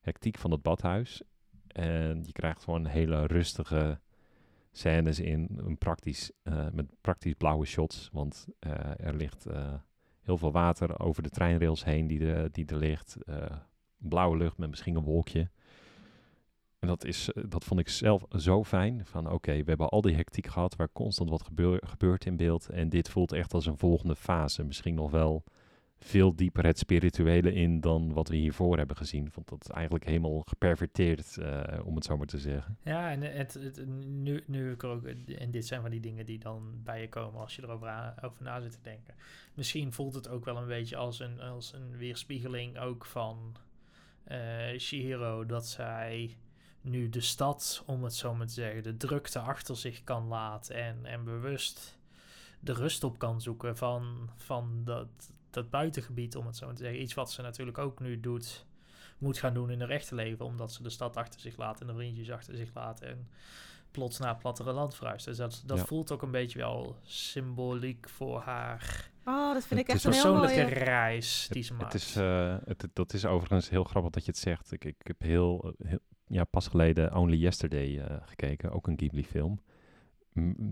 [0.00, 1.22] hectiek van het badhuis.
[1.66, 4.00] En je krijgt gewoon hele rustige
[4.72, 8.08] scènes in, een praktisch, eh, met praktisch blauwe shots.
[8.12, 9.74] Want eh, er ligt eh,
[10.20, 13.16] heel veel water over de treinrails heen die, die er ligt.
[13.96, 15.50] blauwe lucht met misschien een wolkje.
[16.78, 19.06] En dat, is, dat vond ik zelf zo fijn.
[19.06, 22.68] Van oké, we hebben al die hectiek gehad waar constant wat gebeur, gebeurt in beeld.
[22.68, 24.64] En dit voelt echt als een volgende fase.
[24.64, 25.44] Misschien nog wel
[26.00, 29.30] veel dieper het spirituele in dan wat we hiervoor hebben gezien.
[29.34, 32.78] Want dat eigenlijk helemaal geperverteerd, eh, om het zo maar te zeggen.
[32.82, 35.04] Ja, en het, het, nu, nu ik ook,
[35.38, 38.42] en dit zijn van die dingen die dan bij je komen als je erover over
[38.42, 39.14] na zit te denken.
[39.54, 43.56] Misschien voelt het ook wel een beetje als een, als een weerspiegeling ook van
[44.78, 46.36] Shihiro, dat zij
[46.80, 50.74] nu de stad, om het zo maar te zeggen, de drukte achter zich kan laten
[50.74, 51.98] en, en bewust
[52.60, 57.00] de rust op kan zoeken van, van dat, dat buitengebied, om het zo te zeggen.
[57.02, 58.66] Iets wat ze natuurlijk ook nu doet,
[59.18, 61.86] moet gaan doen in haar echte leven, omdat ze de stad achter zich laat en
[61.86, 63.28] de vriendjes achter zich laat en
[63.90, 65.24] plots naar het plattere land verhuist.
[65.24, 65.84] Dus dat, dat Ja.
[65.84, 70.04] voelt ook een beetje wel symboliek voor haar Oh, dat vind ik Het echt is
[70.04, 70.84] een heel persoonlijke mooie...
[70.84, 71.92] reis die ze maakt.
[71.92, 74.72] Het is, eh, het, dat is overigens heel grappig dat je het zegt.
[74.72, 79.60] Ik, ik heb heel, heel- ja, pas geleden Only Yesterday eh, gekeken, ook een Ghibli-film.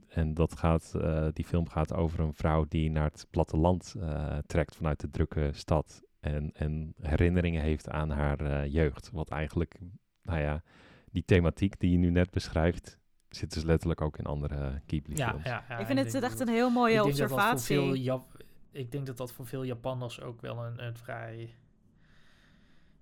[0.09, 4.39] En dat gaat, eh, die film gaat over een vrouw die naar het platteland eh,
[4.47, 6.03] trekt vanuit de drukke stad.
[6.21, 9.11] En, en herinneringen heeft aan haar eh, jeugd.
[9.13, 9.79] Wat eigenlijk,
[10.23, 10.63] nou ja,
[11.11, 12.99] die thematiek die je nu net beschrijft,
[13.29, 15.45] zit dus letterlijk ook in andere Ghibli-films.
[15.45, 17.29] ja, ja, ja, Ik vind het denk echt een heel mooie ik denk dat dat
[17.29, 17.77] voor observatie.
[17.77, 21.55] veel Jap- ik denk dat dat voor veel Japanners ook wel een, een vrij...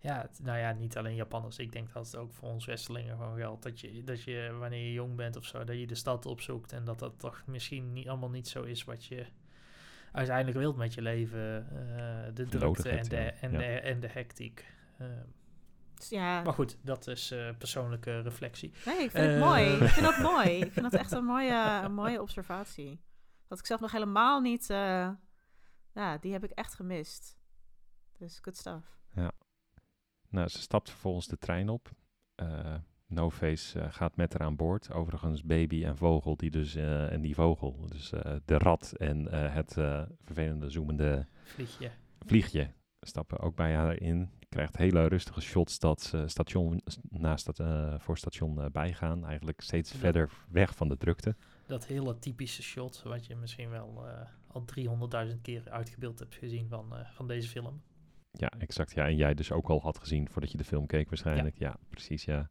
[0.05, 1.59] Ja, het- nou ja, niet alleen Japanners.
[1.59, 3.63] Ik denk dat het ook voor ons Westelingen gewoon geldt.
[3.63, 6.73] Dat je, dat je, wanneer je jong bent of zo, dat je de stad opzoekt.
[6.73, 9.27] En dat dat toch misschien niet, allemaal niet zo is wat je
[10.13, 11.67] uiteindelijk wilt met je leven.
[11.71, 13.31] eh, de drukte en de, ja.
[13.41, 13.59] en, Ja.
[13.59, 14.67] de, en de hectiek.
[14.99, 15.07] Eh,
[16.09, 18.73] Ja, maar goed, dat is eh, persoonlijke reflectie.
[18.87, 19.41] nee, ik vind het Eh.
[19.41, 19.65] mooi.
[19.85, 20.49] Ik vind dat mooi.
[20.51, 23.01] Ik vind dat echt een mooie, een mooie observatie.
[23.49, 24.71] Dat ik zelf nog helemaal niet...
[24.71, 25.11] eh,
[25.95, 27.37] ja, die heb ik echt gemist.
[28.19, 28.93] Dus good stuff.
[30.35, 31.90] Nou, ze stapt vervolgens de trein op.
[32.35, 32.74] Eh
[33.06, 34.93] no Face eh, gaat met haar aan boord.
[34.93, 38.11] Overigens baby en vogel, die dus, eh, en die vogel, dus
[38.44, 39.73] de rat en het
[40.23, 41.90] vervelende zoemende Vliegje.
[42.27, 44.31] vliegje stappen ook bij haar in.
[44.48, 49.24] Krijgt hele rustige shots dat ze station, naast uh, voor station bijgaan.
[49.27, 49.98] Eigenlijk steeds Ja.
[49.98, 51.36] verder weg van de drukte.
[51.66, 54.06] Dat hele typische shot, wat je misschien wel
[54.47, 57.82] al 300.000 keer uitgebeeld hebt gezien van, van deze film.
[58.36, 58.94] Ja, exact.
[58.94, 61.59] Ja, en jij dus ook al had gezien voordat je de film keek waarschijnlijk.
[61.59, 62.51] Ja, precies, ja.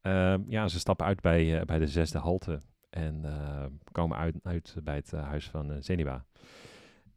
[0.00, 2.60] Ehm, ja, ze stappen uit bij, eh, bij de zesde halte
[2.90, 6.24] en eh, komen uit, uit bij het eh, huis van Zeniba.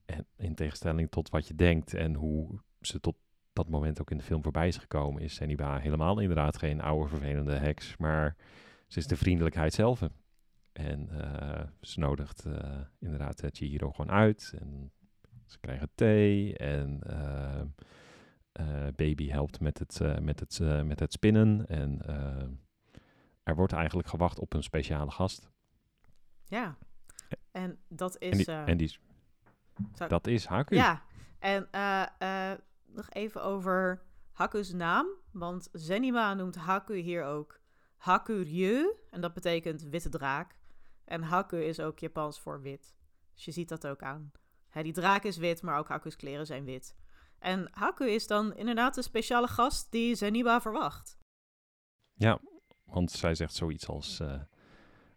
[0.06, 3.16] En in tegenstelling tot wat je denkt en hoe ze tot
[3.54, 7.10] dat moment ook in de film voorbij is gekomen, is Zeniba helemaal inderdaad geen oude
[7.10, 8.36] vervelende heks, maar
[8.88, 10.02] ze is de vriendelijkheid zelf.
[10.72, 11.10] En
[11.82, 12.46] ze nodigt
[13.00, 14.92] inderdaad Chihiro gewoon uit en
[15.46, 17.62] ze krijgen thee en uh,
[18.60, 21.68] uh, baby helpt met het, uh, met het, met het spinnen.
[21.68, 22.02] En
[23.44, 25.52] er wordt eigenlijk gewacht op een speciale gast.
[26.46, 26.78] Ja,
[27.52, 28.30] en dat is...
[28.30, 28.98] En die, en die
[30.08, 30.76] dat is Haku.
[30.76, 31.04] Ja,
[31.40, 31.68] en
[32.86, 34.02] nog even over
[34.32, 35.08] Haku's naam.
[35.32, 37.60] Want Zenima noemt Haku hier ook
[37.98, 38.94] Hakuryu.
[39.10, 40.56] En dat betekent witte draak.
[41.06, 42.96] En Haku is ook Japans voor wit.
[43.34, 44.32] Dus je ziet dat ook aan.
[44.74, 46.96] Hè, die draak is wit, maar ook Haku's kleren zijn wit.
[47.40, 51.18] En Haku is dan inderdaad de speciale gast die Zeniba verwacht.
[52.14, 52.40] Ja,
[52.84, 54.20] want zij zegt zoiets als...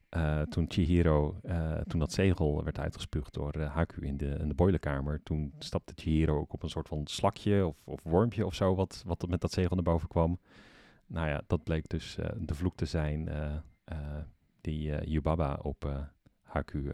[0.09, 4.55] eh, toen Chihiro, eh, toen dat zegel werd uitgespuugd door Haku in de, in de
[4.55, 8.75] boilerkamer, toen stapte Chihiro ook op een soort van slakje of, of wormpje of zo,
[8.75, 10.41] wat, wat met dat zegel naar boven kwam.
[11.07, 13.29] Nou ja, dat bleek dus de vloek te zijn
[14.61, 16.09] die Yubaba op
[16.43, 16.93] Haku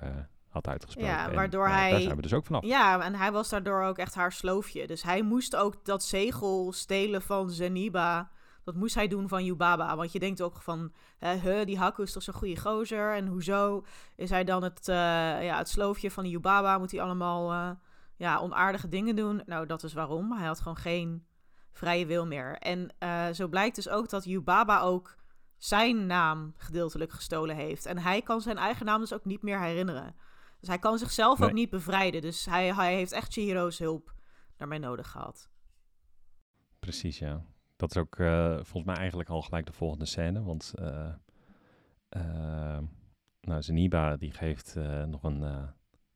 [0.53, 1.11] had uitgesproken.
[1.13, 2.65] Ja, En, waardoor nou, hij- Daar zijn we dus ook vanaf.
[2.65, 4.87] Ja, en hij was daardoor ook echt haar sloofje.
[4.87, 8.31] Dus hij moest ook dat zegel stelen van Zeniba.
[8.65, 9.97] Dat moest hij doen van Yubaba.
[9.97, 13.15] Want je denkt ook van, hè, die Haku is toch zo'n goede gozer.
[13.15, 13.85] En hoezo
[14.17, 14.97] is hij dan het, eh,
[15.45, 16.79] ja, het sloofje van Yubaba?
[16.79, 17.71] Moet hij allemaal eh,
[18.17, 19.43] ja, onaardige dingen doen?
[19.47, 20.33] Nou, dat is waarom.
[20.33, 21.27] Hij had gewoon geen
[21.73, 22.57] vrije wil meer.
[22.59, 25.15] En eh, zo blijkt dus ook dat Yubaba ook
[25.59, 27.87] zijn naam gedeeltelijk gestolen heeft.
[27.87, 30.15] En hij kan zijn eigen naam dus ook niet meer herinneren.
[30.63, 32.21] Dus hij kan zichzelf ook niet bevrijden.
[32.21, 34.15] Dus hij, hij heeft echt Chihiro's hulp
[34.57, 35.51] daarmee nodig gehad.
[36.79, 37.45] Precies, ja.
[37.77, 40.43] Dat is ook eh, volgens mij eigenlijk al gelijk de volgende scène.
[40.43, 41.13] Want eh
[42.09, 42.79] eh,
[43.41, 44.75] nou, Zeniba die geeft
[45.07, 45.69] nog een eh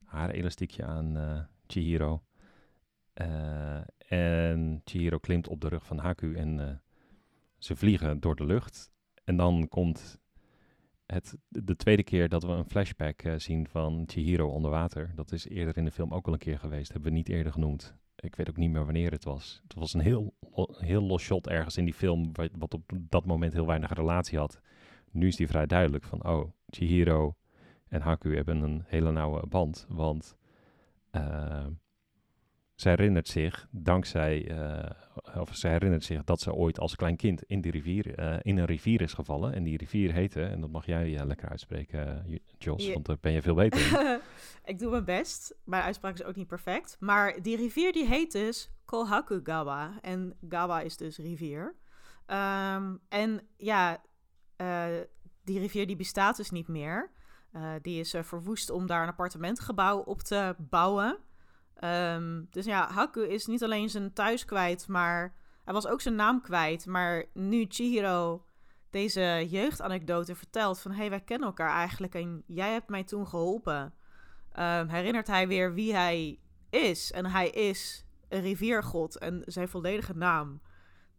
[0.04, 2.22] haarelastiekje aan Chihiro.
[4.08, 6.82] En Chihiro klimt op de rug van Haku en
[7.58, 8.90] ze vliegen door de lucht.
[9.24, 10.20] En dan komt
[11.06, 15.12] het de tweede keer dat we een flashback eh, zien van Chihiro onder water.
[15.14, 16.92] Dat is eerder in de film ook al een keer geweest.
[16.92, 17.94] Hebben we niet eerder genoemd.
[18.16, 19.60] Ik weet ook niet meer wanneer het was.
[19.62, 20.34] Het was een heel,
[20.70, 24.60] heel los shot ergens in die film, wat, op dat moment heel weinig relatie had.
[25.10, 27.36] Nu is die vrij duidelijk van, oh, Chihiro
[27.88, 29.86] en Haku hebben een hele nauwe band.
[29.88, 30.36] Want
[31.10, 31.66] eh,
[32.76, 37.42] zij herinnert zich, dankzij, eh, of zij herinnert zich dat ze ooit als klein kind
[37.42, 39.54] in, die rivier, eh, in een rivier is gevallen.
[39.54, 42.24] En die rivier heette, en dat mag jij eh, lekker uitspreken,
[42.58, 42.92] Jos, Ja.
[42.92, 44.20] want daar ben je veel beter in.
[44.72, 45.54] ik doe mijn best.
[45.64, 46.96] Mijn uitspraak is ook niet perfect.
[47.00, 49.98] Maar die rivier die heet dus Kohakugawa.
[50.00, 51.74] En Gawa is dus rivier.
[52.26, 54.02] Ehm, en ja,
[55.44, 57.10] die rivier die bestaat dus niet meer.
[57.82, 61.18] Die is verwoest om daar een appartementengebouw op te bouwen.
[61.76, 65.34] Ehm, dus ja, Haku is niet alleen zijn thuis kwijt, maar
[65.64, 66.86] hij was ook zijn naam kwijt.
[66.86, 68.46] Maar nu Chihiro
[68.90, 70.90] deze jeugdanekdote vertelt van...
[70.90, 73.94] hé, hey, wij kennen elkaar eigenlijk en jij hebt mij toen geholpen...
[74.52, 76.40] ehm, herinnert hij weer wie hij
[76.70, 77.12] is.
[77.12, 80.60] En hij is een riviergod en zijn volledige naam...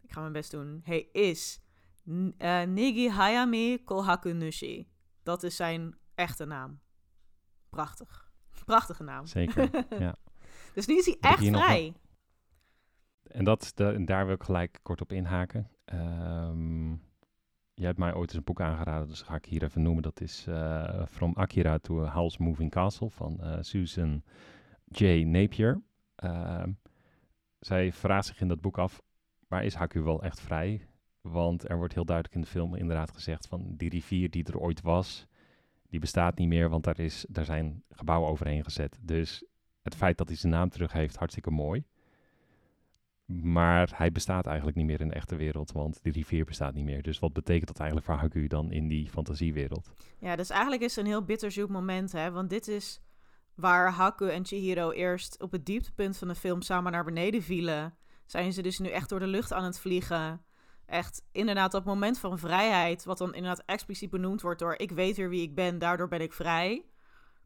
[0.02, 0.80] ik ga mijn best doen...
[0.84, 1.60] hij is
[2.38, 4.88] eh, Nigi Hayame Kohaku Nushi.
[5.22, 6.80] Dat is zijn echte naam.
[7.70, 8.30] Prachtig.
[8.64, 9.26] Prachtige naam.
[9.26, 10.16] Zeker, ja.
[10.78, 11.92] Dus nu is hij echt nog vrij.
[13.22, 15.70] En dat, de, daar wil ik gelijk kort op inhaken.
[15.84, 16.90] Ehm
[17.74, 20.02] jij hebt mij ooit eens een boek aangeraden, dus ga ik hier even noemen.
[20.02, 24.22] Dat is eh, From Akira to a Howl's Moving Castle van eh, Susan
[24.84, 25.04] J.
[25.24, 25.82] Napier.
[26.14, 26.72] Ehm,
[27.58, 29.02] zij vraagt zich in dat boek af,
[29.48, 30.86] maar is Haku wel echt vrij?
[31.20, 34.58] Want er wordt heel duidelijk in de film inderdaad gezegd van die rivier die er
[34.58, 35.26] ooit was,
[35.88, 38.98] die bestaat niet meer, want daar, is, daar zijn gebouwen overheen gezet.
[39.02, 39.44] Dus
[39.88, 41.84] het feit dat hij zijn naam terug heeft, hartstikke mooi.
[43.26, 46.84] Maar hij bestaat eigenlijk niet meer in de echte wereld, want die rivier bestaat niet
[46.84, 47.02] meer.
[47.02, 49.90] Dus wat betekent dat eigenlijk voor Haku dan in die fantasiewereld?
[50.18, 52.30] Ja, dus eigenlijk is het een heel bitterzoet moment, hè.
[52.30, 53.00] Want dit is
[53.54, 57.94] waar Haku en Chihiro eerst op het dieptepunt van de film samen naar beneden vielen.
[58.26, 60.44] Zijn ze dus nu echt door de lucht aan het vliegen.
[60.86, 65.16] Echt inderdaad dat moment van vrijheid, wat dan inderdaad expliciet benoemd wordt door ik weet
[65.16, 66.84] weer wie ik ben, daardoor ben ik vrij.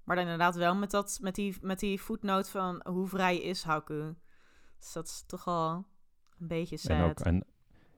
[0.05, 3.63] Maar dan inderdaad wel met, dat, met, die, met die voetnoot van hoe vrij is
[3.63, 4.15] Haku.
[4.79, 5.85] Dus dat is toch al
[6.39, 6.91] een beetje sad.
[6.91, 7.45] En ook, en,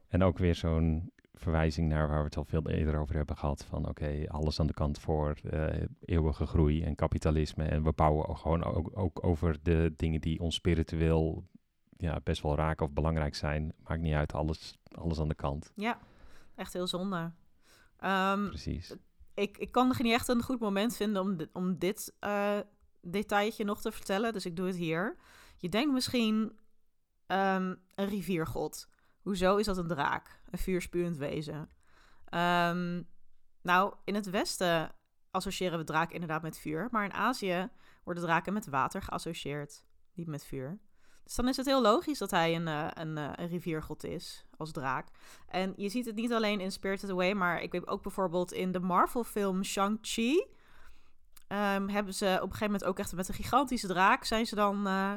[0.09, 3.65] en ook weer zo'n verwijzing naar waar we het al veel eerder over hebben gehad.
[3.65, 7.65] Van oké, alles aan de kant voor eh, eeuwige groei en kapitalisme.
[7.65, 11.45] En we bouwen ook gewoon ook, ook over de dingen die ons spiritueel
[11.97, 13.73] ja, best wel raken of belangrijk zijn.
[13.87, 15.73] Maakt niet uit, alles, alles aan de kant.
[15.75, 15.99] Ja,
[16.55, 17.33] echt heel zonde.
[17.99, 18.97] Ehm, Precies.
[19.35, 22.15] Ik, ik kan niet echt een goed moment vinden om, om dit
[23.01, 25.17] detailtje nog te vertellen, dus ik doe het hier.
[25.57, 26.59] Je denkt misschien
[27.27, 28.89] ehm, een riviergod.
[29.21, 30.41] Hoezo is dat een draak?
[30.51, 31.69] Een vuurspuwend wezen.
[32.25, 33.03] Ehm,
[33.63, 34.93] nou, in het Westen
[35.31, 37.69] associëren we draak inderdaad met vuur, maar in Azië
[38.05, 39.85] worden draken met water geassocieerd,
[40.15, 40.79] niet met vuur.
[41.25, 44.45] Dus dan is het heel logisch dat hij een, eh, een, eh, een riviergod is
[44.57, 45.09] als draak.
[45.49, 48.73] En je ziet het niet alleen in Spirited Away, maar ik weet ook bijvoorbeeld in
[48.73, 50.47] de Marvel-film Shang-Chi.
[51.49, 54.55] ehm, hebben ze op een gegeven moment ook echt met een gigantische draak zijn ze
[54.55, 55.13] dan eh,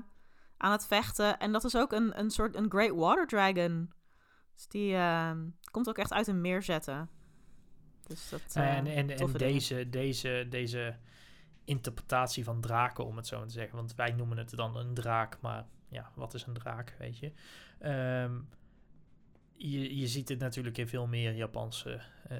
[0.57, 1.39] aan het vechten.
[1.39, 3.91] En dat is ook een, een soort een Great Water Dragon.
[4.53, 7.09] Dus die ehm, komt ook echt uit een meer zetten.
[8.07, 10.97] Dus dat, uh, en en, en deze, deze, deze
[11.65, 13.75] interpretatie van draken, om het zo te zeggen.
[13.75, 17.31] Want wij noemen het dan een draak, maar ja, wat is een draak, weet je?
[18.23, 18.47] Um,
[19.57, 21.99] je, je ziet het natuurlijk in veel meer Japanse
[22.31, 22.37] uh,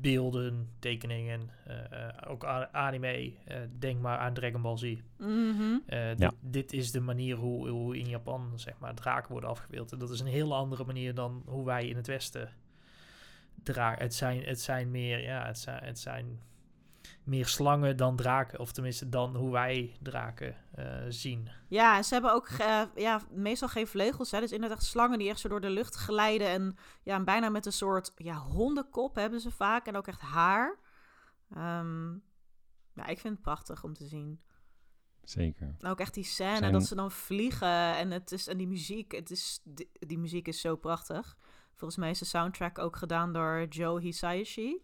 [0.00, 3.32] beelden, tekeningen, uh, ook anime.
[3.78, 4.96] denk maar aan Dragon Ball Z.
[5.16, 5.82] Mm -hmm.
[5.86, 6.14] ja.
[6.16, 9.92] dit, dit, is de manier hoe, hoe in Japan zeg maar, draken worden afgebeeld.
[9.92, 12.50] En dat is een hele andere manier dan hoe wij in het Westen
[13.62, 14.02] draken.
[14.02, 16.40] Het zijn, het zijn meer, ja, het zijn, het zijn
[17.24, 18.58] meer slangen dan draken.
[18.58, 20.54] Of tenminste dan hoe wij draken
[21.08, 21.50] zien.
[21.68, 24.30] Ja, en ze hebben ook uh, ja, meestal geen vleugels.
[24.30, 24.40] Hè?
[24.40, 26.48] Dus inderdaad slangen die echt zo door de lucht glijden.
[26.48, 29.86] En ja, bijna met een soort ja, hondenkop hebben ze vaak.
[29.86, 30.78] En ook echt haar.
[31.56, 32.22] Um,
[32.94, 34.40] ja, ik vind het prachtig om te zien.
[35.22, 35.74] Zeker.
[35.78, 36.72] En ook echt die scène Zijn...
[36.72, 37.96] dat ze dan vliegen.
[37.96, 39.12] En, het is, en die muziek.
[39.12, 41.36] Het is, die, die muziek is zo prachtig.
[41.74, 44.82] Volgens mij is de soundtrack ook gedaan door Joe Hisaishi.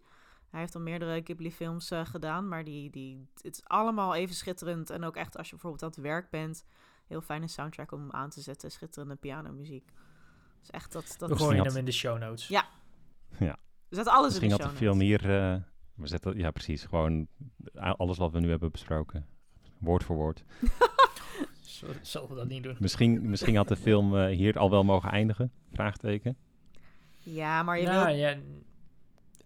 [0.49, 4.89] Hij heeft al meerdere Ghibli-films uh, gedaan, maar die, die, het is allemaal even schitterend.
[4.89, 6.65] En ook echt als je bijvoorbeeld aan het werk bent,
[7.07, 8.71] heel fijne soundtrack om aan te zetten.
[8.71, 9.91] Schitterende pianomuziek.
[10.59, 11.15] Dus echt dat...
[11.17, 12.47] dat we gooien hem in de show notes.
[12.47, 12.65] Ja.
[13.39, 13.57] Ja.
[13.89, 15.53] We zetten alles Misschien in de show had de film hier...
[15.53, 15.61] Uh,
[15.93, 16.83] we zetten, ja, precies.
[16.83, 17.27] Gewoon
[17.73, 19.25] alles wat we nu hebben besproken.
[19.79, 20.43] Woord voor woord.
[22.01, 22.75] Zullen we dat niet doen?
[22.79, 25.51] Misschien, misschien had de film uh, hier al wel mogen eindigen?
[25.71, 26.37] Vraagteken.
[27.19, 28.15] Ja, maar je nou, wil...
[28.15, 28.37] Ja,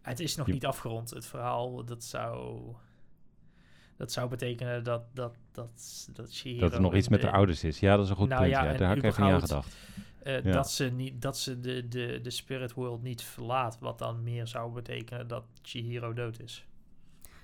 [0.02, 1.10] het is nog niet afgerond.
[1.10, 2.62] Het verhaal, dat zou...
[3.98, 6.62] Dat zou betekenen dat, dat, dat, dat Shihiro...
[6.62, 7.80] Dat er nog iets met de ouders is.
[7.80, 8.54] Ja, dat is een goed nou, punt.
[8.54, 8.78] Ja, ja.
[8.78, 9.78] Daar had ik even niet aan gedacht.
[10.24, 10.52] Uh, ja.
[10.52, 13.80] Dat ze, niet, dat ze de, de, de spirit world niet verlaat.
[13.80, 16.66] Wat dan meer zou betekenen dat Chihiro dood is.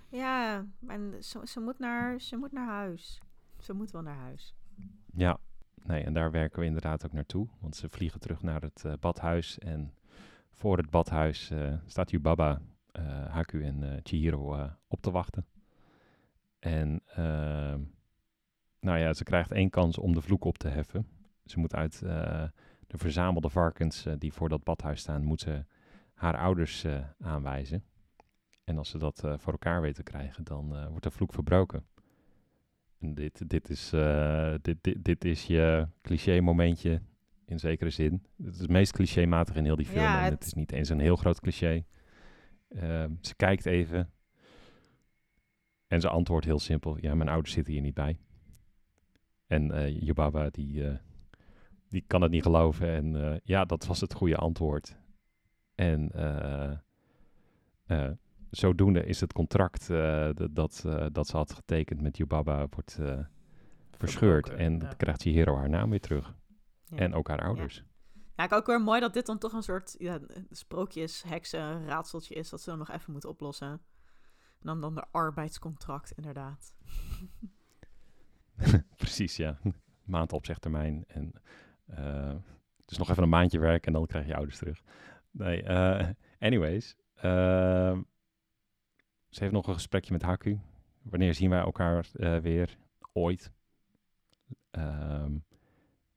[0.10, 3.22] Ja, en ze, ze, moet naar, ze moet naar huis.
[3.60, 4.56] Ze moet wel naar huis.
[5.14, 5.40] Ja,
[5.84, 7.48] nee, en daar werken we inderdaad ook naartoe.
[7.60, 9.94] Want ze vliegen terug naar het uh, badhuis en
[10.58, 12.62] voor het badhuis uh, staat Yubaba,
[13.00, 15.46] uh, Haku en uh, Chihiro op te wachten.
[16.60, 17.82] En ehm,
[18.80, 21.08] nou ja, ze krijgt één kans om de vloek op te heffen.
[21.46, 22.00] Ze moet uit
[22.88, 25.66] de verzamelde varkens die voor dat badhuis staan, moet ze
[26.14, 26.86] haar ouders
[27.20, 27.84] aanwijzen.
[28.64, 31.86] En als ze dat voor elkaar weten te krijgen, dan wordt de vloek verbroken.
[33.00, 33.90] En dit, dit, is,
[34.62, 37.02] dit, dit, dit is je cliché momentje
[37.48, 38.24] in zekere zin.
[38.44, 40.02] Het is het meest clichématig in heel die film.
[40.02, 41.86] Ja, en het is niet eens een heel groot cliché.
[42.70, 44.12] Uh, ze kijkt even.
[45.88, 46.98] En ze antwoordt heel simpel.
[47.02, 48.18] Ja, mijn ouders zitten hier niet bij.
[49.48, 50.96] En uh, Yubaba, die, uh,
[51.90, 52.88] die kan het niet geloven.
[52.88, 54.98] En uh, ja, dat was het goede antwoord.
[55.76, 56.12] En
[58.50, 59.88] zodoende is het contract
[60.34, 63.00] dat, dat ze had getekend met Yubaba wordt
[63.92, 64.50] verscheurd.
[64.50, 64.80] En ja.
[64.80, 66.36] dan krijgt Chihiro haar naam weer terug.
[66.90, 66.98] Ja.
[66.98, 67.76] En ook haar ouders.
[67.76, 68.22] Ja.
[68.36, 70.20] ja, ik ook weer mooi dat dit dan toch een soort ja,
[70.50, 73.82] sprookjes, heksen, raadseltje is dat ze dan nog even moeten oplossen.
[74.60, 76.74] En dan, dan de arbeidscontract, inderdaad.
[78.96, 79.58] Precies, ja.
[80.04, 81.04] Maand opzegtermijn.
[81.08, 81.34] En
[81.90, 82.36] uh,
[82.86, 84.84] dus nog even een maandje werken en dan krijg je ouders terug.
[85.32, 86.10] Nee, uh,
[86.40, 86.96] anyways.
[87.16, 87.98] Uh,
[89.30, 90.60] ze heeft nog een gesprekje met Haku.
[91.02, 92.08] Wanneer zien wij elkaar
[92.42, 92.78] weer?
[93.14, 93.52] Ooit.
[94.72, 95.46] Um,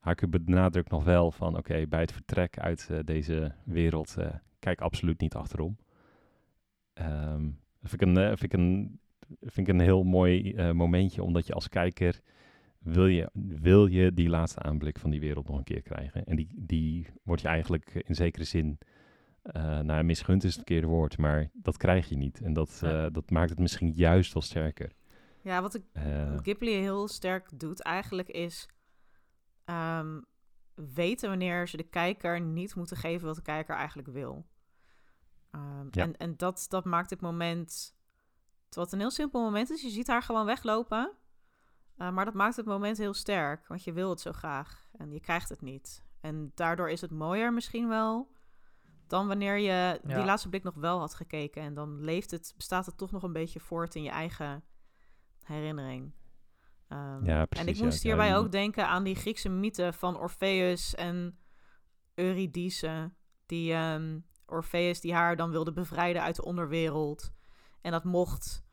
[0.01, 4.27] Haku benadrukt nog wel van oké, bij het vertrek uit uh, deze wereld uh,
[4.59, 5.77] kijk absoluut niet achterom.
[6.95, 8.99] Um, dat vind ik een, uh, vind ik een,
[9.41, 12.21] vind ik een heel mooi momentje, omdat je als kijker
[12.79, 16.25] wil je, wil je die laatste aanblik van die wereld nog een keer krijgen.
[16.25, 18.79] En die, die wordt je eigenlijk in zekere zin,
[19.83, 22.41] nou misgund is het verkeerde woord, maar dat krijg je niet.
[22.41, 23.11] En dat, ja.
[23.11, 24.93] dat maakt het misschien juist wel sterker.
[25.43, 25.83] Ja, wat ik
[26.43, 28.69] Ghibli heel sterk doet eigenlijk is
[29.71, 30.25] um,
[30.75, 34.47] weten wanneer ze de kijker niet moeten geven wat de kijker eigenlijk wil.
[35.53, 36.03] Um, ja.
[36.03, 37.99] En, en dat, dat maakt het moment.
[38.71, 39.83] Wat een heel simpel moment is.
[39.83, 41.13] Je ziet haar gewoon weglopen.
[41.97, 43.67] Uh, maar dat maakt het moment heel sterk.
[43.67, 44.89] Want je wil het zo graag.
[44.93, 46.05] En je krijgt het niet.
[46.21, 48.33] En daardoor is het mooier misschien wel.
[49.07, 49.99] Dan wanneer je ja.
[50.03, 51.63] die laatste blik nog wel had gekeken.
[51.63, 54.65] En dan leeft het, bestaat het toch nog een beetje voort in je eigen
[55.43, 56.13] herinnering.
[56.93, 59.93] Um, ja, precies, en ik moest ja, hierbij ja, ook denken aan die Griekse mythe
[59.93, 61.39] van Orpheus en
[62.15, 63.13] Eurydice.
[63.47, 67.33] Die um, Orpheus die haar dan wilde bevrijden uit de onderwereld.
[67.81, 68.65] En dat mocht,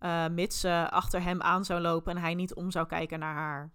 [0.00, 3.34] uh, mits ze achter hem aan zou lopen en hij niet om zou kijken naar
[3.34, 3.72] haar.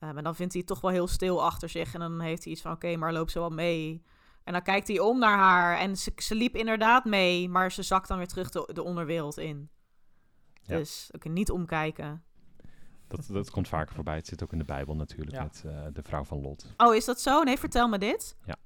[0.00, 1.94] Um, en dan vindt hij het toch wel heel stil achter zich.
[1.94, 4.04] En dan heeft hij iets van, oké, okay, maar loop ze wel mee.
[4.44, 5.78] En dan kijkt hij om naar haar.
[5.78, 9.38] En ze, ze liep inderdaad mee, maar ze zakt dan weer terug de, de onderwereld
[9.38, 9.70] in.
[10.66, 12.24] Dus oké, okay, niet omkijken.
[13.08, 14.14] Dat, dat komt vaker voorbij.
[14.16, 15.42] Het zit ook in de Bijbel natuurlijk ja.
[15.42, 16.74] met uh, de vrouw van Lot.
[16.76, 17.42] Oh, is dat zo?
[17.42, 18.36] Nee, vertel me dit.
[18.44, 18.56] Ja.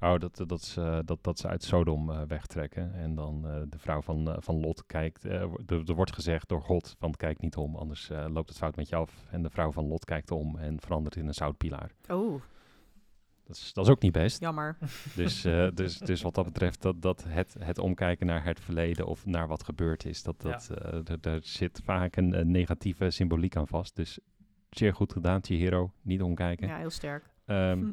[0.00, 2.94] Oh, dat, dat, ze, dat, dat ze uit Sodom eh, wegtrekken.
[2.94, 5.24] En dan eh, de vrouw van, eh, van Lot kijkt.
[5.24, 8.76] eh, er, wordt gezegd door God: van kijk niet om, anders eh, loopt het fout
[8.76, 9.12] met je af.
[9.30, 11.90] En de vrouw van Lot kijkt om en verandert in een zoutpilaar.
[12.08, 12.40] Oh,
[13.44, 14.40] Dat is, dat is ook niet best.
[14.40, 14.76] jammer.
[15.14, 19.06] Dus, eh, dus, dus wat dat betreft, dat, dat het, het omkijken naar het verleden
[19.06, 23.68] of naar wat gebeurd is, dat, dat, eh, daar zit vaak een, negatieve symboliek aan
[23.68, 23.96] vast.
[23.96, 24.18] Dus
[24.70, 25.92] zeer goed gedaan, Chihiro.
[26.02, 26.68] Niet omkijken.
[26.68, 27.30] Ja, heel sterk.
[27.44, 27.90] Ehm, Hm.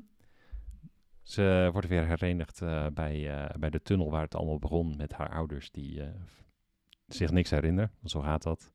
[1.22, 5.14] Ze wordt weer herenigd eh, bij, eh, bij de tunnel waar het allemaal begon met
[5.14, 6.10] haar ouders die eh,
[7.08, 7.92] zich niks herinneren.
[8.04, 8.72] Zo gaat dat.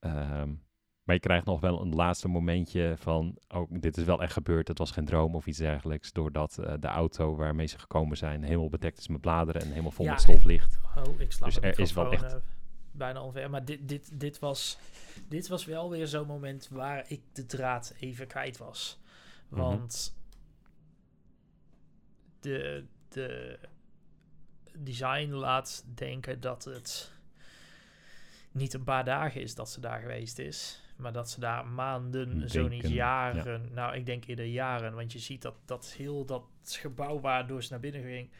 [0.00, 0.54] Ehm,
[1.02, 4.68] maar je krijgt nog wel een laatste momentje van, oh, dit is wel echt gebeurd,
[4.68, 8.42] het was geen droom of iets dergelijks, doordat eh, de auto waarmee ze gekomen zijn
[8.42, 10.78] helemaal bedekt is met bladeren en helemaal vol Ja, met stof ligt.
[10.96, 12.34] Oh, ik sla Dus er is wel echt- eh,
[12.92, 13.50] bijna onver.
[13.50, 14.78] Maar dit, dit, dit, was,
[15.28, 18.98] dit was wel weer zo'n moment waar ik de draad even kwijt was.
[19.48, 19.60] Mhm.
[19.60, 20.14] Want
[22.40, 23.58] de, de
[24.78, 27.12] design laat denken dat het
[28.52, 30.80] niet een paar dagen is dat ze daar geweest is.
[31.02, 33.68] Maar dat ze daar maanden, zo niet jaren.
[33.74, 34.94] Nou, ik denk eerder jaren.
[34.94, 38.30] Want je ziet dat, dat heel dat gebouw waardoor ze naar binnen ging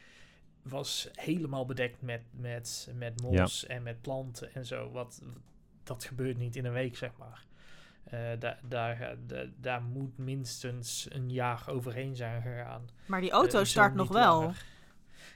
[0.62, 4.90] was helemaal bedekt met, met, met mos en met planten en zo.
[4.90, 5.22] Wat,
[5.82, 7.44] dat gebeurt niet in een week, zeg maar.
[8.04, 12.88] Eh, daar, daar, ga- da- daar moet minstens een jaar overheen zijn gegaan.
[13.06, 14.40] Maar die auto Eh, start nog wel.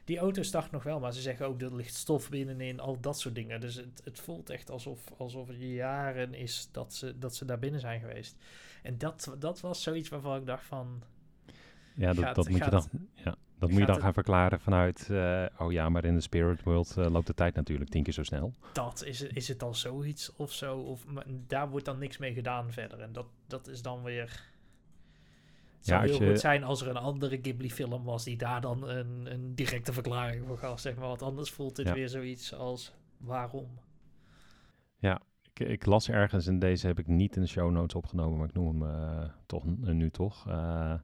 [0.05, 3.01] Die auto start nog wel, maar ze zeggen ook dat er ligt stof binnenin, al
[3.01, 3.61] dat soort dingen.
[3.61, 7.59] Dus het, het voelt echt alsof, alsof het jaren is dat ze, dat ze daar
[7.59, 8.37] binnen zijn geweest.
[8.83, 11.03] En dat, dat was zoiets waarvan ik dacht van...
[11.95, 14.61] Ja, dat, Gaat- dat moet je dan, ja, dat moet je dan het- gaan verklaren
[14.61, 18.03] vanuit, eh, oh ja, maar in de spirit world eh, loopt de tijd natuurlijk tien
[18.03, 18.53] keer zo snel.
[18.73, 20.79] dat is, het- is het dan zoiets of zo?
[20.79, 23.01] Of, maar daar wordt dan niks mee gedaan verder.
[23.01, 24.55] En dat, dat is dan weer.
[25.87, 28.61] Het zou Ja, heel je- goed zijn als er een andere Ghibli-film was die daar
[28.61, 31.07] dan een, een directe verklaring voor gaf, zeg maar.
[31.09, 31.95] Want anders voelt dit Ja.
[31.95, 33.69] weer zoiets als waarom.
[35.59, 38.49] Ik, ik las ergens, en deze heb ik niet in de show notes opgenomen, maar
[38.49, 40.95] ik noem hem eh, toch n- nu toch, eh,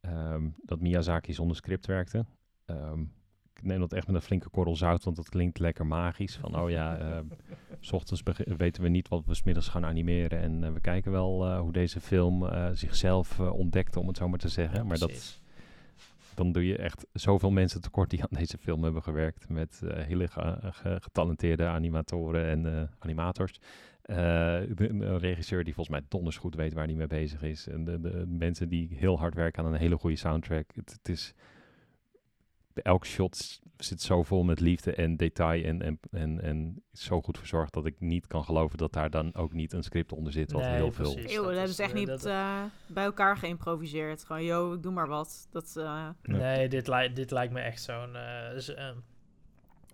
[0.00, 2.24] ehm, dat Miyazaki zonder script werkte.
[2.66, 2.74] Ik
[3.64, 6.36] neem dat echt met een flinke korrel zout, want dat klinkt lekker magisch.
[6.36, 7.18] Van, oh ja, eh,
[7.80, 8.22] s ochtends
[8.56, 10.40] weten we niet wat we smiddags gaan animeren.
[10.40, 14.38] En eh, we kijken wel eh, hoe deze film zichzelf ontdekte, om het zo maar
[14.38, 14.78] te zeggen.
[14.78, 15.40] Ja, maar dat,
[16.34, 19.48] dan doe je echt zoveel mensen tekort die aan deze film hebben gewerkt.
[19.48, 23.60] Met hele ge- ge- getalenteerde animatoren en animators.
[24.02, 27.68] Een regisseur die volgens mij donders goed weet waar hij mee bezig is.
[27.68, 30.70] En de, de mensen die heel hard werken aan een hele goede soundtrack.
[30.74, 31.34] Het, het is...
[32.82, 37.38] Elk shot zit zo vol met liefde en detail en, en, en, en zo goed
[37.38, 40.52] verzorgd dat ik niet kan geloven dat daar dan ook niet een script onder zit.
[40.52, 41.16] Wat Nee, heel veel.
[41.18, 44.24] Eeuw, dat dat hebben is, ze echt eh, niet dat- eh, bij elkaar geïmproviseerd.
[44.24, 45.48] Gewoon, yo, ik doe maar wat.
[45.50, 46.08] Dat, eh.
[46.22, 48.16] Nee, dit, li- dit lijkt me echt zo'n.
[48.16, 48.96] eh, z- ehm,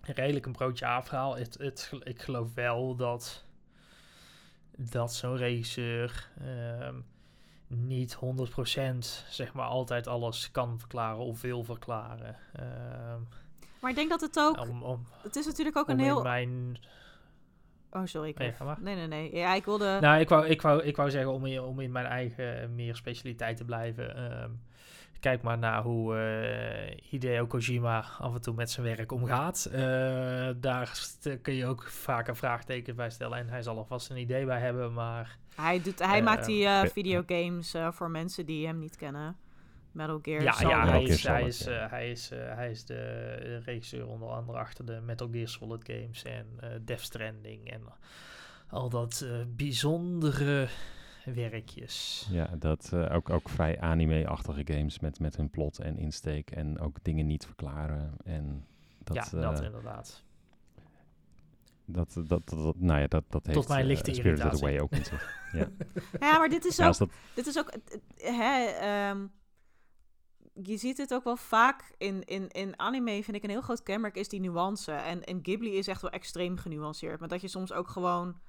[0.01, 1.37] redelijk een broodje A-verhaal.
[1.37, 3.45] Het, het, ik geloof wel dat.
[4.77, 6.29] dat zo'n regisseur.
[6.41, 6.95] ehm,
[7.75, 8.97] niet 100%
[9.29, 12.35] zeg maar altijd alles kan verklaren of wil verklaren.
[12.53, 13.19] Ehm,
[13.79, 14.59] Maar ik denk dat het ook...
[14.59, 16.21] om, om, Het is natuurlijk ook een heel...
[16.21, 16.77] mijn.
[17.91, 18.29] Oh, sorry.
[18.29, 18.77] Ik Nee, maar.
[18.81, 19.35] Nee, nee, nee.
[19.35, 19.97] Ja, ik wilde...
[20.01, 22.67] Nou, ik wou, ik, wou, ik wou zeggen om in, om in mijn eigen eh,
[22.67, 24.15] meer specialiteit te blijven.
[24.15, 24.49] ehm,
[25.19, 29.65] kijk maar naar hoe eh, Hideo Kojima af en toe met zijn werk omgaat.
[29.65, 30.99] Eh, daar
[31.41, 33.37] kun je ook vaak een vraagteken bij stellen.
[33.37, 35.37] En hij zal er vast een idee bij hebben, maar...
[35.55, 38.95] Hij, doet, hij Eh, maakt die eh, eh, videogames eh, voor mensen die hem niet
[38.95, 39.35] kennen.
[39.91, 40.71] Metal Gear Ja, Solid.
[40.71, 41.87] ja, hij is, hij, is, ja.
[41.89, 46.45] hij, is, hij is de regisseur onder andere achter de Metal Gear Solid games en
[46.59, 47.81] eh Death Stranding en
[48.71, 50.67] al dat eh, bijzondere
[51.25, 52.27] werkjes.
[52.31, 56.79] Ja, dat eh, ook, ook vrij anime-achtige games met, met hun plot en insteek en
[56.79, 58.13] ook dingen niet verklaren.
[58.23, 58.65] En
[59.03, 60.23] dat, ja, dat inderdaad.
[61.85, 64.65] Dat, dat, dat, dat- nou ja, dat, dat heeft mijn eh, lichte Spirited irritatie.
[64.67, 65.39] Away ook in zich.
[66.19, 66.97] Ja, maar dit is Ja, ook...
[66.97, 67.71] dat, Dit is ook...
[68.15, 69.27] Hè, ehm,
[70.63, 73.83] je ziet het ook wel vaak in, in, in anime, vind ik een heel groot
[73.83, 74.91] kenmerk, is die nuance.
[74.91, 77.19] En, en Ghibli is echt wel extreem genuanceerd.
[77.19, 78.39] Maar dat je soms ook gewoon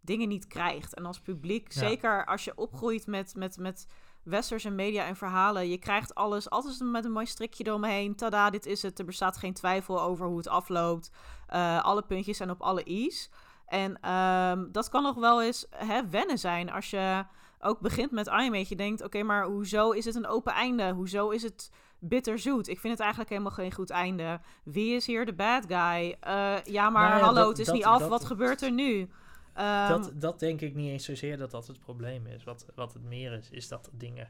[0.00, 0.94] dingen niet krijgt.
[0.94, 1.80] En als publiek, Ja.
[1.80, 3.86] zeker als je opgroeit met, met, met
[4.26, 8.14] westerse media en verhalen, je krijgt alles altijd met een mooi strikje eromheen.
[8.16, 8.98] Tada, dit is het.
[8.98, 11.10] Er bestaat geen twijfel over hoe het afloopt.
[11.46, 13.30] Eh, alle puntjes zijn op alle i's.
[13.66, 17.24] En ehm, dat kan nog wel eens hè, wennen zijn als je
[17.60, 18.64] ook begint met anime.
[18.68, 20.90] Je denkt, oké, maar hoezo is het een open einde?
[20.92, 22.68] Hoezo is het bitterzoet?
[22.68, 24.40] Ik vind het eigenlijk helemaal geen goed einde.
[24.64, 26.16] Wie is hier de bad guy?
[26.20, 27.98] Eh, ja, maar Nou ja, hallo, dat- het is dat- niet af.
[28.00, 29.08] dat- Wat gebeurt er nu?
[29.56, 32.44] Ehm, dat, dat denk ik niet eens zozeer dat dat het probleem is.
[32.44, 34.28] Wat, wat het meer is, is dat dingen...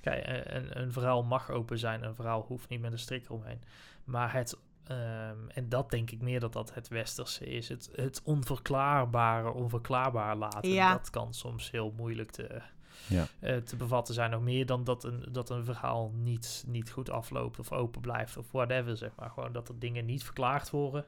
[0.00, 2.02] Kijk, eh, een, een verhaal mag open zijn.
[2.02, 3.62] Een verhaal hoeft niet met een strik omheen.
[4.04, 4.56] Maar het...
[4.86, 7.68] ehm, en dat denk ik meer dat dat het westerse is.
[7.68, 10.70] Het, het onverklaarbare onverklaarbaar laten.
[10.70, 10.92] Ja.
[10.92, 12.60] Dat kan soms heel moeilijk te,
[13.08, 13.26] Ja.
[13.40, 14.30] eh, te bevatten zijn.
[14.30, 18.36] Nog meer dan dat een, dat een verhaal niet, niet goed afloopt of open blijft
[18.36, 19.30] of whatever, zeg maar.
[19.30, 21.06] Gewoon dat er dingen niet verklaard worden.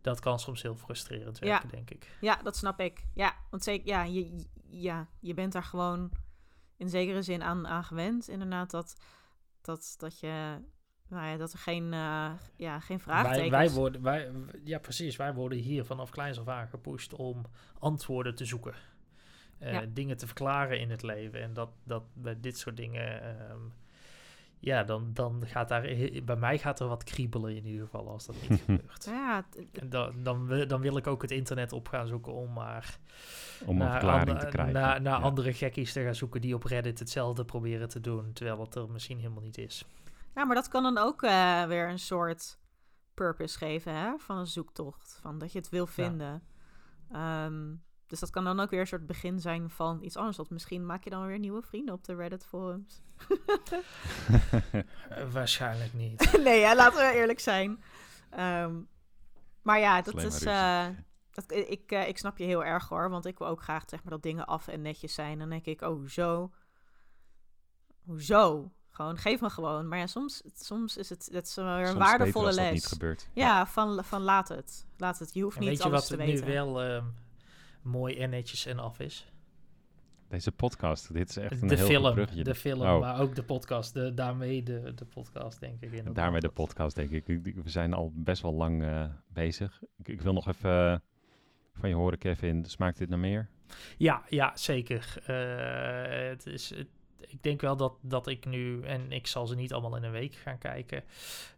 [0.00, 1.46] Dat kan soms heel frustrerend Ja.
[1.46, 2.16] werken, denk ik.
[2.20, 3.04] Ja, dat snap ik.
[3.14, 6.10] Ja, want zeker, ja, je, ja, je bent daar gewoon
[6.76, 8.28] in zekere zin aan, aan gewend.
[8.28, 8.96] Inderdaad, dat,
[9.60, 10.58] dat, dat je,
[11.08, 13.50] nou ja, dat er geen, eh, ja, geen Wij, vraagtekens...
[13.50, 14.32] wij worden, wij,
[14.64, 15.16] ja, precies.
[15.16, 17.44] Wij worden hier vanaf kleins af aan gepusht om
[17.78, 18.74] antwoorden te zoeken.
[19.58, 19.84] Eh, Ja.
[19.88, 21.42] Dingen te verklaren in het leven.
[21.42, 23.22] En dat, dat bij dit soort dingen.
[23.22, 23.60] ehm,
[24.60, 25.82] ja, dan, dan gaat daar.
[26.24, 29.04] Bij mij gaat er wat kriebelen in ieder geval als dat niet gebeurt.
[29.04, 32.52] Ja, En dan, dan, wil- dan wil ik ook het internet op gaan zoeken om
[32.52, 32.98] maar
[33.64, 34.00] Om een naar,
[34.38, 34.72] te krijgen.
[34.74, 35.24] naar, naar Ja.
[35.24, 38.90] andere gekkies te gaan zoeken die op Reddit hetzelfde proberen te doen, terwijl het er
[38.90, 39.84] misschien helemaal niet is.
[40.34, 42.58] ja, maar dat kan dan ook eh, weer een soort
[43.14, 44.18] purpose geven, hè?
[44.18, 45.18] Van een zoektocht.
[45.22, 46.42] Van dat je het wil vinden.
[47.12, 47.74] Ehm,
[48.10, 50.36] dus dat kan dan ook weer een soort begin zijn van iets anders.
[50.36, 53.02] Want misschien maak je dan weer nieuwe vrienden op de Reddit forums.
[55.08, 56.32] Eh, waarschijnlijk niet.
[56.44, 57.82] nee, ja, laten we eerlijk zijn.
[58.30, 58.74] Ehm,
[59.62, 60.42] maar ja, dat is.
[60.42, 60.86] eh,
[61.30, 63.10] dat, ik, eh, ik snap je heel erg hoor.
[63.10, 65.38] Want ik wil ook graag zeg maar, dat dingen af en netjes zijn.
[65.38, 66.50] Dan denk ik, oh, hoezo?
[68.04, 68.70] Hoezo?
[68.90, 69.88] Gewoon, geef me gewoon.
[69.88, 72.72] Maar ja, soms, soms is het, dat is wel weer een Soms waardevolle les.
[72.72, 73.28] niet gebeurt.
[73.32, 74.86] Ja, van, van laat het.
[74.96, 75.34] Laat het.
[75.34, 76.46] Je hoeft En niet weet je alles wat te het nu weten.
[76.52, 77.04] wel ehm,
[77.82, 79.32] mooi en netjes en af is?
[80.28, 83.00] Deze podcast, dit is echt een de heel film, de film, Oh.
[83.00, 83.94] maar ook de podcast.
[83.94, 85.88] De, daarmee de, de podcast, denk ik.
[85.90, 86.14] Inderdaad.
[86.14, 89.82] daarmee de podcast, denk ik- We zijn al best wel lang eh, bezig.
[89.98, 90.98] Ik, ik wil nog even eh,
[91.74, 92.64] van je horen, Kevin.
[92.64, 93.48] Smaakt dit naar meer?
[93.96, 95.14] Ja, ja, zeker.
[95.26, 96.88] Eh, het is, het-
[97.26, 100.10] ik denk wel dat, dat ik nu, en ik zal ze niet allemaal in een
[100.10, 101.04] week gaan kijken,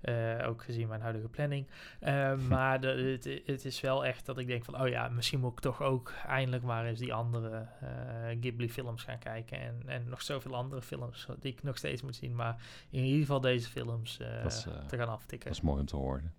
[0.00, 1.66] eh, ook gezien mijn huidige planning.
[2.00, 5.40] Eh, maar de, het, het is wel echt dat ik denk van, oh ja, misschien
[5.40, 9.60] moet ik toch ook eindelijk maar eens die andere eh, Ghibli-films gaan kijken.
[9.60, 12.34] En, en nog zoveel andere films die ik nog steeds moet zien.
[12.34, 15.48] Maar in ieder geval deze films is, te gaan aftikken.
[15.48, 16.34] Dat is mooi om te horen.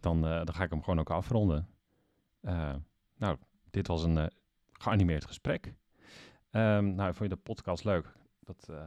[0.00, 1.68] Dan, dan ga ik hem gewoon ook afronden.
[3.16, 3.36] Nou,
[3.70, 4.30] dit was een
[4.72, 5.74] geanimeerd gesprek.
[6.52, 8.12] Ehm, nou, vond je de podcast leuk?
[8.40, 8.86] Dat, eh,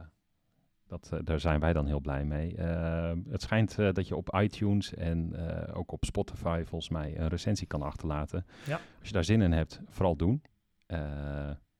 [0.86, 2.56] dat, eh, daar zijn wij dan heel blij mee.
[2.56, 5.36] Eh, het schijnt eh, dat je op iTunes en
[5.72, 8.46] ook op Spotify volgens mij een recensie kan achterlaten.
[8.66, 8.80] Ja.
[8.98, 10.42] Als je daar zin in hebt, vooral doen.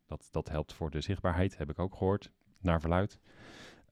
[0.06, 2.30] Dat, dat helpt voor de zichtbaarheid, heb ik ook gehoord,
[2.60, 3.18] naar verluid.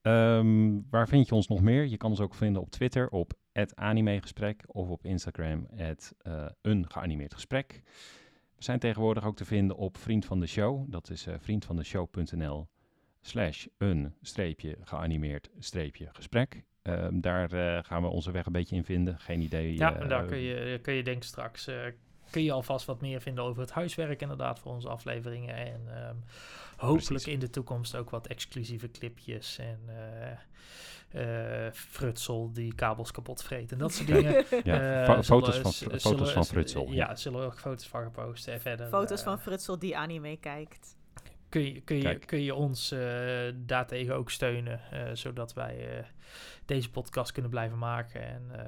[0.02, 1.86] Ehm, waar vind je ons nog meer?
[1.86, 6.14] Je kan ons ook vinden op Twitter op het animegesprek of op Instagram het
[6.62, 7.82] een geanimeerd gesprek.
[8.64, 10.84] Zijn tegenwoordig ook te vinden op Vriend van de Show.
[10.90, 12.68] Dat is eh vriendvandeshow.nl
[13.20, 16.64] slash een streepje geanimeerd streepje gesprek.
[16.82, 19.18] Ehm, daar eh, gaan we onze weg een beetje in vinden.
[19.18, 19.76] Geen idee.
[19.76, 21.70] Ja, eh, en daar kun je, kun je denk ik straks
[22.34, 25.54] kun je alvast wat meer vinden over het huiswerk inderdaad voor onze afleveringen.
[25.56, 26.14] En ehm,
[26.76, 27.26] hopelijk Precies.
[27.32, 33.72] in de toekomst ook wat exclusieve clipjes en eh, eh, frutsel die kabels kapot vreet
[33.72, 34.44] en dat soort dingen.
[34.64, 36.86] Ja, Eh, foto's van, zullen- foto's van Frutsel.
[36.92, 38.88] Ja, zullen we ook foto's van gepost en verder.
[38.88, 40.96] Foto's van Frutsel die anime kijkt.
[41.48, 42.26] kun je, kun je, Kijk.
[42.26, 46.04] kun je ons eh, daartegen ook steunen, eh, zodat wij eh,
[46.64, 48.64] deze podcast kunnen blijven maken en eh,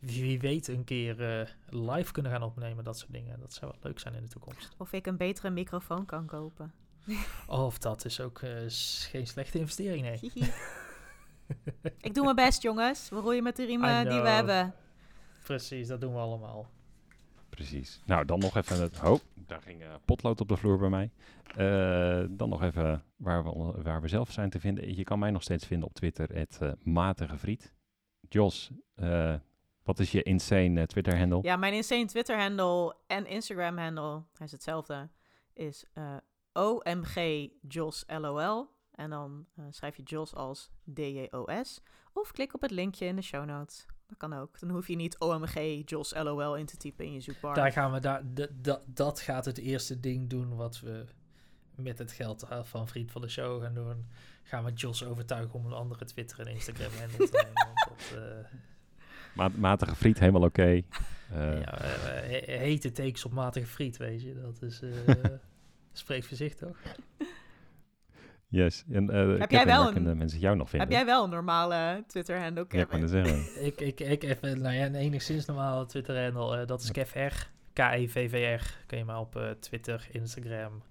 [0.00, 3.40] wie weet een keer eh, live kunnen gaan opnemen, dat soort dingen.
[3.40, 4.74] Dat zou wel leuk zijn in de toekomst.
[4.76, 6.72] Of ik een betere microfoon kan kopen.
[7.46, 8.50] Of dat is ook eh,
[9.10, 10.32] geen slechte investering, nee.
[12.00, 13.08] Ik doe mijn best, jongens.
[13.08, 14.74] We roeien met de riemen die we hebben.
[15.42, 16.68] Precies, dat doen we allemaal.
[17.48, 18.00] Precies.
[18.06, 19.02] Nou, dan nog even het...
[19.02, 21.10] Oh, daar ging eh, potlood op de vloer bij mij.
[21.46, 24.96] Eh, dan nog even waar we, waar we zelf zijn te vinden.
[24.96, 27.58] Je kan mij nog steeds vinden op Twitter, het matige.
[28.28, 29.34] Jos, eh,
[29.90, 31.38] wat is je insane eh, Twitter-handle?
[31.42, 35.08] Ja, mijn insane Twitter-handle en Instagram-handle, hij is hetzelfde,
[35.52, 36.16] is eh,
[36.52, 38.68] OMG Jos LOL.
[38.90, 41.80] En dan eh, schrijf je Jos als D-J-O-S.
[42.12, 43.86] Of klik op het linkje in de show notes.
[44.06, 44.60] Dat kan ook.
[44.60, 47.54] Dan hoef je niet OMG Jos LOL in te typen in je zoekbar.
[47.54, 48.22] Daar gaan we daar,
[48.86, 51.04] dat gaat het eerste ding doen wat we
[51.74, 54.06] met het geld van Vriend van de Show gaan doen.
[54.42, 57.72] Gaan we Jos overtuigen om een andere Twitter en Instagram handle te nemen.
[57.74, 58.58] want dat, eh,
[59.34, 60.80] Ma- matige friet, helemaal oké.
[61.34, 61.86] Eh, ja, eh,
[62.46, 64.40] he- hete takes op matige friet, weet je.
[64.42, 64.80] Dat is...
[64.82, 65.14] eh
[65.92, 66.76] spreekt voor zich, toch?
[68.48, 68.84] Yes.
[68.90, 70.88] En, eh, Kevin, jij wel een- kunnen mensen jou nog vinden?
[70.88, 72.88] Heb jij wel een normale Twitter-handle, Ja, ik Kevin?
[72.88, 73.64] kan het zeggen.
[73.66, 76.60] ik, ik, ik even, nou ja, een enigszins normale Twitter handle.
[76.60, 77.48] eh, dat is Kev R.
[77.72, 78.76] K-E-V-V-R.
[78.86, 80.82] Kun je me op eh, Twitter, Instagram,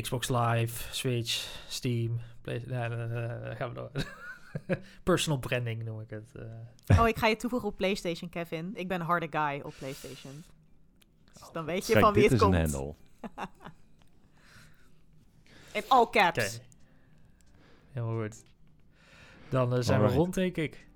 [0.00, 2.20] Xbox Live, Switch, Steam.
[2.42, 2.78] Play nee,
[3.56, 3.90] gaan we door.
[5.02, 6.34] Personal branding noem ik het.
[6.86, 7.00] eh.
[7.00, 8.70] Oh, ik ga je toevoegen op PlayStation, Kevin.
[8.74, 10.44] Ik ben harde guy op PlayStation.
[11.32, 12.54] Dus dan weet je Kijk, van wie dit het is komt.
[12.54, 12.94] een handle.
[15.72, 16.60] In all caps.
[17.92, 18.44] Helemaal goed.
[19.48, 20.86] Dan eh, zijn we rond, denk ik.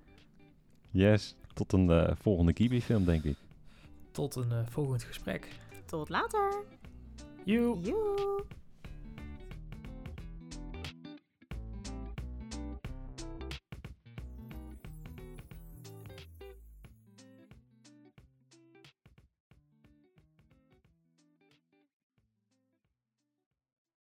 [0.89, 3.37] Yes, tot een eh, volgende Kibi-film, denk ik.
[4.11, 5.47] Tot een eh, volgend gesprek.
[5.85, 6.63] Tot later.
[7.45, 7.79] Joe.